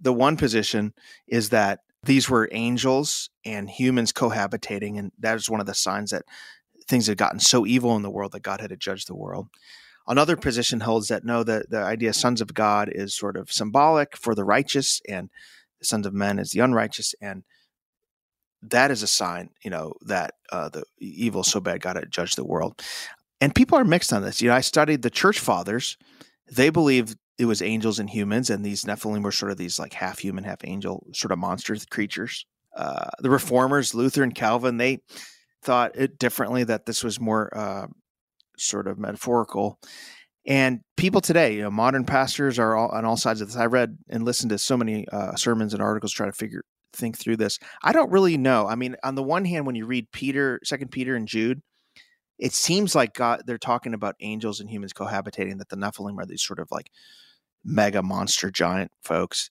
The 0.00 0.12
one 0.12 0.36
position 0.36 0.94
is 1.28 1.50
that 1.50 1.80
these 2.02 2.28
were 2.28 2.48
angels 2.52 3.30
and 3.44 3.68
humans 3.68 4.12
cohabitating, 4.12 4.98
and 4.98 5.12
that 5.18 5.36
is 5.36 5.50
one 5.50 5.60
of 5.60 5.66
the 5.66 5.74
signs 5.74 6.10
that 6.10 6.24
things 6.86 7.06
had 7.06 7.18
gotten 7.18 7.40
so 7.40 7.66
evil 7.66 7.96
in 7.96 8.02
the 8.02 8.10
world 8.10 8.32
that 8.32 8.42
God 8.42 8.60
had 8.60 8.70
to 8.70 8.76
judge 8.76 9.06
the 9.06 9.14
world. 9.14 9.48
Another 10.06 10.36
position 10.36 10.80
holds 10.80 11.08
that 11.08 11.24
no, 11.24 11.42
the, 11.42 11.64
the 11.68 11.78
idea 11.78 12.12
sons 12.12 12.40
of 12.40 12.52
God 12.52 12.90
is 12.92 13.16
sort 13.16 13.36
of 13.36 13.50
symbolic 13.50 14.16
for 14.16 14.34
the 14.34 14.44
righteous, 14.44 15.00
and 15.08 15.30
the 15.78 15.86
sons 15.86 16.06
of 16.06 16.12
men 16.12 16.38
is 16.38 16.50
the 16.50 16.60
unrighteous, 16.60 17.14
and 17.20 17.44
that 18.62 18.90
is 18.90 19.02
a 19.02 19.06
sign, 19.06 19.50
you 19.62 19.70
know, 19.70 19.94
that 20.02 20.34
uh, 20.52 20.68
the 20.68 20.84
evil 20.98 21.42
so 21.42 21.60
bad 21.60 21.80
God 21.80 21.96
had 21.96 22.10
judged 22.10 22.36
the 22.36 22.44
world. 22.44 22.82
And 23.40 23.54
people 23.54 23.78
are 23.78 23.84
mixed 23.84 24.12
on 24.12 24.22
this. 24.22 24.40
You 24.40 24.48
know, 24.48 24.54
I 24.54 24.60
studied 24.60 25.02
the 25.02 25.10
church 25.10 25.38
fathers; 25.38 25.96
they 26.50 26.70
believed 26.70 27.16
it 27.38 27.46
was 27.46 27.62
angels 27.62 27.98
and 27.98 28.08
humans, 28.08 28.50
and 28.50 28.64
these 28.64 28.84
Nephilim 28.84 29.22
were 29.22 29.32
sort 29.32 29.52
of 29.52 29.58
these 29.58 29.78
like 29.78 29.94
half 29.94 30.18
human, 30.18 30.44
half 30.44 30.64
angel 30.64 31.06
sort 31.12 31.32
of 31.32 31.38
monster 31.38 31.76
creatures. 31.90 32.46
Uh, 32.76 33.08
the 33.20 33.30
reformers, 33.30 33.94
Luther 33.94 34.22
and 34.22 34.34
Calvin, 34.34 34.76
they 34.76 34.98
thought 35.62 35.96
it 35.96 36.18
differently 36.18 36.64
that 36.64 36.86
this 36.86 37.02
was 37.02 37.20
more 37.20 37.56
uh, 37.56 37.86
sort 38.58 38.86
of 38.86 38.98
metaphorical. 38.98 39.78
And 40.46 40.80
people 40.96 41.20
today, 41.20 41.54
you 41.54 41.62
know, 41.62 41.70
modern 41.70 42.04
pastors 42.04 42.58
are 42.58 42.76
all, 42.76 42.88
on 42.88 43.04
all 43.04 43.16
sides 43.16 43.40
of 43.40 43.48
this. 43.48 43.56
I 43.56 43.66
read 43.66 43.96
and 44.08 44.24
listened 44.24 44.50
to 44.50 44.58
so 44.58 44.76
many 44.76 45.06
uh, 45.08 45.34
sermons 45.36 45.72
and 45.72 45.82
articles 45.82 46.12
trying 46.12 46.30
to 46.30 46.36
figure 46.36 46.62
think 46.94 47.18
through 47.18 47.36
this. 47.36 47.58
I 47.82 47.92
don't 47.92 48.10
really 48.10 48.36
know. 48.36 48.66
I 48.66 48.74
mean, 48.74 48.96
on 49.02 49.14
the 49.14 49.22
one 49.22 49.44
hand, 49.44 49.66
when 49.66 49.74
you 49.74 49.86
read 49.86 50.12
Peter, 50.12 50.60
Second 50.64 50.90
Peter, 50.90 51.16
and 51.16 51.26
Jude, 51.26 51.60
it 52.38 52.52
seems 52.52 52.94
like 52.94 53.14
God 53.14 53.42
they're 53.46 53.58
talking 53.58 53.94
about 53.94 54.16
angels 54.20 54.60
and 54.60 54.70
humans 54.70 54.92
cohabitating. 54.92 55.58
That 55.58 55.68
the 55.68 55.76
Nephilim 55.76 56.18
are 56.18 56.26
these 56.26 56.42
sort 56.42 56.58
of 56.58 56.68
like 56.70 56.90
mega 57.64 58.02
monster 58.02 58.50
giant 58.50 58.90
folks. 59.02 59.50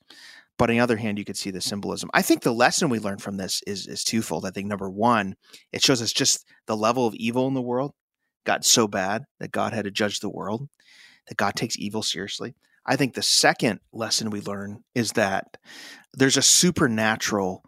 But 0.58 0.70
on 0.70 0.76
the 0.76 0.82
other 0.82 0.97
hand, 0.97 1.18
you 1.18 1.26
could 1.26 1.38
see 1.38 1.49
the 1.49 1.62
symbolism. 1.62 2.12
I 2.14 2.22
think 2.22 2.43
the 2.43 2.54
lesson 2.54 2.89
we 2.89 2.99
learn 2.99 3.18
from 3.18 3.38
this 3.38 3.62
is 3.66 3.88
is 3.88 4.04
twofold. 4.04 4.45
I 4.45 4.51
think 4.51 4.68
number 4.68 4.89
one, 4.89 5.36
it 5.72 5.82
shows 5.82 6.01
us 6.01 6.14
just 6.14 6.45
the 6.68 6.78
level 6.78 7.08
of 7.08 7.16
evil 7.16 7.47
in 7.47 7.54
the 7.54 7.62
world 7.62 7.93
got 8.46 8.66
so 8.66 8.88
bad 8.88 9.24
that 9.39 9.52
God 9.52 9.74
had 9.74 9.86
to 9.86 9.91
judge 9.91 10.20
the 10.20 10.30
world, 10.30 10.68
that 11.28 11.38
God 11.38 11.56
takes 11.56 11.78
evil 11.78 12.04
seriously. 12.04 12.56
I 12.86 12.96
think 12.96 13.14
the 13.14 13.22
second 13.22 13.80
lesson 13.91 14.30
we 14.30 14.41
learn 14.41 14.84
is 14.94 15.14
that 15.14 15.58
there's 16.14 16.38
a 16.38 16.41
supernatural 16.41 17.64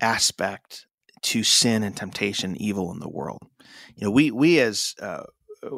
aspect 0.00 0.86
to 1.22 1.42
sin 1.42 1.82
and 1.82 1.96
temptation, 1.96 2.56
evil 2.56 2.92
in 2.92 3.00
the 3.00 3.08
world. 3.08 3.42
You 3.96 4.06
know, 4.06 4.10
we 4.10 4.30
we 4.30 4.60
as 4.60 4.94
uh, 5.00 5.24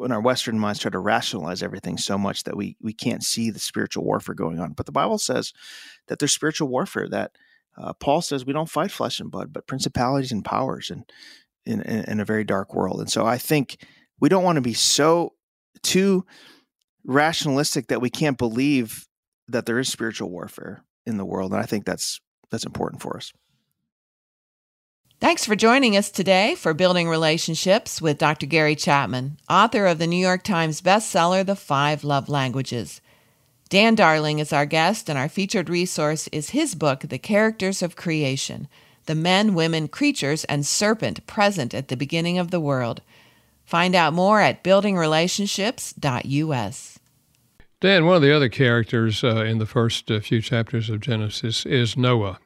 in 0.03 0.11
our 0.11 0.21
Western 0.21 0.59
minds 0.59 0.79
try 0.79 0.91
to 0.91 0.99
rationalize 0.99 1.63
everything 1.63 1.97
so 1.97 2.17
much 2.17 2.43
that 2.43 2.57
we 2.57 2.77
we 2.81 2.93
can't 2.93 3.23
see 3.23 3.51
the 3.51 3.59
spiritual 3.59 4.03
warfare 4.03 4.35
going 4.35 4.59
on. 4.59 4.73
But 4.73 4.85
the 4.85 4.91
Bible 4.91 5.17
says 5.17 5.53
that 6.07 6.19
there's 6.19 6.33
spiritual 6.33 6.69
warfare 6.69 7.09
that 7.09 7.31
Uh, 7.77 7.91
Paul 7.91 8.21
says 8.21 8.45
we 8.45 8.53
don't 8.53 8.69
fight 8.69 8.91
flesh 8.91 9.19
and 9.19 9.29
blood, 9.29 9.51
but 9.51 9.67
principalities 9.67 10.31
and 10.31 10.45
powers, 10.45 10.89
and 10.89 11.03
in, 11.65 11.81
in, 11.81 12.05
in 12.05 12.19
a 12.19 12.25
very 12.25 12.43
dark 12.43 12.73
world. 12.73 12.99
And 12.99 13.11
so 13.11 13.25
I 13.25 13.37
think 13.37 13.85
we 14.19 14.29
don't 14.29 14.43
want 14.43 14.57
to 14.57 14.61
be 14.61 14.73
so 14.73 15.33
too 15.83 16.25
rationalistic 17.03 17.87
that 17.87 18.01
we 18.01 18.09
can't 18.09 18.37
believe 18.37 19.05
that 19.47 19.65
there 19.65 19.79
is 19.79 19.89
spiritual 19.89 20.29
warfare 20.29 20.83
in 21.05 21.17
the 21.17 21.25
world. 21.25 21.53
And 21.53 21.61
I 21.61 21.65
think 21.65 21.85
that's 21.85 22.19
that's 22.51 22.65
important 22.65 23.01
for 23.01 23.17
us. 23.17 23.31
Thanks 25.21 25.45
for 25.45 25.55
joining 25.55 25.95
us 25.95 26.11
today 26.11 26.55
for 26.55 26.73
Building 26.73 27.07
Relationships 27.07 28.01
with 28.01 28.17
Dr. 28.17 28.45
Gary 28.45 28.75
Chapman, 28.75 29.37
author 29.49 29.85
of 29.85 29.97
the 29.97 30.07
New 30.07 30.17
York 30.17 30.43
Times 30.43 30.81
bestseller, 30.81 31.45
The 31.45 31.55
Five 31.55 32.03
Love 32.03 32.27
Languages. 32.27 33.01
Dan 33.69 33.95
Darling 33.95 34.39
is 34.39 34.53
our 34.53 34.65
guest, 34.65 35.09
and 35.09 35.17
our 35.17 35.29
featured 35.29 35.69
resource 35.69 36.27
is 36.27 36.51
his 36.51 36.75
book, 36.75 36.99
The 36.99 37.17
Characters 37.17 37.81
of 37.81 37.95
Creation 37.95 38.67
The 39.05 39.15
Men, 39.15 39.53
Women, 39.53 39.87
Creatures, 39.87 40.43
and 40.45 40.65
Serpent 40.65 41.27
Present 41.27 41.73
at 41.73 41.89
the 41.89 41.97
Beginning 41.97 42.37
of 42.37 42.51
the 42.51 42.59
World. 42.59 43.01
Find 43.65 43.95
out 43.95 44.13
more 44.13 44.41
at 44.41 44.63
buildingrelationships.us. 44.63 46.99
Dan, 47.81 48.05
one 48.05 48.15
of 48.15 48.21
the 48.21 48.35
other 48.35 48.49
characters 48.49 49.23
uh, 49.23 49.43
in 49.43 49.59
the 49.59 49.65
first 49.65 50.09
uh, 50.09 50.19
few 50.19 50.41
chapters 50.41 50.89
of 50.89 51.01
Genesis 51.01 51.65
is 51.65 51.97
Noah. 51.97 52.39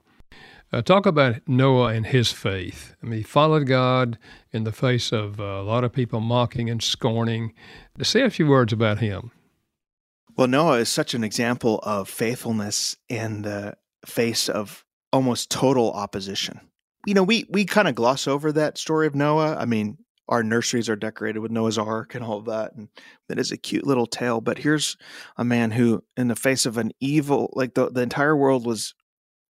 Uh, 0.72 0.82
talk 0.82 1.06
about 1.06 1.36
Noah 1.48 1.94
and 1.94 2.06
his 2.06 2.32
faith. 2.32 2.96
I 3.02 3.08
mean, 3.08 3.20
he 3.20 3.24
followed 3.24 3.66
God 3.66 4.18
in 4.52 4.66
the 4.66 4.72
face 4.72 5.12
of 5.12 5.40
uh, 5.40 5.44
a 5.44 5.64
lot 5.64 5.84
of 5.84 5.94
people 5.94 6.20
mocking 6.20 6.70
and 6.70 6.84
scorning. 6.84 7.54
To 7.98 8.06
say 8.06 8.22
a 8.22 8.30
few 8.30 8.48
words 8.48 8.72
about 8.72 9.00
him. 9.00 9.32
Well, 10.38 10.48
Noah 10.48 10.80
is 10.80 10.90
such 10.90 11.14
an 11.14 11.24
example 11.24 11.80
of 11.84 12.08
faithfulness 12.08 12.96
in 13.10 13.42
the 13.42 13.76
face 14.06 14.48
of 14.48 14.86
almost 15.12 15.50
total 15.50 15.92
opposition. 15.92 16.60
You 17.06 17.14
know, 17.14 17.24
we 17.24 17.46
we 17.50 17.66
kind 17.66 17.88
of 17.88 17.96
gloss 17.96 18.28
over 18.28 18.52
that 18.52 18.78
story 18.78 19.08
of 19.08 19.16
Noah. 19.16 19.56
I 19.56 19.66
mean, 19.66 19.98
our 20.28 20.44
nurseries 20.44 20.90
are 20.90 20.96
decorated 20.96 21.40
with 21.40 21.52
Noah's 21.52 21.78
Ark 21.78 22.14
and 22.14 22.24
all 22.24 22.38
of 22.38 22.46
that, 22.46 22.74
and 22.76 22.90
that 23.28 23.40
is 23.40 23.52
a 23.52 23.58
cute 23.58 23.88
little 23.88 24.06
tale. 24.06 24.42
But 24.42 24.60
here's 24.60 24.98
a 25.38 25.44
man 25.44 25.72
who, 25.72 26.04
in 26.18 26.28
the 26.28 26.36
face 26.36 26.66
of 26.66 26.78
an 26.78 26.92
evil, 27.00 27.52
like 27.54 27.74
the 27.74 27.90
the 27.90 28.02
entire 28.02 28.36
world 28.36 28.66
was 28.66 28.94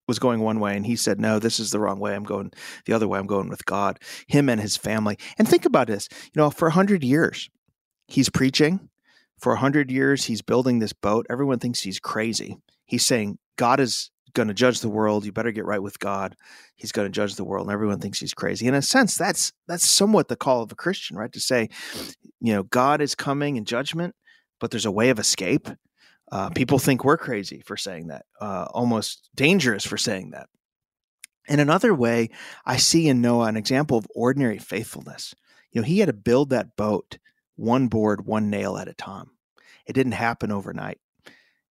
was 0.10 0.20
going 0.20 0.40
one 0.40 0.60
way 0.60 0.76
and 0.76 0.88
he 0.88 0.96
said 0.96 1.22
no 1.22 1.38
this 1.38 1.60
is 1.60 1.70
the 1.70 1.80
wrong 1.80 2.00
way 2.00 2.16
i'm 2.16 2.24
going 2.24 2.52
the 2.86 2.94
other 2.94 3.08
way 3.08 3.20
i'm 3.20 3.28
going 3.28 3.48
with 3.48 3.64
god 3.66 4.00
him 4.26 4.50
and 4.50 4.60
his 4.60 4.76
family 4.76 5.16
and 5.38 5.48
think 5.48 5.66
about 5.66 5.86
this 5.86 6.10
you 6.24 6.32
know 6.42 6.50
for 6.50 6.66
a 6.66 6.72
100 6.72 7.04
years 7.04 7.48
he's 8.08 8.28
preaching 8.28 8.90
for 9.40 9.52
a 9.52 9.62
100 9.62 9.92
years 9.92 10.26
he's 10.26 10.42
building 10.42 10.80
this 10.80 10.94
boat 10.94 11.28
everyone 11.30 11.60
thinks 11.60 11.82
he's 11.82 12.00
crazy 12.00 12.58
he's 12.86 13.06
saying 13.06 13.38
god 13.56 13.80
is 13.80 14.10
going 14.34 14.48
to 14.48 14.54
judge 14.54 14.82
the 14.82 14.90
world 14.90 15.26
you 15.26 15.32
better 15.32 15.52
get 15.52 15.66
right 15.66 15.84
with 15.84 16.00
god 16.00 16.36
he's 16.76 16.92
going 16.92 17.06
to 17.06 17.12
judge 17.12 17.36
the 17.36 17.44
world 17.44 17.68
and 17.68 17.74
everyone 17.74 18.00
thinks 18.00 18.20
he's 18.20 18.34
crazy 18.34 18.68
in 18.68 18.74
a 18.74 18.82
sense 18.82 19.18
that's 19.18 19.54
that's 19.68 19.88
somewhat 19.88 20.28
the 20.28 20.36
call 20.36 20.62
of 20.62 20.72
a 20.72 20.76
christian 20.76 21.18
right 21.18 21.32
to 21.32 21.40
say 21.40 21.70
you 22.42 22.54
know 22.54 22.64
god 22.64 23.02
is 23.02 23.16
coming 23.16 23.56
in 23.56 23.66
judgment 23.66 24.16
but 24.60 24.72
there's 24.72 24.86
a 24.86 24.92
way 24.92 25.10
of 25.10 25.20
escape 25.20 25.70
uh, 26.32 26.50
people 26.50 26.78
think 26.78 27.04
we're 27.04 27.18
crazy 27.18 27.62
for 27.66 27.76
saying 27.76 28.08
that, 28.08 28.26
uh, 28.40 28.68
almost 28.72 29.30
dangerous 29.36 29.86
for 29.86 29.98
saying 29.98 30.32
that. 30.32 30.48
In 31.48 31.60
another 31.60 31.94
way, 31.94 32.30
I 32.66 32.78
see 32.78 33.08
in 33.08 33.22
Noah 33.22 33.48
an 33.48 33.58
example 33.58 33.98
of 33.98 34.08
ordinary 34.14 34.60
faithfulness. 34.60 35.34
You 35.72 35.82
know, 35.82 35.88
he 35.88 36.00
had 36.00 36.08
to 36.08 36.14
build 36.14 36.52
that 36.52 36.76
boat 36.76 37.18
one 37.56 37.88
board, 37.88 38.26
one 38.26 38.50
nail 38.50 38.78
at 38.78 38.88
a 38.88 38.94
time. 38.94 39.32
It 39.86 39.94
didn't 39.94 40.14
happen 40.14 40.52
overnight. 40.52 41.00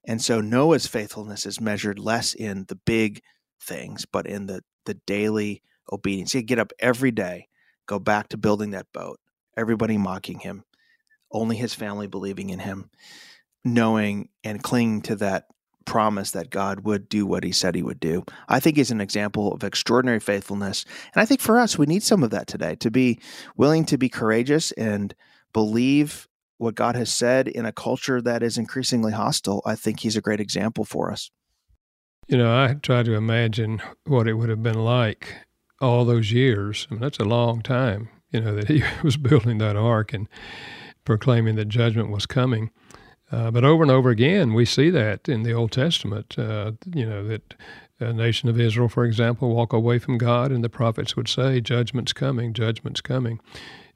And 0.08 0.20
so 0.20 0.40
Noah's 0.40 0.88
faithfulness 0.88 1.46
is 1.46 1.60
measured 1.60 2.00
less 2.00 2.34
in 2.34 2.64
the 2.66 2.74
big 2.74 3.22
things, 3.62 4.04
but 4.04 4.26
in 4.26 4.46
the, 4.46 4.62
the 4.86 4.94
daily 5.06 5.62
obedience. 5.92 6.32
He'd 6.32 6.48
get 6.48 6.58
up 6.58 6.72
every 6.80 7.12
day, 7.12 7.46
go 7.86 8.00
back 8.00 8.28
to 8.30 8.36
building 8.36 8.72
that 8.72 8.92
boat, 8.92 9.20
everybody 9.56 9.96
mocking 9.96 10.40
him, 10.40 10.64
only 11.30 11.56
his 11.56 11.74
family 11.74 12.08
believing 12.08 12.50
in 12.50 12.58
him 12.58 12.90
knowing 13.64 14.28
and 14.44 14.62
clinging 14.62 15.02
to 15.02 15.16
that 15.16 15.46
promise 15.84 16.32
that 16.32 16.50
God 16.50 16.80
would 16.80 17.08
do 17.08 17.24
what 17.24 17.44
he 17.44 17.52
said 17.52 17.74
he 17.74 17.82
would 17.82 18.00
do. 18.00 18.24
I 18.48 18.60
think 18.60 18.76
is 18.76 18.90
an 18.90 19.00
example 19.00 19.52
of 19.52 19.64
extraordinary 19.64 20.20
faithfulness. 20.20 20.84
And 21.14 21.22
I 21.22 21.24
think 21.24 21.40
for 21.40 21.58
us, 21.58 21.78
we 21.78 21.86
need 21.86 22.02
some 22.02 22.22
of 22.22 22.30
that 22.30 22.46
today 22.46 22.74
to 22.76 22.90
be 22.90 23.18
willing 23.56 23.86
to 23.86 23.96
be 23.96 24.08
courageous 24.08 24.72
and 24.72 25.14
believe 25.52 26.27
what 26.58 26.74
God 26.74 26.96
has 26.96 27.12
said 27.12 27.48
in 27.48 27.64
a 27.64 27.72
culture 27.72 28.20
that 28.20 28.42
is 28.42 28.58
increasingly 28.58 29.12
hostile. 29.12 29.62
I 29.64 29.74
think 29.74 30.00
he's 30.00 30.16
a 30.16 30.20
great 30.20 30.40
example 30.40 30.84
for 30.84 31.10
us. 31.10 31.30
You 32.26 32.36
know, 32.36 32.54
I 32.54 32.74
try 32.74 33.02
to 33.02 33.14
imagine 33.14 33.80
what 34.04 34.28
it 34.28 34.34
would 34.34 34.50
have 34.50 34.62
been 34.62 34.78
like 34.84 35.34
all 35.80 36.04
those 36.04 36.30
years. 36.32 36.86
I 36.90 36.94
mean, 36.94 37.00
that's 37.00 37.18
a 37.18 37.24
long 37.24 37.62
time, 37.62 38.10
you 38.30 38.40
know, 38.40 38.54
that 38.56 38.68
he 38.68 38.82
was 39.02 39.16
building 39.16 39.58
that 39.58 39.76
ark 39.76 40.12
and 40.12 40.28
proclaiming 41.04 41.56
that 41.56 41.68
judgment 41.68 42.10
was 42.10 42.26
coming. 42.26 42.70
Uh, 43.30 43.50
but 43.50 43.64
over 43.64 43.82
and 43.82 43.90
over 43.90 44.10
again, 44.10 44.54
we 44.54 44.64
see 44.64 44.90
that 44.90 45.28
in 45.28 45.42
the 45.42 45.52
Old 45.52 45.72
Testament. 45.72 46.38
Uh, 46.38 46.72
you 46.94 47.06
know 47.06 47.26
that 47.28 47.54
a 48.00 48.12
nation 48.12 48.48
of 48.48 48.58
Israel, 48.58 48.88
for 48.88 49.04
example, 49.04 49.54
walk 49.54 49.72
away 49.72 49.98
from 49.98 50.16
God, 50.16 50.50
and 50.50 50.64
the 50.64 50.70
prophets 50.70 51.14
would 51.14 51.28
say, 51.28 51.60
"Judgment's 51.60 52.14
coming, 52.14 52.54
judgment's 52.54 53.02
coming." 53.02 53.38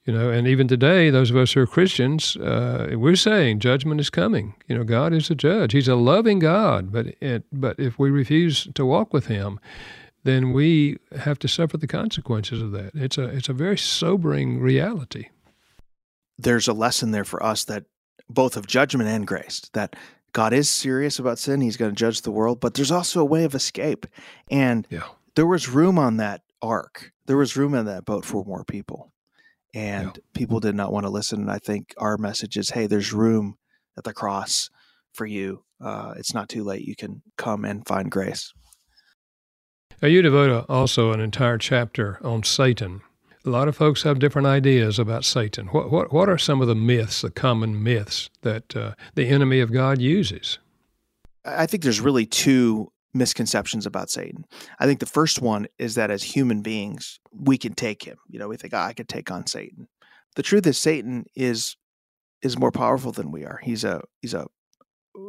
You 0.04 0.12
know, 0.12 0.30
and 0.30 0.48
even 0.48 0.66
today, 0.66 1.10
those 1.10 1.30
of 1.30 1.36
us 1.36 1.52
who 1.52 1.60
are 1.60 1.66
Christians, 1.66 2.36
uh, 2.36 2.88
we're 2.94 3.14
saying 3.14 3.60
judgment 3.60 4.00
is 4.00 4.10
coming. 4.10 4.54
You 4.66 4.76
know, 4.76 4.84
God 4.84 5.12
is 5.12 5.30
a 5.30 5.36
judge; 5.36 5.72
He's 5.72 5.86
a 5.86 5.94
loving 5.94 6.40
God. 6.40 6.90
But 6.90 7.14
it, 7.20 7.44
but 7.52 7.78
if 7.78 8.00
we 8.00 8.10
refuse 8.10 8.66
to 8.74 8.84
walk 8.84 9.12
with 9.12 9.26
Him, 9.26 9.60
then 10.24 10.52
we 10.52 10.98
have 11.16 11.38
to 11.40 11.48
suffer 11.48 11.76
the 11.76 11.86
consequences 11.86 12.60
of 12.60 12.72
that. 12.72 12.94
It's 12.94 13.16
a 13.16 13.24
it's 13.24 13.48
a 13.48 13.52
very 13.52 13.78
sobering 13.78 14.58
reality. 14.58 15.28
There's 16.36 16.66
a 16.66 16.72
lesson 16.72 17.12
there 17.12 17.24
for 17.24 17.40
us 17.40 17.64
that 17.66 17.84
both 18.28 18.56
of 18.56 18.66
judgment 18.66 19.08
and 19.08 19.24
grace 19.24 19.60
that 19.72 19.94
God 20.32 20.52
is 20.52 20.68
serious 20.68 21.18
about 21.18 21.38
sin. 21.38 21.60
He's 21.60 21.76
going 21.76 21.90
to 21.90 21.96
judge 21.96 22.22
the 22.22 22.30
world, 22.30 22.58
but 22.58 22.74
there's 22.74 22.90
also 22.90 23.20
a 23.20 23.24
way 23.24 23.44
of 23.44 23.54
escape. 23.54 24.06
And 24.50 24.86
yeah. 24.90 25.04
there 25.36 25.46
was 25.46 25.68
room 25.68 25.98
on 25.98 26.16
that 26.16 26.42
ark. 26.60 27.12
There 27.26 27.36
was 27.36 27.56
room 27.56 27.74
in 27.74 27.86
that 27.86 28.04
boat 28.04 28.24
for 28.24 28.44
more 28.44 28.64
people. 28.64 29.12
And 29.74 30.12
yeah. 30.14 30.22
people 30.34 30.60
did 30.60 30.74
not 30.74 30.92
want 30.92 31.06
to 31.06 31.10
listen. 31.10 31.40
And 31.40 31.50
I 31.50 31.58
think 31.58 31.94
our 31.98 32.18
message 32.18 32.56
is 32.56 32.70
hey, 32.70 32.86
there's 32.86 33.12
room 33.12 33.56
at 33.96 34.04
the 34.04 34.12
cross 34.12 34.70
for 35.12 35.26
you. 35.26 35.64
Uh, 35.82 36.14
it's 36.16 36.34
not 36.34 36.48
too 36.48 36.64
late. 36.64 36.82
You 36.82 36.96
can 36.96 37.22
come 37.36 37.64
and 37.64 37.86
find 37.86 38.10
grace. 38.10 38.52
Now, 40.00 40.08
you 40.08 40.20
devote 40.22 40.66
also 40.68 41.12
an 41.12 41.20
entire 41.20 41.58
chapter 41.58 42.18
on 42.24 42.42
Satan 42.42 43.02
a 43.44 43.50
lot 43.50 43.68
of 43.68 43.76
folks 43.76 44.02
have 44.02 44.18
different 44.18 44.46
ideas 44.46 44.98
about 44.98 45.24
Satan. 45.24 45.66
What, 45.68 45.90
what, 45.90 46.12
what 46.12 46.28
are 46.28 46.38
some 46.38 46.60
of 46.60 46.68
the 46.68 46.74
myths, 46.74 47.22
the 47.22 47.30
common 47.30 47.82
myths 47.82 48.30
that 48.42 48.76
uh, 48.76 48.92
the 49.14 49.28
enemy 49.28 49.60
of 49.60 49.72
God 49.72 50.00
uses? 50.00 50.58
I 51.44 51.66
think 51.66 51.82
there's 51.82 52.00
really 52.00 52.26
two 52.26 52.91
misconceptions 53.14 53.86
about 53.86 54.10
Satan. 54.10 54.44
I 54.78 54.86
think 54.86 55.00
the 55.00 55.06
first 55.06 55.42
one 55.42 55.66
is 55.78 55.94
that 55.96 56.10
as 56.10 56.22
human 56.22 56.62
beings, 56.62 57.20
we 57.32 57.58
can 57.58 57.74
take 57.74 58.04
him. 58.04 58.16
You 58.28 58.38
know, 58.38 58.48
we 58.48 58.56
think, 58.56 58.74
oh, 58.74 58.78
I 58.78 58.92
could 58.92 59.08
take 59.08 59.30
on 59.30 59.46
Satan. 59.46 59.88
The 60.36 60.42
truth 60.42 60.66
is, 60.66 60.78
Satan 60.78 61.26
is 61.34 61.76
is 62.40 62.58
more 62.58 62.72
powerful 62.72 63.12
than 63.12 63.30
we 63.30 63.44
are. 63.44 63.60
He's 63.62 63.84
a 63.84 64.02
he's 64.20 64.34
a 64.34 64.46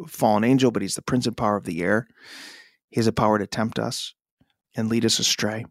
fallen 0.08 0.44
angel, 0.44 0.72
but 0.72 0.82
he's 0.82 0.96
the 0.96 1.02
prince 1.02 1.28
and 1.28 1.36
power 1.36 1.58
of 1.58 1.66
the 1.66 1.82
air. 1.82 2.08
He 2.90 3.00
has 3.00 3.08
a 3.08 3.14
power 3.14 3.38
to 3.38 3.48
tempt 3.48 3.80
us 3.80 4.14
and 4.76 4.90
lead 4.90 5.06
us 5.06 5.20
astray 5.20 5.66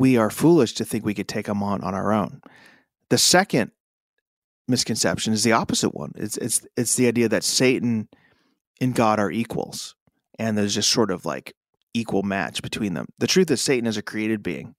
we 0.00 0.16
are 0.16 0.30
foolish 0.30 0.72
to 0.74 0.84
think 0.84 1.04
we 1.04 1.14
could 1.14 1.28
take 1.28 1.46
him 1.46 1.62
on 1.62 1.82
on 1.82 1.94
our 1.94 2.12
own. 2.12 2.40
The 3.08 3.18
second 3.18 3.72
misconception 4.68 5.32
is 5.32 5.44
the 5.44 5.52
opposite 5.52 5.94
one. 5.94 6.12
It's 6.16 6.36
it's 6.38 6.66
it's 6.76 6.96
the 6.96 7.06
idea 7.06 7.28
that 7.28 7.44
Satan 7.44 8.08
and 8.80 8.94
God 8.94 9.18
are 9.18 9.30
equals, 9.30 9.94
and 10.40 10.56
there's 10.56 10.74
just 10.74 10.88
sort 10.88 11.10
of 11.10 11.26
like 11.26 11.54
equal 11.92 12.22
match 12.22 12.62
between 12.62 12.94
them. 12.94 13.06
The 13.18 13.26
truth 13.26 13.50
is, 13.50 13.60
Satan 13.60 13.86
is 13.86 13.98
a 13.98 14.02
created 14.02 14.42
being. 14.42 14.74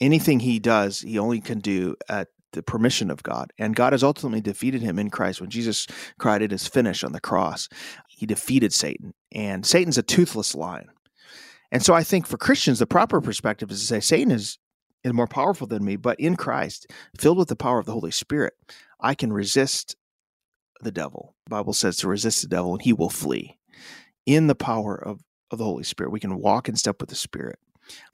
Anything 0.00 0.40
he 0.40 0.58
does, 0.58 1.00
he 1.00 1.16
only 1.16 1.40
can 1.40 1.60
do 1.60 1.94
at 2.08 2.28
the 2.52 2.62
permission 2.62 3.08
of 3.08 3.22
God. 3.22 3.52
And 3.56 3.76
God 3.76 3.92
has 3.92 4.02
ultimately 4.02 4.40
defeated 4.40 4.82
him 4.82 4.98
in 4.98 5.10
Christ. 5.10 5.40
When 5.40 5.48
Jesus 5.48 5.86
cried, 6.18 6.42
It 6.42 6.52
is 6.52 6.66
finished 6.66 7.04
on 7.04 7.12
the 7.12 7.20
cross, 7.20 7.68
he 8.08 8.26
defeated 8.26 8.72
Satan. 8.72 9.14
And 9.32 9.64
Satan's 9.64 9.98
a 9.98 10.02
toothless 10.02 10.56
lion. 10.56 10.88
And 11.70 11.84
so 11.84 11.94
I 11.94 12.02
think 12.02 12.26
for 12.26 12.36
Christians, 12.36 12.80
the 12.80 12.86
proper 12.86 13.20
perspective 13.20 13.70
is 13.70 13.78
to 13.78 13.86
say 13.86 14.00
Satan 14.00 14.32
is, 14.32 14.58
is 15.04 15.12
more 15.12 15.28
powerful 15.28 15.68
than 15.68 15.84
me, 15.84 15.94
but 15.94 16.18
in 16.18 16.34
Christ, 16.34 16.90
filled 17.16 17.38
with 17.38 17.48
the 17.48 17.56
power 17.56 17.78
of 17.78 17.86
the 17.86 17.92
Holy 17.92 18.10
Spirit, 18.10 18.54
I 19.00 19.14
can 19.14 19.32
resist 19.32 19.94
the 20.80 20.92
devil. 20.92 21.36
The 21.46 21.50
Bible 21.50 21.74
says 21.74 21.96
to 21.98 22.08
resist 22.08 22.42
the 22.42 22.48
devil 22.48 22.72
and 22.72 22.82
he 22.82 22.92
will 22.92 23.08
flee. 23.08 23.58
In 24.26 24.46
the 24.46 24.54
power 24.54 24.94
of, 24.94 25.20
of 25.50 25.58
the 25.58 25.64
Holy 25.64 25.84
Spirit, 25.84 26.10
we 26.10 26.20
can 26.20 26.38
walk 26.38 26.68
in 26.68 26.76
step 26.76 27.00
with 27.00 27.10
the 27.10 27.16
Spirit. 27.16 27.58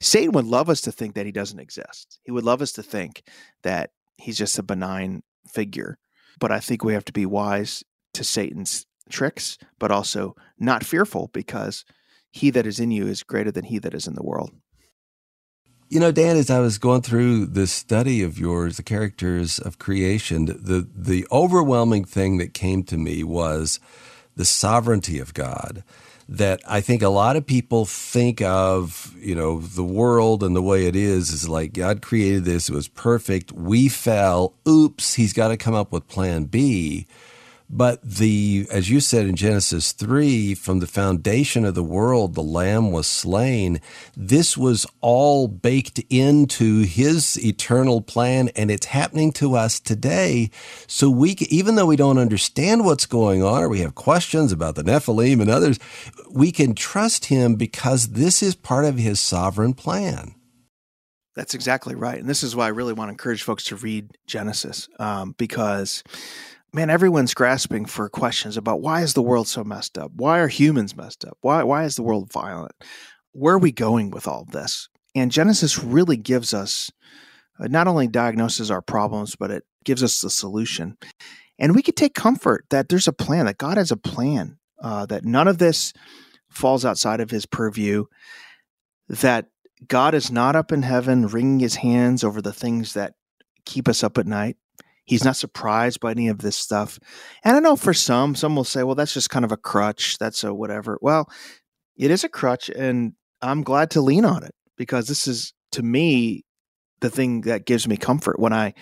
Satan 0.01 0.31
would 0.33 0.45
love 0.45 0.69
us 0.69 0.81
to 0.81 0.91
think 0.91 1.15
that 1.15 1.25
he 1.25 1.31
doesn't 1.31 1.59
exist. 1.59 2.19
He 2.23 2.31
would 2.31 2.43
love 2.43 2.61
us 2.61 2.73
to 2.73 2.83
think 2.83 3.23
that 3.63 3.91
he's 4.17 4.37
just 4.37 4.59
a 4.59 4.63
benign 4.63 5.23
figure. 5.47 5.97
But 6.39 6.51
I 6.51 6.59
think 6.59 6.83
we 6.83 6.93
have 6.93 7.05
to 7.05 7.13
be 7.13 7.25
wise 7.25 7.83
to 8.13 8.23
Satan's 8.23 8.85
tricks, 9.09 9.57
but 9.79 9.91
also 9.91 10.35
not 10.59 10.83
fearful 10.83 11.29
because 11.33 11.85
he 12.31 12.49
that 12.51 12.65
is 12.65 12.79
in 12.79 12.91
you 12.91 13.07
is 13.07 13.23
greater 13.23 13.51
than 13.51 13.65
he 13.65 13.79
that 13.79 13.93
is 13.93 14.07
in 14.07 14.15
the 14.15 14.23
world. 14.23 14.51
You 15.89 15.99
know, 15.99 16.11
Dan, 16.13 16.37
as 16.37 16.49
I 16.49 16.59
was 16.59 16.77
going 16.77 17.01
through 17.01 17.47
this 17.47 17.71
study 17.71 18.23
of 18.23 18.39
yours, 18.39 18.77
the 18.77 18.83
characters 18.83 19.59
of 19.59 19.77
creation, 19.77 20.45
the 20.45 20.87
the 20.95 21.27
overwhelming 21.33 22.05
thing 22.05 22.37
that 22.37 22.53
came 22.53 22.83
to 22.83 22.97
me 22.97 23.25
was 23.25 23.81
the 24.41 24.45
sovereignty 24.45 25.19
of 25.19 25.35
God. 25.35 25.83
That 26.27 26.61
I 26.67 26.81
think 26.81 27.03
a 27.03 27.09
lot 27.09 27.35
of 27.35 27.45
people 27.45 27.85
think 27.85 28.41
of, 28.41 29.13
you 29.19 29.35
know, 29.35 29.59
the 29.59 29.83
world 29.83 30.41
and 30.41 30.55
the 30.55 30.63
way 30.63 30.87
it 30.87 30.95
is 30.95 31.29
is 31.29 31.47
like 31.47 31.73
God 31.73 32.01
created 32.01 32.43
this, 32.43 32.67
it 32.67 32.73
was 32.73 32.87
perfect. 32.87 33.51
We 33.51 33.87
fell. 33.87 34.55
Oops, 34.67 35.13
he's 35.13 35.33
got 35.33 35.49
to 35.49 35.57
come 35.57 35.75
up 35.75 35.91
with 35.91 36.07
plan 36.07 36.45
B. 36.45 37.05
But 37.73 38.01
the, 38.03 38.67
as 38.69 38.89
you 38.89 38.99
said 38.99 39.27
in 39.27 39.37
Genesis 39.37 39.93
3, 39.93 40.55
from 40.55 40.79
the 40.79 40.87
foundation 40.87 41.63
of 41.63 41.73
the 41.73 41.83
world, 41.83 42.35
the 42.35 42.43
lamb 42.43 42.91
was 42.91 43.07
slain. 43.07 43.79
This 44.15 44.57
was 44.57 44.85
all 44.99 45.47
baked 45.47 46.01
into 46.09 46.81
his 46.81 47.41
eternal 47.41 48.01
plan, 48.01 48.49
and 48.57 48.69
it's 48.69 48.87
happening 48.87 49.31
to 49.33 49.55
us 49.55 49.79
today. 49.79 50.51
So 50.85 51.09
we, 51.09 51.37
even 51.49 51.75
though 51.75 51.85
we 51.85 51.95
don't 51.95 52.17
understand 52.17 52.83
what's 52.83 53.05
going 53.05 53.41
on, 53.41 53.63
or 53.63 53.69
we 53.69 53.79
have 53.79 53.95
questions 53.95 54.51
about 54.51 54.75
the 54.75 54.83
Nephilim 54.83 55.39
and 55.39 55.49
others, 55.49 55.79
we 56.29 56.51
can 56.51 56.75
trust 56.75 57.25
him 57.25 57.55
because 57.55 58.09
this 58.09 58.43
is 58.43 58.53
part 58.53 58.83
of 58.83 58.97
his 58.97 59.21
sovereign 59.21 59.73
plan. 59.73 60.35
That's 61.35 61.53
exactly 61.53 61.95
right. 61.95 62.19
And 62.19 62.27
this 62.27 62.43
is 62.43 62.53
why 62.53 62.65
I 62.65 62.69
really 62.69 62.91
want 62.91 63.07
to 63.07 63.13
encourage 63.13 63.43
folks 63.43 63.63
to 63.65 63.77
read 63.77 64.11
Genesis 64.27 64.89
um, 64.99 65.33
because 65.37 66.03
man, 66.73 66.89
everyone's 66.89 67.33
grasping 67.33 67.85
for 67.85 68.09
questions 68.09 68.57
about 68.57 68.81
why 68.81 69.01
is 69.01 69.13
the 69.13 69.21
world 69.21 69.47
so 69.47 69.63
messed 69.63 69.97
up? 69.97 70.11
Why 70.15 70.39
are 70.39 70.47
humans 70.47 70.95
messed 70.95 71.25
up? 71.25 71.37
Why 71.41 71.63
why 71.63 71.83
is 71.83 71.95
the 71.95 72.03
world 72.03 72.31
violent? 72.31 72.73
Where 73.33 73.55
are 73.55 73.59
we 73.59 73.71
going 73.71 74.11
with 74.11 74.27
all 74.27 74.45
this? 74.45 74.89
And 75.15 75.31
Genesis 75.31 75.83
really 75.83 76.17
gives 76.17 76.53
us 76.53 76.89
uh, 77.59 77.67
not 77.67 77.87
only 77.87 78.07
diagnoses 78.07 78.71
our 78.71 78.81
problems, 78.81 79.35
but 79.35 79.51
it 79.51 79.63
gives 79.83 80.03
us 80.03 80.21
the 80.21 80.29
solution. 80.29 80.97
And 81.59 81.75
we 81.75 81.81
could 81.81 81.95
take 81.95 82.13
comfort 82.13 82.65
that 82.69 82.89
there's 82.89 83.07
a 83.07 83.13
plan, 83.13 83.45
that 83.45 83.57
God 83.57 83.77
has 83.77 83.91
a 83.91 83.97
plan, 83.97 84.57
uh, 84.81 85.05
that 85.07 85.25
none 85.25 85.47
of 85.47 85.57
this 85.57 85.93
falls 86.49 86.85
outside 86.85 87.19
of 87.19 87.29
his 87.29 87.45
purview, 87.45 88.05
that 89.07 89.47
God 89.87 90.13
is 90.13 90.31
not 90.31 90.55
up 90.55 90.71
in 90.71 90.81
heaven 90.81 91.27
wringing 91.27 91.59
his 91.59 91.75
hands 91.75 92.23
over 92.23 92.41
the 92.41 92.53
things 92.53 92.93
that 92.93 93.13
keep 93.65 93.87
us 93.87 94.03
up 94.03 94.17
at 94.17 94.27
night, 94.27 94.57
He's 95.05 95.23
not 95.23 95.35
surprised 95.35 95.99
by 95.99 96.11
any 96.11 96.27
of 96.27 96.39
this 96.39 96.55
stuff. 96.55 96.99
And 97.43 97.55
I 97.55 97.59
know 97.59 97.75
for 97.75 97.93
some, 97.93 98.35
some 98.35 98.55
will 98.55 98.63
say, 98.63 98.83
well, 98.83 98.95
that's 98.95 99.13
just 99.13 99.29
kind 99.29 99.43
of 99.43 99.51
a 99.51 99.57
crutch. 99.57 100.17
That's 100.19 100.43
a 100.43 100.53
whatever. 100.53 100.97
Well, 101.01 101.29
it 101.97 102.11
is 102.11 102.23
a 102.23 102.29
crutch, 102.29 102.69
and 102.69 103.13
I'm 103.41 103.63
glad 103.63 103.91
to 103.91 104.01
lean 104.01 104.25
on 104.25 104.43
it 104.43 104.53
because 104.77 105.07
this 105.07 105.27
is, 105.27 105.53
to 105.73 105.83
me, 105.83 106.43
the 107.01 107.09
thing 107.09 107.41
that 107.41 107.65
gives 107.65 107.87
me 107.87 107.97
comfort 107.97 108.39
when 108.39 108.53
I 108.53 108.73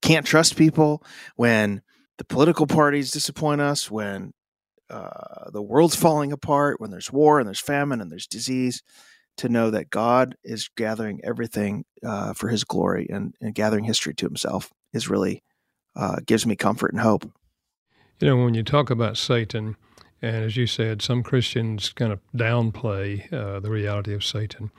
can't 0.00 0.26
trust 0.26 0.56
people, 0.56 1.02
when 1.36 1.82
the 2.18 2.24
political 2.24 2.66
parties 2.66 3.10
disappoint 3.10 3.60
us, 3.60 3.90
when 3.90 4.32
uh, 4.90 5.50
the 5.50 5.62
world's 5.62 5.96
falling 5.96 6.32
apart, 6.32 6.80
when 6.80 6.90
there's 6.90 7.12
war 7.12 7.38
and 7.38 7.48
there's 7.48 7.60
famine 7.60 8.00
and 8.00 8.10
there's 8.12 8.26
disease, 8.26 8.82
to 9.36 9.48
know 9.48 9.70
that 9.70 9.90
God 9.90 10.36
is 10.44 10.68
gathering 10.76 11.20
everything 11.24 11.84
uh, 12.06 12.34
for 12.34 12.48
His 12.48 12.64
glory 12.64 13.08
and, 13.10 13.34
and 13.40 13.54
gathering 13.54 13.84
history 13.84 14.14
to 14.14 14.26
Himself 14.26 14.70
is 14.92 15.08
really 15.08 15.42
uh, 15.96 16.16
gives 16.26 16.46
me 16.46 16.56
comfort 16.56 16.92
and 16.92 17.00
hope. 17.00 17.30
You 18.20 18.28
know, 18.28 18.36
when 18.36 18.54
you 18.54 18.62
talk 18.62 18.90
about 18.90 19.16
Satan, 19.16 19.76
and 20.22 20.44
as 20.44 20.56
you 20.56 20.66
said, 20.66 21.02
some 21.02 21.22
Christians 21.22 21.92
kind 21.92 22.12
of 22.12 22.20
downplay 22.34 23.30
uh, 23.32 23.60
the 23.60 23.70
reality 23.70 24.14
of 24.14 24.24
Satan. 24.24 24.70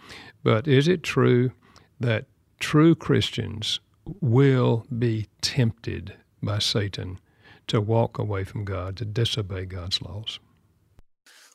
But 0.44 0.68
is 0.68 0.88
it 0.88 1.04
true 1.04 1.52
that 2.00 2.26
true 2.60 2.96
Christians 2.96 3.80
will 4.22 4.86
be 4.98 5.28
tempted 5.42 6.16
by 6.42 6.60
Satan 6.60 7.20
to 7.68 7.82
walk 7.82 8.18
away 8.18 8.44
from 8.44 8.66
God, 8.66 8.98
to 8.98 9.06
disobey 9.06 9.66
God's 9.66 10.02
laws? 10.02 10.40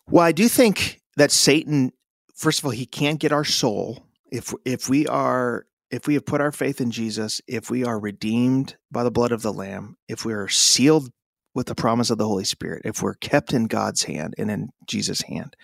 Well, 0.08 0.24
I 0.24 0.32
do 0.32 0.48
think 0.48 1.00
that 1.16 1.30
Satan, 1.30 1.92
first 2.34 2.58
of 2.58 2.64
all, 2.64 2.72
he 2.72 2.86
can't 2.86 3.20
get 3.20 3.32
our 3.32 3.44
soul. 3.44 4.06
If 4.30 4.54
if 4.64 4.88
we 4.88 5.06
are 5.06 5.66
if 5.90 6.06
we 6.06 6.14
have 6.14 6.26
put 6.26 6.40
our 6.40 6.52
faith 6.52 6.80
in 6.80 6.90
Jesus, 6.90 7.40
if 7.46 7.70
we 7.70 7.84
are 7.84 7.98
redeemed 7.98 8.76
by 8.90 9.02
the 9.02 9.10
blood 9.10 9.32
of 9.32 9.42
the 9.42 9.52
Lamb, 9.52 9.96
if 10.08 10.24
we 10.24 10.32
are 10.32 10.48
sealed 10.48 11.10
with 11.54 11.66
the 11.66 11.74
promise 11.74 12.10
of 12.10 12.18
the 12.18 12.26
Holy 12.26 12.44
Spirit, 12.44 12.82
if 12.84 13.02
we're 13.02 13.14
kept 13.14 13.52
in 13.52 13.64
God's 13.64 14.04
hand 14.04 14.34
and 14.38 14.50
in 14.50 14.68
Jesus' 14.86 15.22
hand, 15.22 15.56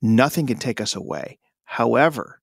nothing 0.00 0.46
can 0.46 0.58
take 0.58 0.80
us 0.80 0.94
away. 0.94 1.38
However, 1.64 2.40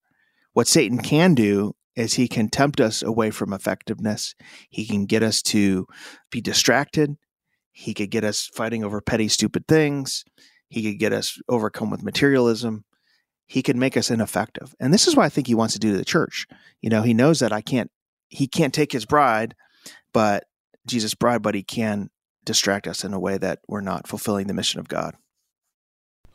what 0.53 0.67
Satan 0.67 0.99
can 0.99 1.35
do 1.35 1.75
is 1.95 2.13
he 2.13 2.27
can 2.27 2.49
tempt 2.49 2.81
us 2.81 3.01
away 3.01 3.31
from 3.31 3.53
effectiveness. 3.53 4.35
He 4.69 4.85
can 4.85 5.05
get 5.05 5.23
us 5.23 5.41
to 5.43 5.87
be 6.29 6.41
distracted. 6.41 7.15
He 7.71 7.93
could 7.93 8.11
get 8.11 8.25
us 8.25 8.49
fighting 8.53 8.83
over 8.83 8.99
petty, 8.99 9.29
stupid 9.29 9.67
things. 9.67 10.25
He 10.67 10.83
could 10.83 10.99
get 10.99 11.13
us 11.13 11.39
overcome 11.47 11.89
with 11.89 12.03
materialism 12.03 12.83
he 13.47 13.61
can 13.61 13.77
make 13.77 13.95
us 13.95 14.09
ineffective. 14.09 14.73
And 14.79 14.93
this 14.93 15.07
is 15.07 15.15
what 15.15 15.25
I 15.25 15.29
think 15.29 15.47
he 15.47 15.55
wants 15.55 15.73
to 15.73 15.79
do 15.79 15.91
to 15.91 15.97
the 15.97 16.05
church. 16.05 16.47
You 16.81 16.89
know, 16.89 17.03
he 17.03 17.13
knows 17.13 17.39
that 17.39 17.53
I 17.53 17.61
can't 17.61 17.91
he 18.29 18.47
can't 18.47 18.73
take 18.73 18.91
his 18.91 19.05
bride, 19.05 19.55
but 20.11 20.45
Jesus' 20.87 21.13
bride, 21.13 21.41
but 21.41 21.55
he 21.55 21.63
can 21.63 22.09
distract 22.43 22.87
us 22.87 23.03
in 23.03 23.13
a 23.13 23.19
way 23.19 23.37
that 23.37 23.59
we're 23.67 23.81
not 23.81 24.07
fulfilling 24.07 24.47
the 24.47 24.53
mission 24.53 24.79
of 24.79 24.87
God. 24.87 25.15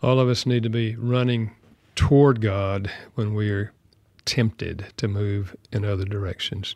All 0.03 0.19
of 0.19 0.29
us 0.29 0.47
need 0.47 0.63
to 0.63 0.71
be 0.71 0.97
running 0.97 1.53
toward 1.95 2.41
God 2.41 2.91
when 3.15 3.35
we 3.35 3.51
are 3.51 3.73
tempted 4.25 4.87
to 4.97 5.09
move 5.09 5.55
in 5.73 5.85
other 5.85 6.05
directions. 6.05 6.75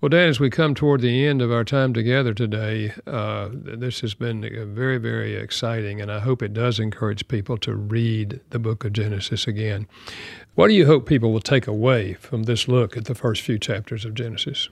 Well, 0.00 0.10
Dan, 0.10 0.28
as 0.28 0.38
we 0.38 0.48
come 0.48 0.76
toward 0.76 1.00
the 1.00 1.26
end 1.26 1.42
of 1.42 1.50
our 1.50 1.64
time 1.64 1.92
together 1.92 2.32
today, 2.32 2.92
uh, 3.04 3.48
this 3.52 4.00
has 4.02 4.14
been 4.14 4.42
very, 4.72 4.96
very 4.96 5.34
exciting, 5.34 6.00
and 6.00 6.08
I 6.08 6.20
hope 6.20 6.40
it 6.40 6.52
does 6.52 6.78
encourage 6.78 7.26
people 7.26 7.56
to 7.58 7.74
read 7.74 8.40
the 8.50 8.60
book 8.60 8.84
of 8.84 8.92
Genesis 8.92 9.48
again. 9.48 9.88
What 10.54 10.68
do 10.68 10.74
you 10.74 10.86
hope 10.86 11.04
people 11.04 11.32
will 11.32 11.40
take 11.40 11.66
away 11.66 12.14
from 12.14 12.44
this 12.44 12.68
look 12.68 12.96
at 12.96 13.06
the 13.06 13.14
first 13.16 13.42
few 13.42 13.58
chapters 13.58 14.04
of 14.04 14.14
Genesis? 14.14 14.68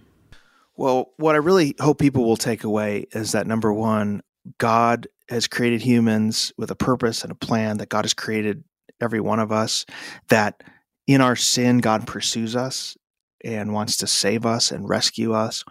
Well, 0.77 1.11
what 1.17 1.35
I 1.35 1.39
really 1.39 1.75
hope 1.81 1.99
people 1.99 2.25
will 2.25 2.37
take 2.37 2.63
away 2.63 3.09
is 3.11 3.33
that 3.33 3.49
number 3.49 3.73
one, 3.73 4.23
God 4.59 5.09
has 5.29 5.49
created 5.49 5.83
humans 5.83 6.53
with 6.57 6.71
a 6.71 6.77
purpose 6.77 7.25
and 7.25 7.33
a 7.33 7.37
plan, 7.37 7.79
that 7.79 7.89
God 7.89 8.05
has 8.05 8.15
created 8.15 8.63
every 9.01 9.21
one 9.21 9.41
of 9.41 9.51
us, 9.51 9.87
that 10.29 10.63
in 11.09 11.21
our 11.21 11.35
sin, 11.35 11.79
God 11.79 12.07
pursues 12.07 12.55
us 12.55 12.97
and 13.45 13.73
wants 13.73 13.97
to 13.99 14.07
save 14.07 14.47
us 14.47 14.71
and 14.71 14.89
rescue 14.89 15.33
us. 15.33 15.65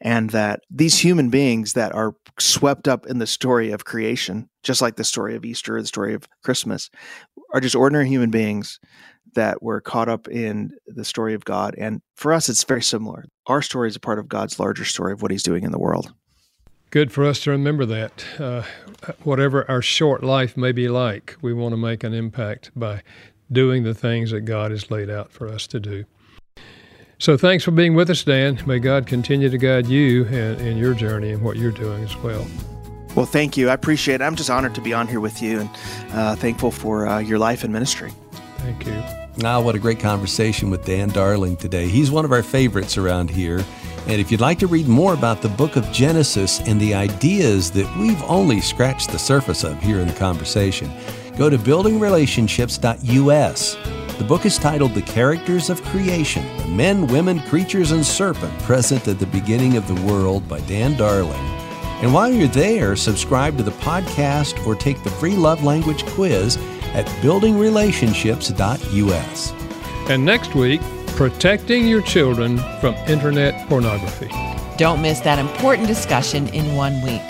And 0.00 0.30
that 0.30 0.60
these 0.70 0.98
human 0.98 1.30
beings 1.30 1.72
that 1.74 1.94
are 1.94 2.14
swept 2.38 2.88
up 2.88 3.06
in 3.06 3.18
the 3.18 3.26
story 3.26 3.70
of 3.70 3.84
creation, 3.84 4.48
just 4.62 4.82
like 4.82 4.96
the 4.96 5.04
story 5.04 5.34
of 5.34 5.44
Easter, 5.44 5.80
the 5.80 5.86
story 5.86 6.14
of 6.14 6.28
Christmas, 6.42 6.90
are 7.54 7.60
just 7.60 7.76
ordinary 7.76 8.08
human 8.08 8.30
beings 8.30 8.80
that 9.34 9.62
were 9.62 9.80
caught 9.80 10.08
up 10.08 10.28
in 10.28 10.72
the 10.86 11.04
story 11.04 11.34
of 11.34 11.44
God. 11.44 11.74
And 11.78 12.02
for 12.16 12.32
us, 12.32 12.48
it's 12.48 12.64
very 12.64 12.82
similar. 12.82 13.24
Our 13.46 13.62
story 13.62 13.88
is 13.88 13.96
a 13.96 14.00
part 14.00 14.18
of 14.18 14.28
God's 14.28 14.58
larger 14.58 14.84
story 14.84 15.12
of 15.12 15.22
what 15.22 15.30
He's 15.30 15.42
doing 15.42 15.64
in 15.64 15.72
the 15.72 15.78
world. 15.78 16.12
Good 16.90 17.10
for 17.10 17.24
us 17.24 17.40
to 17.40 17.50
remember 17.50 17.84
that. 17.86 18.24
Uh, 18.38 18.62
whatever 19.24 19.68
our 19.68 19.82
short 19.82 20.22
life 20.22 20.56
may 20.56 20.72
be 20.72 20.88
like, 20.88 21.36
we 21.42 21.52
want 21.52 21.72
to 21.72 21.76
make 21.76 22.04
an 22.04 22.14
impact 22.14 22.70
by 22.76 23.02
doing 23.50 23.82
the 23.82 23.94
things 23.94 24.30
that 24.30 24.42
God 24.42 24.70
has 24.70 24.90
laid 24.90 25.10
out 25.10 25.32
for 25.32 25.48
us 25.48 25.66
to 25.68 25.80
do. 25.80 26.04
So 27.24 27.38
thanks 27.38 27.64
for 27.64 27.70
being 27.70 27.94
with 27.94 28.10
us, 28.10 28.22
Dan. 28.22 28.60
May 28.66 28.78
God 28.78 29.06
continue 29.06 29.48
to 29.48 29.56
guide 29.56 29.86
you 29.86 30.26
in, 30.26 30.60
in 30.60 30.76
your 30.76 30.92
journey 30.92 31.30
and 31.30 31.40
what 31.40 31.56
you're 31.56 31.72
doing 31.72 32.04
as 32.04 32.14
well. 32.18 32.46
Well, 33.14 33.24
thank 33.24 33.56
you. 33.56 33.70
I 33.70 33.72
appreciate 33.72 34.16
it. 34.16 34.22
I'm 34.22 34.36
just 34.36 34.50
honored 34.50 34.74
to 34.74 34.82
be 34.82 34.92
on 34.92 35.08
here 35.08 35.20
with 35.20 35.40
you 35.40 35.60
and 35.60 35.70
uh, 36.10 36.36
thankful 36.36 36.70
for 36.70 37.06
uh, 37.06 37.20
your 37.20 37.38
life 37.38 37.64
and 37.64 37.72
ministry. 37.72 38.12
Thank 38.58 38.84
you. 38.84 39.02
Now, 39.38 39.62
what 39.62 39.74
a 39.74 39.78
great 39.78 40.00
conversation 40.00 40.68
with 40.68 40.84
Dan 40.84 41.08
Darling 41.08 41.56
today. 41.56 41.88
He's 41.88 42.10
one 42.10 42.26
of 42.26 42.32
our 42.32 42.42
favorites 42.42 42.98
around 42.98 43.30
here. 43.30 43.64
And 44.06 44.20
if 44.20 44.30
you'd 44.30 44.42
like 44.42 44.58
to 44.58 44.66
read 44.66 44.86
more 44.86 45.14
about 45.14 45.40
the 45.40 45.48
book 45.48 45.76
of 45.76 45.90
Genesis 45.92 46.60
and 46.60 46.78
the 46.78 46.92
ideas 46.92 47.70
that 47.70 47.90
we've 47.96 48.22
only 48.24 48.60
scratched 48.60 49.12
the 49.12 49.18
surface 49.18 49.64
of 49.64 49.82
here 49.82 50.00
in 50.00 50.08
the 50.08 50.12
conversation, 50.12 50.92
go 51.38 51.48
to 51.48 51.56
buildingrelationships.us. 51.56 54.03
The 54.18 54.24
book 54.24 54.46
is 54.46 54.58
titled 54.58 54.94
The 54.94 55.02
Characters 55.02 55.68
of 55.70 55.82
Creation 55.82 56.46
The 56.58 56.68
Men, 56.68 57.08
Women, 57.08 57.40
Creatures, 57.40 57.90
and 57.90 58.06
Serpent 58.06 58.56
Present 58.60 59.08
at 59.08 59.18
the 59.18 59.26
Beginning 59.26 59.76
of 59.76 59.88
the 59.88 60.00
World 60.02 60.48
by 60.48 60.60
Dan 60.60 60.96
Darling. 60.96 61.32
And 62.00 62.14
while 62.14 62.30
you're 62.30 62.46
there, 62.46 62.94
subscribe 62.94 63.56
to 63.56 63.64
the 63.64 63.72
podcast 63.72 64.64
or 64.66 64.76
take 64.76 65.02
the 65.02 65.10
free 65.10 65.34
love 65.34 65.64
language 65.64 66.06
quiz 66.06 66.58
at 66.94 67.06
buildingrelationships.us. 67.22 69.52
And 70.08 70.24
next 70.24 70.54
week, 70.54 70.80
protecting 71.08 71.88
your 71.88 72.02
children 72.02 72.58
from 72.80 72.94
internet 73.08 73.68
pornography. 73.68 74.28
Don't 74.78 75.02
miss 75.02 75.18
that 75.20 75.38
important 75.40 75.88
discussion 75.88 76.46
in 76.48 76.76
one 76.76 77.02
week. 77.02 77.22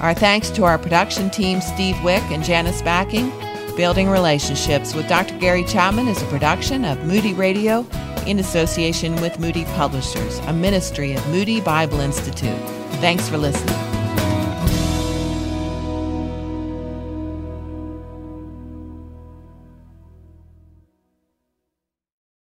Our 0.00 0.14
thanks 0.14 0.50
to 0.50 0.62
our 0.62 0.78
production 0.78 1.30
team, 1.30 1.60
Steve 1.60 2.00
Wick 2.04 2.22
and 2.30 2.44
Janice 2.44 2.80
Backing 2.80 3.32
Building 3.76 4.10
Relationships 4.10 4.94
with 4.94 5.08
Dr. 5.08 5.38
Gary 5.38 5.64
Chapman 5.64 6.06
is 6.06 6.20
a 6.20 6.26
production 6.26 6.84
of 6.84 7.04
Moody 7.04 7.32
Radio 7.32 7.86
in 8.26 8.38
association 8.38 9.18
with 9.22 9.38
Moody 9.38 9.64
Publishers, 9.76 10.38
a 10.40 10.52
ministry 10.52 11.14
of 11.14 11.26
Moody 11.28 11.60
Bible 11.60 12.00
Institute. 12.00 12.58
Thanks 13.00 13.28
for 13.28 13.38
listening. 13.38 13.91